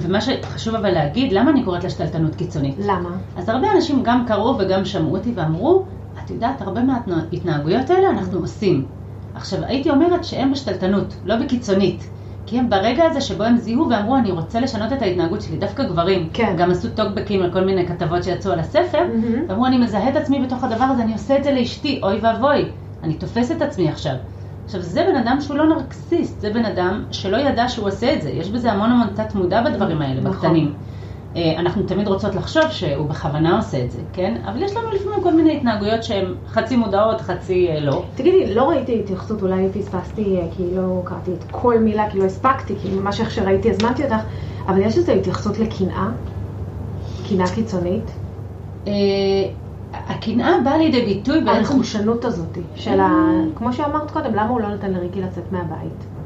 ומה 0.00 0.20
שחשוב 0.20 0.74
אבל 0.74 0.90
להגיד, 0.90 1.32
למה 1.32 1.50
אני 1.50 1.64
קוראת 1.64 1.84
לה 1.84 1.90
שתלטנות 1.90 2.34
קיצונית? 2.34 2.74
למה? 2.78 3.10
אז 3.36 3.48
הרבה 3.48 3.72
אנשים 3.76 4.02
גם 4.02 4.24
קראו 4.26 4.58
וגם 4.58 4.84
שמעו 4.84 5.16
אותי 5.16 5.32
ואמרו, 5.34 5.84
את 6.24 6.30
יודעת, 6.30 6.62
הרבה 6.62 6.80
מההתנהגויות 6.82 7.90
האלה 7.90 8.10
אנחנו 8.10 8.38
עושים. 8.38 8.86
עכשיו, 9.34 9.64
הייתי 9.64 9.90
אומרת 9.90 10.24
שהם 10.24 10.52
בשתלטנות, 10.52 11.14
לא 11.24 11.36
בקיצונית. 11.36 12.10
כי 12.50 12.58
הם 12.58 12.70
ברגע 12.70 13.04
הזה 13.04 13.20
שבו 13.20 13.44
הם 13.44 13.56
זיהו 13.56 13.88
ואמרו, 13.90 14.16
אני 14.16 14.30
רוצה 14.30 14.60
לשנות 14.60 14.92
את 14.92 15.02
ההתנהגות 15.02 15.42
שלי, 15.42 15.56
דווקא 15.56 15.82
גברים, 15.82 16.28
כן. 16.32 16.54
גם 16.58 16.70
עשו 16.70 16.88
טוקבקים 16.88 17.42
על 17.42 17.52
כל 17.52 17.64
מיני 17.64 17.86
כתבות 17.86 18.24
שיצאו 18.24 18.52
על 18.52 18.60
הספר, 18.60 18.98
mm-hmm. 18.98 19.50
ואמרו, 19.50 19.66
אני 19.66 19.78
מזהה 19.78 20.08
את 20.08 20.16
עצמי 20.16 20.40
בתוך 20.40 20.64
הדבר 20.64 20.84
הזה, 20.84 21.02
אני 21.02 21.12
עושה 21.12 21.36
את 21.36 21.44
זה 21.44 21.52
לאשתי, 21.52 22.00
אוי 22.02 22.18
ואבוי, 22.22 22.64
אני 23.02 23.14
תופס 23.14 23.50
את 23.50 23.62
עצמי 23.62 23.88
עכשיו. 23.88 24.14
עכשיו, 24.64 24.82
זה 24.82 25.06
בן 25.12 25.16
אדם 25.16 25.40
שהוא 25.40 25.56
לא 25.56 25.68
נרקסיסט, 25.68 26.40
זה 26.40 26.50
בן 26.50 26.64
אדם 26.64 27.04
שלא 27.10 27.36
ידע 27.36 27.68
שהוא 27.68 27.88
עושה 27.88 28.14
את 28.14 28.22
זה, 28.22 28.30
יש 28.30 28.50
בזה 28.50 28.72
המון 28.72 28.90
המון 28.90 29.08
תת 29.14 29.34
מודע 29.34 29.62
בדברים 29.62 30.02
האלה, 30.02 30.20
נכון. 30.20 30.32
בקטנים. 30.32 30.74
אה, 31.36 31.58
אנחנו 31.58 31.82
תמיד 31.82 32.08
רוצות 32.08 32.34
לחשוב 32.34 32.62
שהוא 32.70 33.08
בכוונה 33.08 33.56
עושה 33.56 33.84
את 33.84 33.90
זה, 33.90 34.00
כן? 34.12 34.40
אבל 34.44 34.62
יש 34.62 34.76
לנו 34.76 34.90
לפעמים 34.90 35.22
כל 35.22 35.34
מיני 35.34 35.56
התנהגויות 35.56 36.04
שהן 36.04 36.34
חצי 36.48 36.76
מודעות, 36.76 37.20
חצי 37.20 37.68
אה, 37.68 37.80
לא. 37.80 38.04
תגידי, 38.14 38.54
לא 38.54 38.68
ראיתי 38.68 39.00
התייחסות, 39.00 39.42
אולי 39.42 39.68
פספסתי, 39.72 40.36
אה, 40.36 40.46
כי 40.56 40.62
לא 40.76 41.02
קראתי 41.04 41.30
את 41.32 41.44
כל 41.50 41.78
מילה, 41.78 42.10
כי 42.10 42.18
לא 42.18 42.24
הספקתי, 42.24 42.74
כי 42.82 42.90
ממש 42.90 43.20
איך 43.20 43.30
שראיתי 43.30 43.70
הזמנתי 43.70 44.04
אותך, 44.04 44.22
אבל 44.66 44.80
יש 44.80 44.98
איזו 44.98 45.12
התייחסות 45.12 45.58
לקנאה? 45.58 46.08
קנאה 47.28 47.54
קיצונית? 47.54 48.10
הקנאה 49.92 50.60
באה 50.64 50.78
לידי 50.78 51.02
ביטוי 51.04 51.40
בעצם... 51.40 51.58
הרכושנות 51.58 52.24
הזאת, 52.24 52.58
של 52.74 53.00
ה... 53.00 53.08
כמו 53.54 53.72
שאמרת 53.72 54.10
קודם, 54.10 54.34
למה 54.34 54.48
הוא 54.48 54.60
לא 54.60 54.68
נותן 54.68 54.92
לריקי 54.92 55.20
לצאת 55.20 55.52
מהבית? 55.52 56.19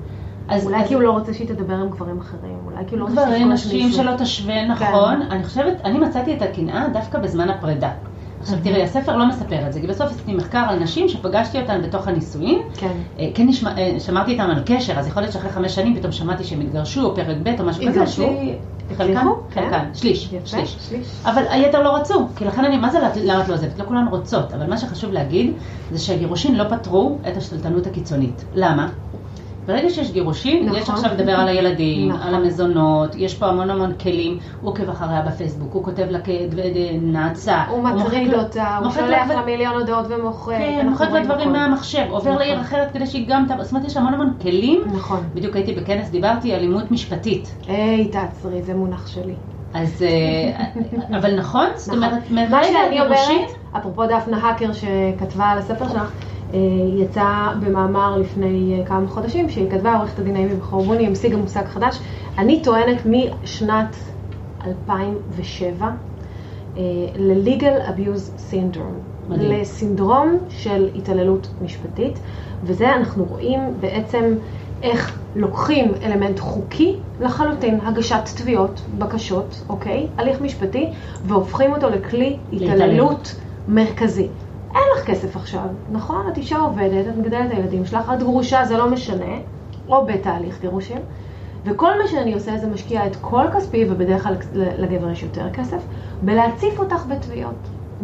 אז 0.49 0.67
אולי. 0.67 0.85
כי 0.89 0.95
הוא 0.95 1.03
לא 1.03 1.11
רוצה 1.11 1.35
שהיא 1.35 1.49
תדבר 1.49 1.75
עם 1.75 1.91
גברים 1.91 2.21
אחרים, 2.21 2.59
אולי 2.67 2.85
כי 2.87 2.95
הוא 2.95 3.01
לא 3.01 3.05
רוצה 3.05 3.17
שהיא 3.17 3.27
גברים, 3.27 3.53
נשים 3.53 3.93
שלא 3.93 4.13
תשווה, 4.19 4.55
כן. 4.55 4.71
נכון. 4.71 5.21
כן. 5.23 5.31
אני 5.31 5.45
חושבת, 5.45 5.81
אני 5.85 5.99
מצאתי 5.99 6.37
את 6.37 6.43
הקנאה 6.43 6.89
דווקא 6.93 7.19
בזמן 7.19 7.49
הפרידה. 7.51 7.91
עכשיו 8.41 8.59
תראי, 8.63 8.83
הספר 8.83 9.17
לא 9.17 9.27
מספר 9.27 9.67
את 9.67 9.73
זה, 9.73 9.81
כי 9.81 9.87
בסוף 9.87 10.11
עשיתי 10.11 10.35
מחקר 10.35 10.65
על 10.69 10.79
נשים 10.79 11.09
שפגשתי 11.09 11.61
אותן 11.61 11.83
בתוך 11.83 12.09
הנישואין. 12.09 12.59
כן. 12.77 12.93
אה, 13.19 13.29
כן 13.35 13.47
נשמע, 13.47 13.79
אה, 13.79 14.01
שמרתי 14.01 14.31
איתן 14.31 14.51
על 14.51 14.63
קשר, 14.67 14.99
אז 14.99 15.07
יכול 15.07 15.23
להיות 15.23 15.33
שאחרי 15.33 15.51
חמש 15.51 15.75
שנים 15.75 15.97
פתאום 15.97 16.13
שמעתי 16.13 16.45
שהם 16.45 16.61
התגרשו, 16.61 17.07
או 17.07 17.15
פרק 17.15 17.37
ב' 17.43 17.61
או 17.61 17.65
משהו 17.65 17.83
כזה. 17.83 17.91
התגרשו? 17.91 18.29
חלקן? 18.97 19.27
חלקן, 19.55 19.71
כן. 19.71 19.85
שליש, 19.95 20.35
שליש. 20.45 20.77
אבל 21.25 21.43
היתר 21.51 21.83
לא 21.83 21.97
רצו, 21.97 22.29
כי 22.37 22.45
לכן 22.45 22.65
אני, 22.65 22.77
מה 22.77 22.91
זה 22.91 22.99
למה 23.25 23.43
את 23.43 23.49
לא 23.49 23.55
עוזבת? 23.55 23.79
לא 23.79 23.85
כולן 23.85 24.07
רוצות, 24.11 24.53
אבל 24.53 24.67
מה 24.67 24.79
שחשוב 24.79 25.13
להגיד, 25.13 25.53
זה 25.91 25.99
שהגירושין 25.99 26.55
לא 26.57 26.65
פתרו 26.65 27.19
את 27.29 27.37
השתלטנות 27.37 27.87
הקיצונית. 27.87 28.45
למה? 28.55 28.89
ברגע 29.67 29.91
שיש 29.91 30.13
גירושים, 30.13 30.67
נכון. 30.67 30.79
יש 30.79 30.91
עכשיו 30.91 31.11
לדבר 31.15 31.33
על 31.33 31.49
הילדים, 31.49 32.09
נכון. 32.09 32.23
על 32.23 32.35
המזונות, 32.35 33.15
יש 33.15 33.35
פה 33.35 33.47
המון 33.47 33.71
המון 33.71 33.93
כלים, 33.95 34.39
הוא 34.61 34.71
עוקב 34.71 34.89
אחריה 34.91 35.23
בפייסבוק, 35.23 35.75
הוא 35.75 35.85
כותב 35.85 36.07
לה 36.11 36.19
נאצה. 37.03 37.65
הוא 37.71 37.85
מטריד 37.85 38.35
אותה, 38.35 38.77
הוא 38.77 38.91
שולח 38.91 39.31
לה 39.31 39.43
מיליון 39.45 39.75
הודעות 39.75 40.07
ומוכר. 40.09 40.59
כן, 40.59 40.89
מוכר 40.91 41.13
לה 41.13 41.25
דברים 41.25 41.53
מהמחשב, 41.53 42.05
עובר 42.11 42.31
נכון. 42.31 42.43
לעיר 42.43 42.61
אחרת 42.61 42.93
כדי 42.93 43.07
שהיא 43.07 43.29
גם, 43.29 43.47
זאת 43.63 43.73
אומרת 43.73 43.87
יש 43.87 43.97
המון 43.97 44.15
המון 44.15 44.33
כלים. 44.43 44.83
נכון. 44.95 45.21
בדיוק 45.35 45.57
הייתי 45.57 45.73
בכנס, 45.73 46.11
דיברתי 46.11 46.53
על 46.53 46.59
אלימות 46.59 46.91
משפטית. 46.91 47.55
היי, 47.69 48.09
תעצרי, 48.09 48.63
זה 48.63 48.75
מונח 48.75 49.07
שלי. 49.07 49.35
אז, 49.75 50.03
אה, 50.03 50.65
אבל 51.19 51.39
נכון, 51.39 51.67
זאת 51.77 51.89
נכון. 51.89 52.03
אומרת, 52.05 52.31
מרגע 52.31 52.79
הגירושית... 52.89 53.65
אפרופו 53.77 54.07
דפנה 54.07 54.39
האקר 54.39 54.73
שכתבה 54.73 55.45
על 55.45 55.59
הספר 55.59 55.89
שלך, 55.89 56.13
יצא 56.99 57.49
במאמר 57.61 58.17
לפני 58.19 58.79
אה, 58.79 58.87
כמה 58.87 59.09
חודשים, 59.09 59.51
שהיא 59.51 59.71
כתבה 59.71 59.97
עורכת 59.97 60.19
הדין 60.19 60.37
האמי 60.37 60.55
בחורבוני, 60.55 61.07
המשיגה 61.07 61.37
מושג 61.37 61.65
חדש. 61.65 61.99
אני 62.39 62.63
טוענת 62.63 63.07
משנת 63.07 63.97
2007 64.67 65.91
ל-legal 67.17 67.89
abuse 67.89 68.53
syndrome, 68.53 69.29
מדהים. 69.29 69.61
לסינדרום 69.61 70.39
של 70.49 70.89
התעללות 70.97 71.49
משפטית, 71.63 72.19
וזה 72.65 72.95
אנחנו 72.95 73.25
רואים 73.25 73.61
בעצם 73.81 74.35
איך 74.83 75.19
לוקחים 75.37 75.93
אלמנט 76.03 76.41
חוקי 76.41 76.97
לחלוטין, 77.21 77.81
הגשת 77.83 78.23
תביעות, 78.37 78.81
בקשות, 78.99 79.63
אוקיי? 79.69 80.07
הליך 80.19 80.41
משפטי, 80.41 80.91
והופכים 81.27 81.73
אותו 81.73 81.91
לכלי 81.91 82.37
התעללות 82.53 83.35
מרכזי. 83.69 84.29
אין 84.75 84.83
לך 84.97 85.07
כסף 85.07 85.37
עכשיו, 85.37 85.67
נכון? 85.93 86.27
את 86.33 86.37
אישה 86.37 86.59
עובדת, 86.59 87.09
את 87.09 87.17
מגדלת 87.17 87.47
את 87.47 87.57
הילדים 87.57 87.87
שלך, 87.87 88.13
את 88.15 88.19
גרושה, 88.19 88.65
זה 88.65 88.77
לא 88.77 88.91
משנה, 88.91 89.35
או 89.89 90.07
בתהליך 90.07 90.61
גירושים, 90.61 90.99
וכל 91.65 91.99
מה 92.03 92.09
שאני 92.09 92.35
עושה 92.35 92.59
זה 92.59 92.67
משקיע 92.67 93.07
את 93.07 93.17
כל 93.21 93.45
כספי, 93.57 93.85
ובדרך 93.91 94.23
כלל 94.23 94.37
לגבר 94.55 95.11
יש 95.11 95.23
יותר 95.23 95.51
כסף, 95.53 95.83
בלהציף 96.23 96.79
אותך 96.79 97.07
בתביעות. 97.07 97.55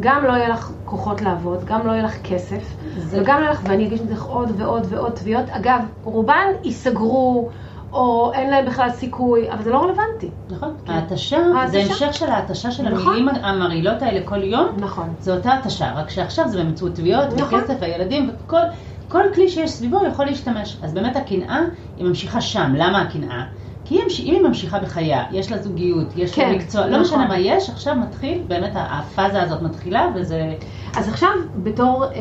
גם 0.00 0.24
לא 0.24 0.33
יהיה 0.33 0.48
לך 0.48 0.72
כוחות 0.85 1.22
לעבוד, 1.22 1.64
גם 1.64 1.87
לא 1.87 1.92
יהיה 1.92 2.02
לך 2.02 2.22
כסף, 2.22 2.76
זה... 2.98 3.22
וגם 3.22 3.37
לא 3.37 3.42
יהיה 3.42 3.52
לך, 3.52 3.61
ואני 3.64 3.87
אגיש 3.87 4.00
לך 4.11 4.24
עוד 4.24 4.52
ועוד 4.56 4.87
ועוד 4.88 5.12
תביעות. 5.12 5.44
אגב, 5.50 5.80
רובן 6.04 6.46
ייסגרו, 6.64 7.48
או 7.92 8.33
אין 8.35 8.50
להם 8.50 8.66
בכלל 8.66 8.90
סיכוי, 8.90 9.50
אבל 9.53 9.62
זה 9.62 9.70
לא 9.70 9.79
רלוונטי. 9.79 10.31
נכון. 10.50 10.74
כן. 10.87 10.92
ההתשה, 10.92 11.38
זה 11.66 11.81
המשך 11.81 12.14
של 12.14 12.31
ההתשה 12.31 12.70
של 12.70 12.83
נכון. 12.83 13.14
המילים 13.14 13.29
המרעילות 13.29 14.03
האלה 14.03 14.26
כל 14.26 14.42
יום. 14.42 14.66
נכון. 14.79 15.14
זה 15.20 15.37
אותה 15.37 15.53
התשה, 15.53 15.92
רק 15.94 16.11
שעכשיו 16.11 16.48
זה 16.48 16.62
באמצעות 16.62 16.94
תביעות 16.94 17.26
נכון. 17.37 17.59
וכסף 17.59 17.83
הילדים 17.83 18.31
וכל... 18.46 18.61
כל 19.09 19.22
כלי 19.35 19.48
שיש 19.48 19.70
סביבו 19.70 20.07
יכול 20.07 20.26
להשתמש. 20.26 20.76
אז 20.83 20.94
באמת 20.94 21.16
הקנאה, 21.16 21.61
היא 21.96 22.07
ממשיכה 22.07 22.40
שם. 22.40 22.72
למה 22.76 23.00
הקנאה? 23.00 23.44
כי 23.85 23.98
אם 23.98 24.35
היא 24.35 24.42
ממשיכה 24.42 24.79
בחייה, 24.79 25.24
יש 25.33 25.53
לה 25.53 25.59
זוגיות, 25.59 26.07
יש 26.16 26.35
כן, 26.35 26.50
לה 26.50 26.57
מקצוע, 26.57 26.81
נכון. 26.81 26.92
לא 26.92 27.00
משנה 27.00 27.29
מה 27.29 27.38
יש, 27.38 27.70
עכשיו 27.70 27.96
מתחיל, 27.96 28.42
באמת 28.48 28.72
הפאזה 28.74 29.42
הזאת 29.42 29.62
מתחילה 29.62 30.09
וזה... 30.14 30.55
אז 30.96 31.09
עכשיו, 31.09 31.29
בתור 31.62 32.05
אה, 32.05 32.11
אה, 32.11 32.14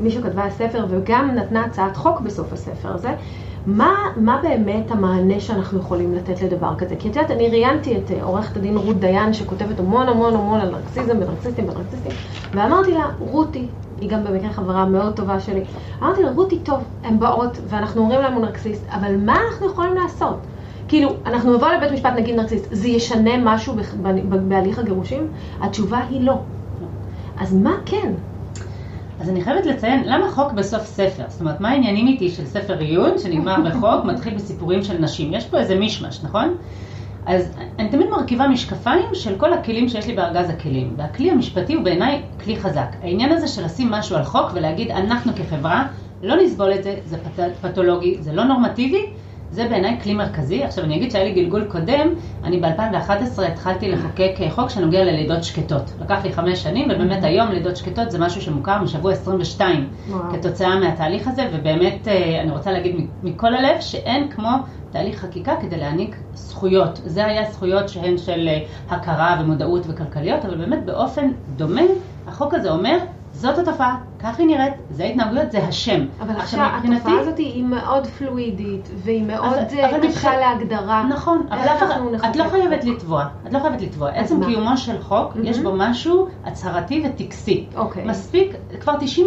מי 0.00 0.10
שכתבה 0.10 0.44
הספר 0.44 0.86
וגם 0.88 1.30
נתנה 1.30 1.64
הצעת 1.64 1.96
חוק 1.96 2.20
בסוף 2.20 2.52
הספר 2.52 2.94
הזה, 2.94 3.14
מה, 3.66 3.92
מה 4.16 4.40
באמת 4.42 4.90
המענה 4.90 5.40
שאנחנו 5.40 5.78
יכולים 5.78 6.14
לתת 6.14 6.42
לדבר 6.42 6.74
כזה? 6.78 6.96
כי 6.96 7.08
את 7.08 7.16
יודעת, 7.16 7.30
אני 7.30 7.48
ראיינתי 7.48 7.98
את 7.98 8.10
אה, 8.10 8.22
עורכת 8.22 8.56
הדין 8.56 8.76
רות 8.76 9.00
דיין, 9.00 9.32
שכותבת 9.32 9.80
המון 9.80 10.08
המון 10.08 10.34
המון 10.34 10.60
על 10.60 10.70
נרקסיזם 10.70 11.16
ונרקסיסטים 11.16 11.68
ונרקסיסטים, 11.68 12.12
ואמרתי 12.54 12.92
לה, 12.92 13.04
רותי, 13.18 13.68
היא 14.00 14.10
גם 14.10 14.24
במקרה 14.24 14.52
חברה 14.52 14.86
מאוד 14.86 15.16
טובה 15.16 15.40
שלי, 15.40 15.64
אמרתי 16.02 16.22
לה, 16.22 16.30
רותי, 16.30 16.58
טוב, 16.58 16.84
הן 17.04 17.18
באות, 17.18 17.58
ואנחנו 17.68 18.00
אומרים 18.00 18.20
להם 18.20 18.32
הוא 18.32 18.42
נרקסיסט, 18.42 18.84
אבל 18.88 19.16
מה 19.16 19.36
אנחנו 19.50 19.66
יכולים 19.66 19.94
לעשות? 20.02 20.46
כאילו, 20.88 21.10
אנחנו 21.26 21.56
נבוא 21.56 21.68
לבית 21.68 21.92
משפט, 21.92 22.12
נגיד 22.16 22.34
נרקסיסט, 22.34 22.66
זה 22.70 22.88
ישנה 22.88 23.30
משהו 23.38 23.74
בהליך 24.48 24.78
הגירושים? 24.78 25.28
התשובה 25.60 26.00
היא 26.10 26.22
לא. 26.22 26.38
אז 27.36 27.54
מה 27.54 27.74
כן? 27.86 28.12
אז 29.20 29.28
אני 29.28 29.44
חייבת 29.44 29.66
לציין, 29.66 30.02
למה 30.06 30.30
חוק 30.30 30.52
בסוף 30.52 30.84
ספר? 30.84 31.24
זאת 31.28 31.40
אומרת, 31.40 31.60
מה 31.60 31.70
העניינים 31.70 32.06
איתי 32.06 32.30
של 32.30 32.46
ספר 32.46 32.78
עיון 32.78 33.18
שנגמר 33.18 33.56
בחוק, 33.64 34.04
מתחיל 34.12 34.34
בסיפורים 34.34 34.82
של 34.82 34.98
נשים? 34.98 35.34
יש 35.34 35.46
פה 35.46 35.58
איזה 35.58 35.74
מישמש, 35.74 36.20
נכון? 36.24 36.56
אז 37.26 37.56
אני 37.78 37.88
תמיד 37.88 38.08
מרכיבה 38.10 38.48
משקפיים 38.48 39.06
של 39.12 39.38
כל 39.38 39.52
הכלים 39.52 39.88
שיש 39.88 40.06
לי 40.06 40.14
בארגז 40.14 40.50
הכלים. 40.50 40.94
והכלי 40.96 41.30
המשפטי 41.30 41.74
הוא 41.74 41.84
בעיניי 41.84 42.22
כלי 42.44 42.56
חזק. 42.56 42.96
העניין 43.02 43.32
הזה 43.32 43.48
של 43.48 43.64
לשים 43.64 43.90
משהו 43.90 44.16
על 44.16 44.24
חוק 44.24 44.50
ולהגיד, 44.54 44.90
אנחנו 44.90 45.32
כחברה 45.36 45.86
לא 46.22 46.36
נסבול 46.44 46.72
את 46.72 46.82
זה, 46.82 46.96
זה 47.04 47.16
פתולוגי, 47.60 48.16
זה 48.20 48.32
לא 48.32 48.44
נורמטיבי, 48.44 49.06
זה 49.50 49.68
בעיניי 49.68 50.00
כלי 50.02 50.14
מרכזי. 50.14 50.64
עכשיו 50.64 50.84
אני 50.84 50.96
אגיד 50.96 51.10
שהיה 51.10 51.24
לי 51.24 51.32
גלגול 51.32 51.64
קודם, 51.64 52.08
אני 52.44 52.60
ב-2011 52.60 53.42
התחלתי 53.42 53.92
לחוקק 53.92 54.32
חוק 54.50 54.70
שנוגע 54.70 55.04
ללידות 55.04 55.44
שקטות. 55.44 55.90
לקח 56.00 56.24
לי 56.24 56.32
חמש 56.32 56.62
שנים, 56.62 56.88
ובאמת 56.90 57.24
היום 57.24 57.48
לידות 57.48 57.76
שקטות 57.76 58.10
זה 58.10 58.18
משהו 58.18 58.42
שמוכר 58.42 58.82
משבוע 58.82 59.12
22 59.12 59.88
וואו. 60.08 60.22
כתוצאה 60.32 60.80
מהתהליך 60.80 61.28
הזה, 61.28 61.48
ובאמת 61.52 62.08
אה, 62.08 62.40
אני 62.40 62.50
רוצה 62.50 62.72
להגיד 62.72 63.06
מכל 63.22 63.54
הלב 63.54 63.80
שאין 63.80 64.28
כמו 64.30 64.50
תהליך 64.90 65.20
חקיקה 65.20 65.56
כדי 65.60 65.76
להעניק 65.76 66.16
זכויות. 66.34 67.00
זה 67.04 67.26
היה 67.26 67.50
זכויות 67.50 67.88
שהן 67.88 68.18
של 68.18 68.48
אה, 68.48 68.60
הכרה 68.90 69.36
ומודעות 69.40 69.82
וכלכליות, 69.88 70.44
אבל 70.44 70.56
באמת 70.56 70.84
באופן 70.84 71.30
דומה, 71.56 71.82
החוק 72.26 72.54
הזה 72.54 72.70
אומר, 72.70 72.98
זאת 73.34 73.58
התופעה, 73.58 73.96
כך 74.18 74.38
היא 74.38 74.46
נראית, 74.46 74.72
זה 74.90 75.04
ההתנהגויות, 75.04 75.50
זה 75.52 75.58
השם. 75.64 76.06
אבל 76.20 76.36
עכשיו, 76.36 76.68
התופעה 76.72 77.20
הזאת 77.20 77.38
היא 77.38 77.64
מאוד 77.64 78.06
פלואידית, 78.06 78.88
והיא 78.96 79.24
מאוד 79.24 79.54
אה, 79.78 80.00
קשה 80.02 80.36
להגדרה. 80.40 81.04
נכון, 81.08 81.46
אבל 81.50 81.60
אף 81.60 81.82
אחד, 81.82 82.00
את 82.30 82.36
לא 82.36 82.44
חייבת 82.44 82.84
לתבוע, 82.84 83.26
את 83.46 83.52
לא 83.52 83.58
חייבת 83.58 83.82
לתבוע. 83.82 84.10
עצם 84.10 84.44
קיומו 84.44 84.76
של 84.76 85.02
חוק, 85.02 85.36
יש 85.42 85.58
בו 85.58 85.72
משהו 85.76 86.28
הצהרתי 86.44 87.04
וטקסי. 87.06 87.66
אוקיי. 87.76 88.04
מספיק, 88.04 88.54
כבר 88.80 88.94
90% 89.18 89.20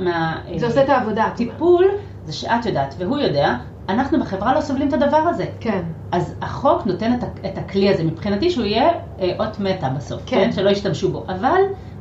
מה... 0.00 0.36
זה 0.56 0.66
עושה 0.66 0.84
את 0.84 0.88
העבודה. 0.88 1.30
טיפול, 1.36 1.84
זה 2.24 2.32
שאת 2.32 2.66
יודעת, 2.66 2.94
והוא 2.98 3.18
יודע, 3.18 3.56
אנחנו 3.88 4.20
בחברה 4.20 4.54
לא 4.54 4.60
סובלים 4.60 4.88
את 4.88 4.92
הדבר 4.92 5.16
הזה. 5.16 5.44
כן. 5.60 5.82
אז 6.12 6.34
החוק 6.42 6.86
נותן 6.86 7.12
את, 7.12 7.24
את 7.46 7.58
הכלי 7.58 7.90
הזה, 7.90 8.04
מבחינתי 8.04 8.50
שהוא 8.50 8.64
יהיה 8.64 8.90
אה, 9.20 9.32
אות 9.38 9.60
מתה 9.60 9.88
בסוף, 9.88 10.22
כן. 10.26 10.36
כן? 10.36 10.52
שלא 10.52 10.70
ישתמשו 10.70 11.12
בו. 11.12 11.24
אבל 11.28 11.60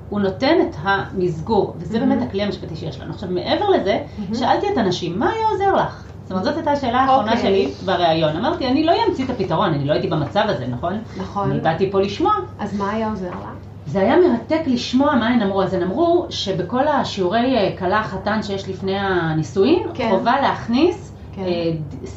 הוא 0.09 0.19
נותן 0.19 0.55
את 0.69 0.75
המסגור, 0.81 1.73
וזה 1.77 1.97
mm-hmm. 1.97 1.99
באמת 1.99 2.21
הכלי 2.21 2.43
המשפטי 2.43 2.75
שיש 2.75 2.99
לנו. 2.99 3.13
עכשיו, 3.13 3.29
מעבר 3.29 3.69
לזה, 3.69 3.99
mm-hmm. 3.99 4.37
שאלתי 4.37 4.67
את 4.73 4.77
הנשים, 4.77 5.19
מה 5.19 5.31
היה 5.31 5.47
עוזר 5.51 5.75
לך? 5.75 6.03
זאת 6.23 6.31
אומרת, 6.31 6.43
זאת 6.45 6.55
הייתה 6.55 6.71
השאלה 6.71 6.99
האחרונה 6.99 7.31
okay. 7.31 7.35
אוקיי. 7.35 7.71
שלי 7.71 7.85
בריאיון. 7.85 8.35
אמרתי, 8.35 8.67
אני 8.67 8.83
לא 8.83 8.93
אמציא 9.07 9.25
את 9.25 9.29
הפתרון, 9.29 9.73
אני 9.73 9.85
לא 9.85 9.93
הייתי 9.93 10.07
במצב 10.07 10.43
הזה, 10.45 10.67
נכון? 10.67 10.93
נכון. 11.17 11.51
אני 11.51 11.59
באתי 11.59 11.91
פה 11.91 12.01
לשמוע. 12.01 12.33
אז 12.59 12.77
מה 12.77 12.89
היה 12.89 13.09
עוזר 13.09 13.29
לה? 13.29 13.51
זה 13.85 13.99
היה 13.99 14.15
מרתק 14.17 14.61
לשמוע 14.67 15.15
מה 15.15 15.27
הן 15.27 15.41
אמרו. 15.41 15.63
אז 15.63 15.73
הן 15.73 15.83
אמרו 15.83 16.25
שבכל 16.29 16.87
השיעורי 16.87 17.57
אה, 17.57 17.77
כלה 17.79 18.03
חתן 18.03 18.43
שיש 18.43 18.69
לפני 18.69 18.97
הנישואין, 18.97 19.83
כן. 19.93 20.09
חובה 20.09 20.41
להכניס 20.41 21.13
כן. 21.35 21.41
אה, 21.41 21.71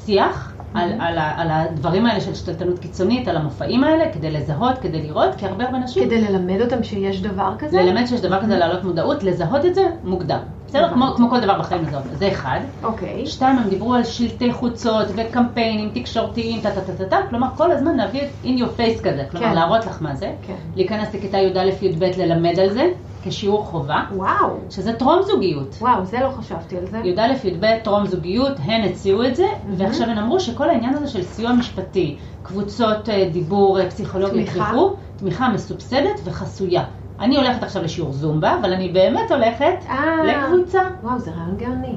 שיח 0.05 0.52
על, 0.75 0.93
על, 1.01 1.19
על 1.19 1.49
הדברים 1.51 2.07
האלה 2.07 2.21
של 2.21 2.35
שתלטנות 2.35 2.79
קיצונית, 2.79 3.29
על 3.29 3.37
המופעים 3.37 3.85
האלה, 3.85 4.13
כדי 4.13 4.31
לזהות, 4.31 4.79
כדי 4.79 5.03
לראות, 5.03 5.35
כי 5.35 5.47
הרבה 5.47 5.65
הרבה 5.65 5.79
נשים... 5.79 6.05
כדי 6.05 6.21
ללמד 6.21 6.61
אותם 6.61 6.83
שיש 6.83 7.23
דבר 7.23 7.55
כזה? 7.59 7.83
ללמד 7.83 8.07
שיש 8.07 8.21
דבר 8.21 8.43
כזה, 8.43 8.59
להעלות 8.59 8.85
מודעות, 8.85 9.23
לזהות 9.23 9.65
את 9.65 9.75
זה 9.75 9.83
מוקדם. 10.05 10.39
בסדר? 10.67 10.89
כמו, 10.89 11.07
כמו 11.17 11.31
כל 11.31 11.41
דבר 11.41 11.59
בחיים 11.59 11.85
הזאת. 11.87 12.03
זה 12.13 12.29
אחד. 12.29 12.61
אוקיי. 12.85 13.27
שתיים, 13.27 13.59
הם 13.59 13.69
דיברו 13.69 13.95
על 13.95 14.05
שלטי 14.05 14.53
חוצות 14.53 15.07
וקמפיינים 15.17 15.91
תקשורתיים, 15.95 16.61
טה 16.61 16.71
טה 16.71 16.81
טה 16.81 17.05
טה, 17.05 17.17
כלומר 17.31 17.49
כל 17.57 17.73
הזמן 17.73 17.97
להביא 17.97 18.23
in 18.45 18.47
your 18.47 18.79
face 18.79 19.03
כזה, 19.03 19.25
כלומר 19.31 19.47
כן. 19.47 19.55
להראות 19.55 19.87
לך 19.87 20.03
מה 20.03 20.15
זה. 20.15 20.33
כן. 20.47 20.55
להיכנס 20.77 21.15
לכיתה 21.15 21.39
י"א-י"ב 21.39 22.05
ללמד 22.19 22.59
על 22.59 22.71
זה. 22.71 22.85
כשיעור 23.25 23.65
חובה. 23.65 24.05
וואו. 24.15 24.49
שזה 24.71 24.93
טרום 24.93 25.23
זוגיות. 25.23 25.77
וואו, 25.81 26.05
זה 26.05 26.21
לא 26.21 26.29
חשבתי 26.29 26.79
על 26.79 26.87
זה. 26.87 26.99
י"א, 27.05 27.49
י"ב, 27.49 27.79
טרום 27.85 28.07
זוגיות, 28.07 28.53
הן 28.63 28.83
הציעו 28.85 29.25
את 29.25 29.37
זה, 29.37 29.47
mm-hmm. 29.47 29.75
ועכשיו 29.77 30.09
הן 30.09 30.19
אמרו 30.19 30.41
שכל 30.41 30.71
העניין 30.71 30.95
הזה 30.95 31.09
של 31.09 31.23
סיוע 31.23 31.53
משפטי, 31.53 32.17
קבוצות 32.43 33.09
אה, 33.09 33.29
דיבור 33.33 33.81
אה, 33.81 33.91
פסיכולוגית 33.91 34.49
וכו', 34.55 34.97
תמיכה 35.17 35.49
מסובסדת 35.49 36.21
וחסויה. 36.25 36.85
אני 37.21 37.37
הולכת 37.37 37.63
עכשיו 37.63 37.83
לשיעור 37.83 38.13
זומבה, 38.13 38.59
אבל 38.61 38.73
אני 38.73 38.89
באמת 38.89 39.31
הולכת 39.31 39.75
아, 39.87 39.91
אה. 39.91 40.25
לקבוצה. 40.25 40.81
וואו, 41.03 41.19
זה 41.19 41.31
רעיון 41.31 41.57
גאוני. 41.57 41.97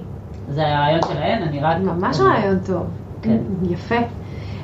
זה 0.49 0.67
הרעיון 0.67 1.01
שלהן, 1.07 1.43
אני 1.43 1.59
רק... 1.59 1.77
ממש 1.77 2.19
רעיון 2.19 2.59
טוב. 2.65 2.83
כן. 3.21 3.37
יפה. 3.69 3.95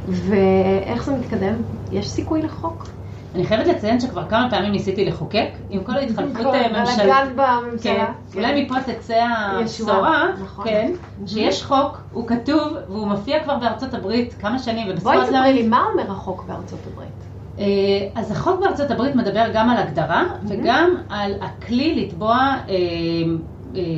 ואיך 0.07 1.03
זה 1.03 1.18
מתקדם? 1.18 1.53
יש 1.91 2.09
סיכוי 2.09 2.41
לחוק? 2.41 2.88
אני 3.36 3.45
חייבת 3.45 3.67
לציין 3.67 3.99
שכבר 3.99 4.29
כמה 4.29 4.47
פעמים 4.49 4.71
ניסיתי 4.71 5.05
לחוקק, 5.05 5.47
עם 5.69 5.84
כל 5.84 5.91
ההתחלפות 5.91 6.45
אה, 6.45 6.79
ממשלתית. 6.79 7.03
בלאגן 7.03 7.36
בממשלה. 7.36 7.95
כן, 7.95 8.05
כן. 8.32 8.39
אולי 8.39 8.63
מפה 8.63 8.75
תצא 8.82 9.25
הבשורה, 9.29 10.25
נכון. 10.43 10.65
כן, 10.65 10.91
שיש 11.25 11.63
חוק, 11.63 12.01
הוא 12.11 12.27
כתוב, 12.27 12.73
והוא 12.88 13.07
מופיע 13.07 13.43
כבר 13.43 13.55
בארצות 13.55 13.93
הברית 13.93 14.34
כמה 14.39 14.59
שנים, 14.59 14.88
ובספורט 14.89 15.15
בואי 15.15 15.27
תספרי 15.27 15.53
לי, 15.53 15.67
מה 15.67 15.84
אומר 15.91 16.11
החוק 16.11 16.43
בארצות 16.47 16.79
הברית? 16.91 17.09
אה, 17.59 17.65
אז 18.15 18.32
החוק 18.32 18.59
בארצות 18.59 18.91
הברית 18.91 19.15
מדבר 19.15 19.45
גם 19.53 19.69
על 19.69 19.77
הגדרה, 19.77 20.23
וגם 20.47 20.95
על 21.09 21.34
הכלי 21.41 22.05
לתבוע 22.05 22.55
אה, 22.69 22.75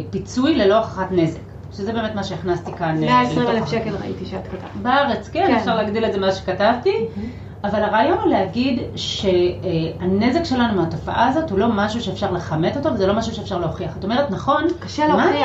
פיצוי 0.09 0.55
ללא 0.55 0.77
הוכחת 0.77 1.11
נזק. 1.11 1.39
שזה 1.71 1.93
באמת 1.93 2.15
מה 2.15 2.23
שהכנסתי 2.23 2.71
כאן. 2.73 2.99
120 2.99 3.47
אלף 3.47 3.67
שקל 3.67 3.95
ראיתי 4.01 4.25
שאת 4.25 4.47
כתבת. 4.47 4.75
בארץ, 4.75 5.29
כן, 5.29 5.47
כן, 5.47 5.55
אפשר 5.55 5.75
להגדיל 5.75 6.05
את 6.05 6.13
זה 6.13 6.19
מה 6.19 6.31
שכתבתי. 6.31 6.93
אבל 7.63 7.83
הרעיון 7.83 8.17
הוא 8.17 8.29
להגיד 8.29 8.79
שהנזק 8.95 10.43
שלנו 10.43 10.81
מהתופעה 10.81 11.27
הזאת 11.27 11.51
הוא 11.51 11.59
לא 11.59 11.67
משהו 11.69 12.01
שאפשר 12.01 12.31
לכמת 12.31 12.77
אותו 12.77 12.93
וזה 12.93 13.07
לא 13.07 13.13
משהו 13.13 13.35
שאפשר 13.35 13.57
להוכיח. 13.59 13.97
את 13.97 14.03
אומרת, 14.03 14.31
נכון, 14.31 14.63
קשה 14.79 15.07
להוכיח. 15.07 15.25
מה 15.25 15.31
אני 15.31 15.43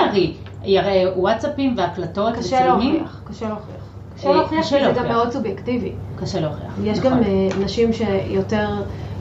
אראה? 0.79 1.05
וואטסאפים 1.17 1.75
והקלטות 1.77 2.35
קשה 2.37 2.67
להוכיח, 2.67 3.21
קשה 3.29 3.49
להוכיח. 3.49 3.75
קשה 4.17 4.33
להוכיח, 4.33 4.65
כי 4.65 4.85
זה 4.85 4.93
גם 4.97 5.09
מאוד 5.09 5.31
סובייקטיבי. 5.31 5.93
קשה 6.17 6.41
להוכיח. 6.41 6.73
יש 6.85 7.01
גם 7.01 7.13
אה, 7.13 7.49
נשים 7.65 7.93
שיותר 7.93 8.69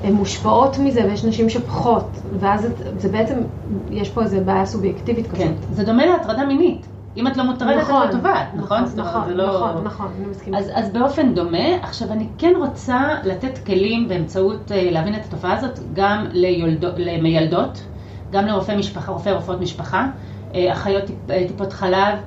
מושפעות 0.04 0.78
מזה, 0.78 1.06
ויש 1.06 1.26
נשים 1.26 1.50
שפחות, 1.50 2.10
ואז 2.40 2.68
זה 2.98 3.10
בעצם, 3.10 3.36
יש 3.92 4.10
פה 4.10 4.22
איזו 4.22 4.38
בעיה 4.46 4.66
סובייקטיבית 4.66 5.28
כזאת. 5.28 5.38
כן, 5.38 5.54
זה 5.72 5.84
דומה 5.84 6.06
להטרדה 6.06 6.46
מינית. 6.46 6.88
אם 7.18 7.28
את 7.28 7.38
לא 7.38 7.44
מוטרדת, 7.44 7.82
נכון, 7.82 8.08
את 8.10 8.12
תובעת, 8.12 8.48
נכון? 8.54 8.84
נכון, 8.84 9.00
נכון, 9.00 9.34
לא... 9.34 9.48
נכון, 9.48 9.84
נכון, 9.84 10.08
אני 10.18 10.28
מסכימה. 10.28 10.58
אז, 10.58 10.72
אז 10.74 10.90
באופן 10.90 11.34
דומה, 11.34 11.76
עכשיו 11.82 12.12
אני 12.12 12.28
כן 12.38 12.54
רוצה 12.58 13.00
לתת 13.24 13.66
כלים 13.66 14.08
באמצעות, 14.08 14.72
אה, 14.72 14.92
להבין 14.92 15.16
את 15.16 15.26
התופעה 15.26 15.54
הזאת, 15.54 15.80
גם 15.94 16.26
ליולדו, 16.32 16.88
למיילדות, 16.98 17.84
גם 18.32 18.46
לרופאי 18.46 18.76
משפחה, 18.76 19.12
רופאי 19.12 19.34
רופאות 19.34 19.62
משפחה, 19.62 20.08
אה, 20.56 20.74
אחיות 20.74 21.04
אה, 21.30 21.44
טיפות 21.48 21.74
חלב, 21.74 22.20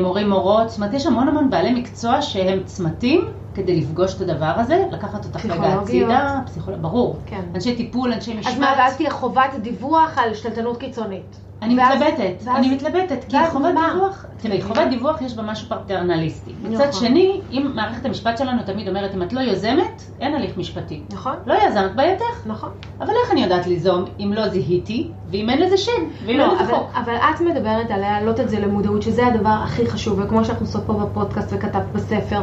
מורים 0.00 0.28
מורות, 0.28 0.68
זאת 0.68 0.78
אומרת, 0.78 0.94
יש 0.94 1.06
המון 1.06 1.28
המון 1.28 1.50
בעלי 1.50 1.74
מקצוע 1.74 2.22
שהם 2.22 2.62
צמתים 2.64 3.24
כדי 3.54 3.80
לפגוש 3.80 4.14
את 4.14 4.20
הדבר 4.20 4.52
הזה, 4.56 4.84
לקחת 4.90 5.24
אותך 5.24 5.46
רגע 5.46 5.74
הצידה, 5.74 6.40
פסיכולוג, 6.46 6.80
ברור. 6.80 7.16
כן. 7.26 7.40
אנשי 7.54 7.76
טיפול, 7.76 8.12
אנשי 8.12 8.34
משפט. 8.34 8.52
אז 8.52 8.58
מה, 8.58 8.74
ואז 8.78 8.96
תהיה 8.96 9.10
חובת 9.10 9.54
דיווח 9.62 10.18
על 10.18 10.34
שתלטנות 10.34 10.76
קיצונית. 10.76 11.36
אני 11.62 11.74
מתלבטת, 11.74 12.48
אני 12.48 12.74
מתלבטת, 12.74 13.24
כי 13.28 13.36
חובת 13.50 13.74
דיווח, 13.92 14.26
תראי, 14.36 14.62
חובת 14.62 14.88
דיווח 14.90 15.22
יש 15.22 15.34
בה 15.34 15.42
משהו 15.42 15.68
פרטרנליסטי. 15.68 16.52
מצד 16.62 16.88
נכון. 16.88 16.92
שני, 16.92 17.40
אם 17.52 17.70
מערכת 17.74 18.06
המשפט 18.06 18.38
שלנו 18.38 18.62
תמיד 18.66 18.88
אומרת, 18.88 19.14
אם 19.14 19.22
את 19.22 19.32
לא 19.32 19.40
יוזמת, 19.40 20.02
אין 20.20 20.34
הליך 20.34 20.56
משפטי. 20.56 21.02
נכון. 21.12 21.32
לא 21.46 21.54
יזמת 21.54 21.94
בעייתך. 21.94 22.46
נכון. 22.46 22.70
אבל 23.00 23.10
איך 23.24 23.32
אני 23.32 23.42
יודעת 23.42 23.66
ליזום 23.66 24.04
אם 24.20 24.32
לא 24.32 24.48
זיהיתי, 24.48 25.10
ואם 25.30 25.50
אין 25.50 25.62
לזה 25.62 25.76
שם, 25.76 25.92
ואם 26.26 26.38
לא, 26.38 26.44
אין 26.44 26.62
לזה 26.62 26.72
חוק? 26.74 26.90
אבל 26.94 27.14
את 27.14 27.40
מדברת 27.40 27.90
על 27.90 28.00
להעלות 28.00 28.40
את 28.40 28.48
זה 28.48 28.60
למודעות, 28.60 29.02
שזה 29.02 29.26
הדבר 29.26 29.56
הכי 29.64 29.86
חשוב, 29.86 30.18
וכמו 30.18 30.44
שאנחנו 30.44 30.66
עושות 30.66 30.82
פה 30.86 30.92
בפודקאסט 30.92 31.52
וכתבת 31.52 31.86
בספר, 31.92 32.40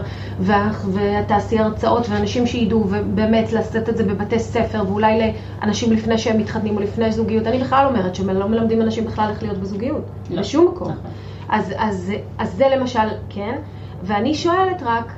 ואת 0.99 1.27
תעשי 1.27 1.59
הרצאות, 1.59 2.09
ואנשים 2.09 2.47
שידעו, 2.47 2.85
ובאמת 2.89 3.53
לשאת 3.53 3.89
את 3.89 3.97
זה 3.97 4.03
בבתי 4.03 4.39
ספר, 4.39 4.83
ואולי 4.87 5.33
לאנשים 5.61 5.91
לפני 5.91 6.17
שהם 6.17 6.37
מתחתנים 6.37 6.75
או 6.75 6.81
לפני 6.81 7.11
זוגיות. 7.11 7.47
אני 7.47 7.59
בכלל 7.59 7.85
אומרת 7.85 8.15
שהם 8.15 8.29
לא 8.29 8.47
מלמדים 8.47 8.81
אנשים 8.81 9.05
בכלל 9.05 9.29
איך 9.29 9.43
להיות 9.43 9.57
בזוגיות, 9.57 10.03
לא. 10.29 10.41
בשום 10.41 10.67
מקום. 10.67 10.87
נכון. 10.91 11.11
אז, 11.49 11.73
אז, 11.77 12.13
אז 12.37 12.53
זה 12.53 12.65
למשל 12.77 13.07
כן, 13.29 13.55
ואני 14.03 14.35
שואלת 14.35 14.83
רק, 14.85 15.13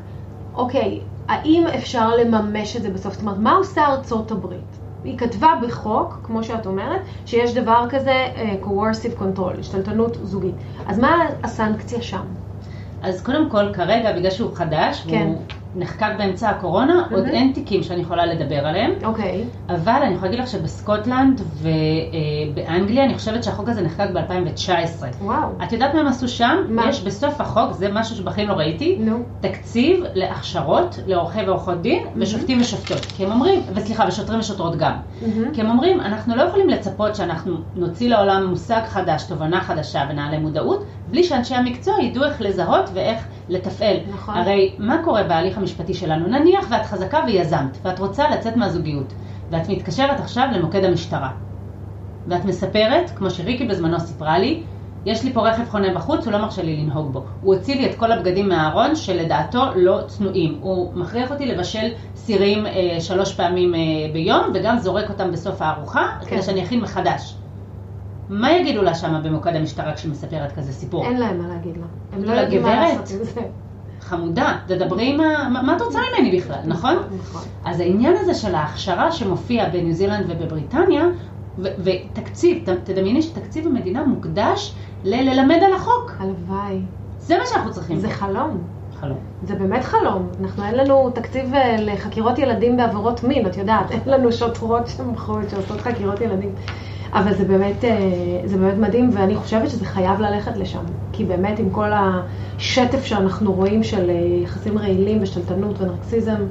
אוקיי, 0.53 0.99
האם 1.27 1.63
אפשר 1.75 2.15
לממש 2.15 2.75
את 2.75 2.82
זה 2.82 2.89
בסוף? 2.89 3.13
זאת 3.13 3.21
אומרת, 3.21 3.38
מה 3.38 3.55
עושה 3.55 3.86
ארצות 3.86 4.32
הברית? 4.32 4.77
היא 5.03 5.17
כתבה 5.17 5.49
בחוק, 5.61 6.19
כמו 6.23 6.43
שאת 6.43 6.65
אומרת, 6.65 7.01
שיש 7.25 7.53
דבר 7.53 7.86
כזה 7.89 8.25
uh, 8.36 8.65
coercive 8.65 9.21
control, 9.21 9.59
השתלטנות 9.59 10.17
זוגית. 10.23 10.55
אז 10.88 10.99
מה 10.99 11.25
הסנקציה 11.43 12.01
שם? 12.01 12.23
אז 13.01 13.21
קודם 13.23 13.49
כל, 13.49 13.73
כרגע, 13.73 14.13
בגלל 14.13 14.32
שהוא 14.32 14.55
חדש, 14.55 15.03
כן. 15.07 15.27
הוא 15.27 15.38
נחקק 15.76 16.09
באמצע 16.17 16.49
הקורונה, 16.49 16.93
mm-hmm. 16.93 17.13
עוד 17.13 17.26
אין 17.26 17.51
תיקים 17.53 17.84
שאני 17.84 18.01
יכולה 18.01 18.26
לדבר 18.26 18.67
עליהם. 18.67 18.91
אוקיי. 19.03 19.43
Okay. 19.43 19.74
אבל 19.74 20.01
אני 20.03 20.13
יכולה 20.13 20.32
להגיד 20.32 20.43
לך 20.43 20.47
שבסקוטלנד 20.51 21.41
ובאנגליה, 21.61 23.05
אני 23.05 23.13
חושבת 23.13 23.43
שהחוק 23.43 23.69
הזה 23.69 23.82
נחקק 23.82 24.09
ב-2019. 24.13 25.24
וואו. 25.24 25.49
את 25.63 25.72
יודעת 25.74 25.93
מה 25.93 25.99
הם 25.99 26.07
עשו 26.07 26.28
שם? 26.28 26.55
מה? 26.69 26.89
יש 26.89 27.03
בסוף 27.03 27.41
החוק, 27.41 27.72
זה 27.72 27.88
משהו 27.93 28.15
שבחיים 28.15 28.49
לא 28.49 28.53
ראיתי, 28.53 28.97
נו. 28.99 29.17
No. 29.17 29.47
תקציב 29.47 30.03
להכשרות 30.13 30.99
לעורכי 31.07 31.39
ועורכות 31.41 31.82
דין, 31.82 32.03
mm-hmm. 32.03 32.17
ושופטים 32.22 32.61
ושופטות. 32.61 33.05
כי 33.05 33.26
הם 33.26 33.32
אומרים, 33.32 33.61
וסליחה, 33.74 34.05
ושוטרים 34.07 34.39
ושוטרות 34.39 34.76
גם. 34.76 34.93
Mm-hmm. 34.93 35.53
כי 35.53 35.61
הם 35.61 35.69
אומרים, 35.69 36.01
אנחנו 36.01 36.36
לא 36.36 36.41
יכולים 36.41 36.69
לצפות 36.69 37.15
שאנחנו 37.15 37.57
נוציא 37.76 38.09
לעולם 38.09 38.45
מושג 38.45 38.82
חדש, 38.88 39.24
תובנה 39.24 39.61
חדשה 39.61 40.01
ונעלה 40.09 40.39
מודעות, 40.39 40.86
בלי 41.12 41.24
שאנשי 41.24 41.55
המקצוע 41.55 41.93
ידעו 42.01 42.24
איך 42.24 42.41
לזהות 42.41 42.89
ואיך 42.93 43.28
לתפעל. 43.49 43.97
נכון. 44.14 44.38
הרי 44.38 44.76
מה 44.78 44.97
קורה 45.03 45.24
בהליך 45.24 45.57
המשפטי 45.57 45.93
שלנו? 45.93 46.28
נניח 46.28 46.68
ואת 46.70 46.86
חזקה 46.86 47.20
ויזמת, 47.28 47.78
ואת 47.84 47.99
רוצה 47.99 48.30
לצאת 48.30 48.55
מהזוגיות, 48.55 49.14
ואת 49.49 49.70
מתקשרת 49.70 50.20
עכשיו 50.20 50.47
למוקד 50.51 50.84
המשטרה. 50.84 51.30
ואת 52.28 52.45
מספרת, 52.45 53.09
כמו 53.16 53.30
שריקי 53.30 53.66
בזמנו 53.66 53.99
סיפרה 53.99 54.39
לי, 54.39 54.64
יש 55.05 55.24
לי 55.24 55.34
פה 55.34 55.49
רכב 55.49 55.64
חונה 55.70 55.93
בחוץ, 55.93 56.26
הוא 56.26 56.34
לא 56.34 56.38
מרשה 56.38 56.64
לי 56.64 56.78
לנהוג 56.78 57.14
בו. 57.14 57.24
הוא 57.41 57.55
הוציא 57.55 57.76
לי 57.76 57.89
את 57.89 57.95
כל 57.95 58.12
הבגדים 58.12 58.49
מהארון 58.49 58.95
שלדעתו 58.95 59.62
לא 59.76 59.99
צנועים. 60.07 60.57
הוא 60.62 60.93
מכריח 60.95 61.32
אותי 61.32 61.45
לבשל 61.45 61.88
סירים 62.16 62.66
אה, 62.66 62.97
שלוש 62.99 63.34
פעמים 63.34 63.76
אה, 63.76 63.80
ביום, 64.14 64.51
וגם 64.53 64.78
זורק 64.78 65.09
אותם 65.09 65.32
בסוף 65.32 65.62
הארוחה, 65.62 66.07
כן. 66.22 66.26
כדי 66.26 66.41
שאני 66.41 66.64
אכין 66.64 66.82
מחדש. 66.82 67.36
מה 68.32 68.51
יגידו 68.51 68.82
לה 68.82 68.95
שמה 68.95 69.19
במוקד 69.19 69.55
המשטרה 69.55 69.93
כשהיא 69.93 70.11
מספרת 70.11 70.51
כזה 70.51 70.73
סיפור? 70.73 71.05
אין 71.05 71.19
להם 71.19 71.41
מה 71.41 71.47
להגיד 71.47 71.77
לה. 71.77 71.86
הם 72.13 72.23
לא 72.23 72.32
יודעים 72.32 72.61
מה 72.63 72.75
לעשות 72.75 73.19
עם 73.19 73.23
זה. 73.23 73.41
חמודה, 73.99 74.57
תדברי 74.67 75.13
עם 75.13 75.19
ה... 75.19 75.49
מה 75.63 75.75
את 75.75 75.82
רוצה 75.82 75.99
ממני 75.99 76.38
בכלל, 76.38 76.59
נכון? 76.65 76.95
נכון. 77.19 77.41
אז 77.65 77.79
העניין 77.79 78.15
הזה 78.19 78.34
של 78.34 78.55
ההכשרה 78.55 79.11
שמופיע 79.11 79.69
בניו 79.69 79.93
זילנד 79.93 80.25
ובבריטניה, 80.29 81.05
ותקציב, 81.57 82.63
תדמייני 82.84 83.21
שתקציב 83.21 83.67
המדינה 83.67 84.03
מוקדש 84.03 84.73
לללמד 85.03 85.59
על 85.65 85.73
החוק. 85.73 86.11
הלוואי. 86.19 86.82
זה 87.19 87.38
מה 87.38 87.45
שאנחנו 87.45 87.71
צריכים. 87.71 87.99
זה 87.99 88.09
חלום. 88.09 88.57
חלום. 88.99 89.17
זה 89.43 89.55
באמת 89.55 89.84
חלום. 89.84 90.27
אנחנו, 90.41 90.63
אין 90.63 90.75
לנו 90.75 91.09
תקציב 91.09 91.53
אה, 91.53 91.75
לחקירות 91.79 92.39
ילדים 92.39 92.77
בעבירות 92.77 93.23
מין, 93.23 93.45
את 93.47 93.57
יודעת, 93.57 93.91
אין 93.91 93.99
לנו 94.05 94.32
שוטרות 94.32 94.88
שמחות 94.88 95.49
שעושות 95.49 95.82
חקירות 95.82 96.21
ילדים. 96.21 96.55
אבל 97.14 97.34
זה 97.34 97.45
באמת, 97.45 97.86
אה, 97.86 97.99
זה 98.45 98.57
באמת 98.57 98.78
מדהים, 98.78 99.09
ואני 99.14 99.36
חושבת 99.36 99.70
שזה 99.70 99.86
חייב 99.86 100.22
ללכת 100.22 100.57
לשם. 100.57 100.84
כי 101.12 101.26
באמת 101.26 101.59
עם 101.59 101.70
כל 101.70 101.91
השטף 101.93 103.05
שאנחנו 103.05 103.53
רואים 103.53 103.84
של 103.84 104.09
אה, 104.09 104.16
יחסים 104.43 104.78
רעילים 104.78 105.22
ושתלטנות 105.22 105.82
ונרקסיזם, 105.82 106.41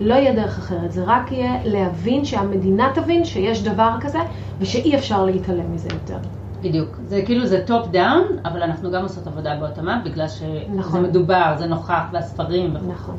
לא 0.00 0.14
יהיה 0.14 0.34
דרך 0.34 0.58
אחרת. 0.58 0.92
זה 0.92 1.04
רק 1.06 1.32
יהיה 1.32 1.52
להבין 1.64 2.24
שהמדינה 2.24 2.90
תבין 2.94 3.24
שיש 3.24 3.62
דבר 3.62 3.90
כזה, 4.00 4.18
ושאי 4.60 4.96
אפשר 4.96 5.24
להתעלם 5.24 5.74
מזה 5.74 5.88
יותר. 5.92 6.18
בדיוק. 6.62 6.96
זה 7.08 7.22
כאילו 7.24 7.46
זה 7.46 7.62
top 7.66 7.88
down, 7.90 8.24
אבל 8.44 8.62
אנחנו 8.62 8.90
גם 8.90 9.02
עושות 9.02 9.26
עבודה 9.26 9.56
בוטום 9.56 9.86
אפ, 9.86 10.04
בגלל 10.04 10.28
שזה 10.28 10.60
נכון. 10.74 11.02
מדובר, 11.02 11.54
זה 11.58 11.66
נוכח, 11.66 12.02
והספרים 12.12 12.76
וכו'. 12.76 12.92
נכון. 12.92 13.16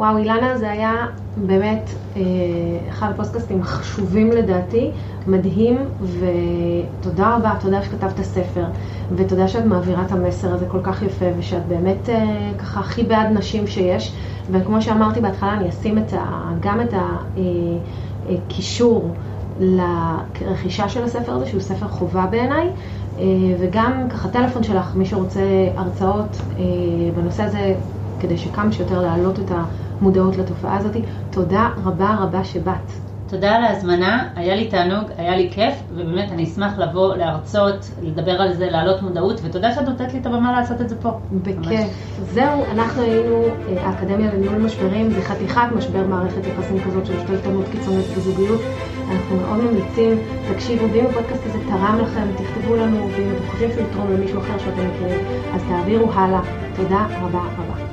וואו, 0.00 0.18
אילנה, 0.18 0.58
זה 0.58 0.70
היה 0.70 1.06
באמת 1.36 1.90
אה, 2.16 2.22
אחד 2.88 3.10
הפוסטקאסטים 3.10 3.60
החשובים 3.60 4.30
לדעתי, 4.30 4.90
מדהים, 5.26 5.78
ותודה 6.02 7.36
רבה, 7.36 7.52
תודה 7.60 7.82
שכתבת 7.82 8.22
ספר, 8.22 8.64
ותודה 9.16 9.48
שאת 9.48 9.64
מעבירה 9.64 10.02
את 10.06 10.12
המסר 10.12 10.54
הזה 10.54 10.66
כל 10.66 10.80
כך 10.82 11.02
יפה, 11.02 11.26
ושאת 11.38 11.66
באמת 11.68 12.08
אה, 12.08 12.50
ככה 12.58 12.80
הכי 12.80 13.02
בעד 13.02 13.26
נשים 13.32 13.66
שיש, 13.66 14.12
וכמו 14.50 14.82
שאמרתי 14.82 15.20
בהתחלה, 15.20 15.52
אני 15.52 15.68
אשים 15.68 15.98
את 15.98 16.12
ה, 16.12 16.52
גם 16.60 16.80
את 16.80 16.94
הקישור 18.28 19.14
לרכישה 19.60 20.88
של 20.88 21.04
הספר 21.04 21.32
הזה, 21.32 21.46
שהוא 21.46 21.60
ספר 21.60 21.88
חובה 21.88 22.26
בעיניי. 22.26 22.68
אה, 23.18 23.24
וגם 23.58 24.06
ככה 24.10 24.28
טלפון 24.28 24.62
שלך, 24.62 24.94
מי 24.94 25.06
שרוצה 25.06 25.40
הרצאות 25.76 26.36
אה, 26.58 26.64
בנושא 27.16 27.42
הזה, 27.42 27.74
כדי 28.20 28.38
שכמה 28.38 28.72
שיותר 28.72 29.02
להעלות 29.02 29.38
את 29.38 29.50
המודעות 30.00 30.36
לתופעה 30.36 30.76
הזאת. 30.76 30.96
תודה 31.30 31.68
רבה 31.84 32.16
רבה 32.20 32.44
שבאת. 32.44 32.92
תודה 33.30 33.50
על 33.50 33.64
ההזמנה, 33.64 34.28
היה 34.36 34.54
לי 34.54 34.68
תענוג, 34.68 35.10
היה 35.16 35.36
לי 35.36 35.48
כיף, 35.52 35.74
ובאמת 35.90 36.32
אני 36.32 36.44
אשמח 36.44 36.78
לבוא 36.78 37.16
להרצות, 37.16 37.90
לדבר 38.02 38.42
על 38.42 38.52
זה, 38.52 38.70
להעלות 38.70 39.02
מודעות, 39.02 39.40
ותודה 39.44 39.72
שאת 39.72 39.88
נותנת 39.88 40.12
לי 40.12 40.18
את 40.20 40.26
הבמה 40.26 40.52
לעשות 40.52 40.80
את 40.80 40.88
זה 40.88 41.00
פה. 41.00 41.10
בכיף. 41.32 41.88
זהו, 42.32 42.64
אנחנו 42.72 43.02
היינו 43.02 43.44
אה, 43.44 43.86
האקדמיה 43.86 44.34
לניהול 44.34 44.58
משברים, 44.58 45.10
זה 45.10 45.22
חתיכת 45.22 45.68
משבר 45.76 46.06
מערכת 46.06 46.46
יחסים 46.46 46.84
כזאת 46.84 47.06
של 47.06 47.20
שתלטנות 47.20 47.64
קיצונית 47.72 48.06
בזוגיות. 48.16 48.60
אנחנו 49.10 49.36
מאוד 49.36 49.64
ממליצים, 49.64 50.18
תקשיבו, 50.54 50.84
ואם 50.92 51.04
הפודקאסט 51.06 51.46
הזה 51.46 51.58
תרם 51.68 51.98
לכם, 52.02 52.26
תכתבו 52.36 52.76
לנו, 52.76 53.08
ואם 53.16 53.32
אתם 53.36 53.50
חושבים 53.50 53.70
שהוא 53.72 53.82
יתרום 53.90 54.12
למישהו 54.12 54.40
אחר 54.40 54.58
שאתם 54.58 54.88
מכירים, 54.88 55.20
אז 55.54 55.62
תעבירו 55.68 56.12
הלאה. 56.12 56.40
תודה 56.76 57.06
רבה 57.20 57.40
רבה. 57.58 57.89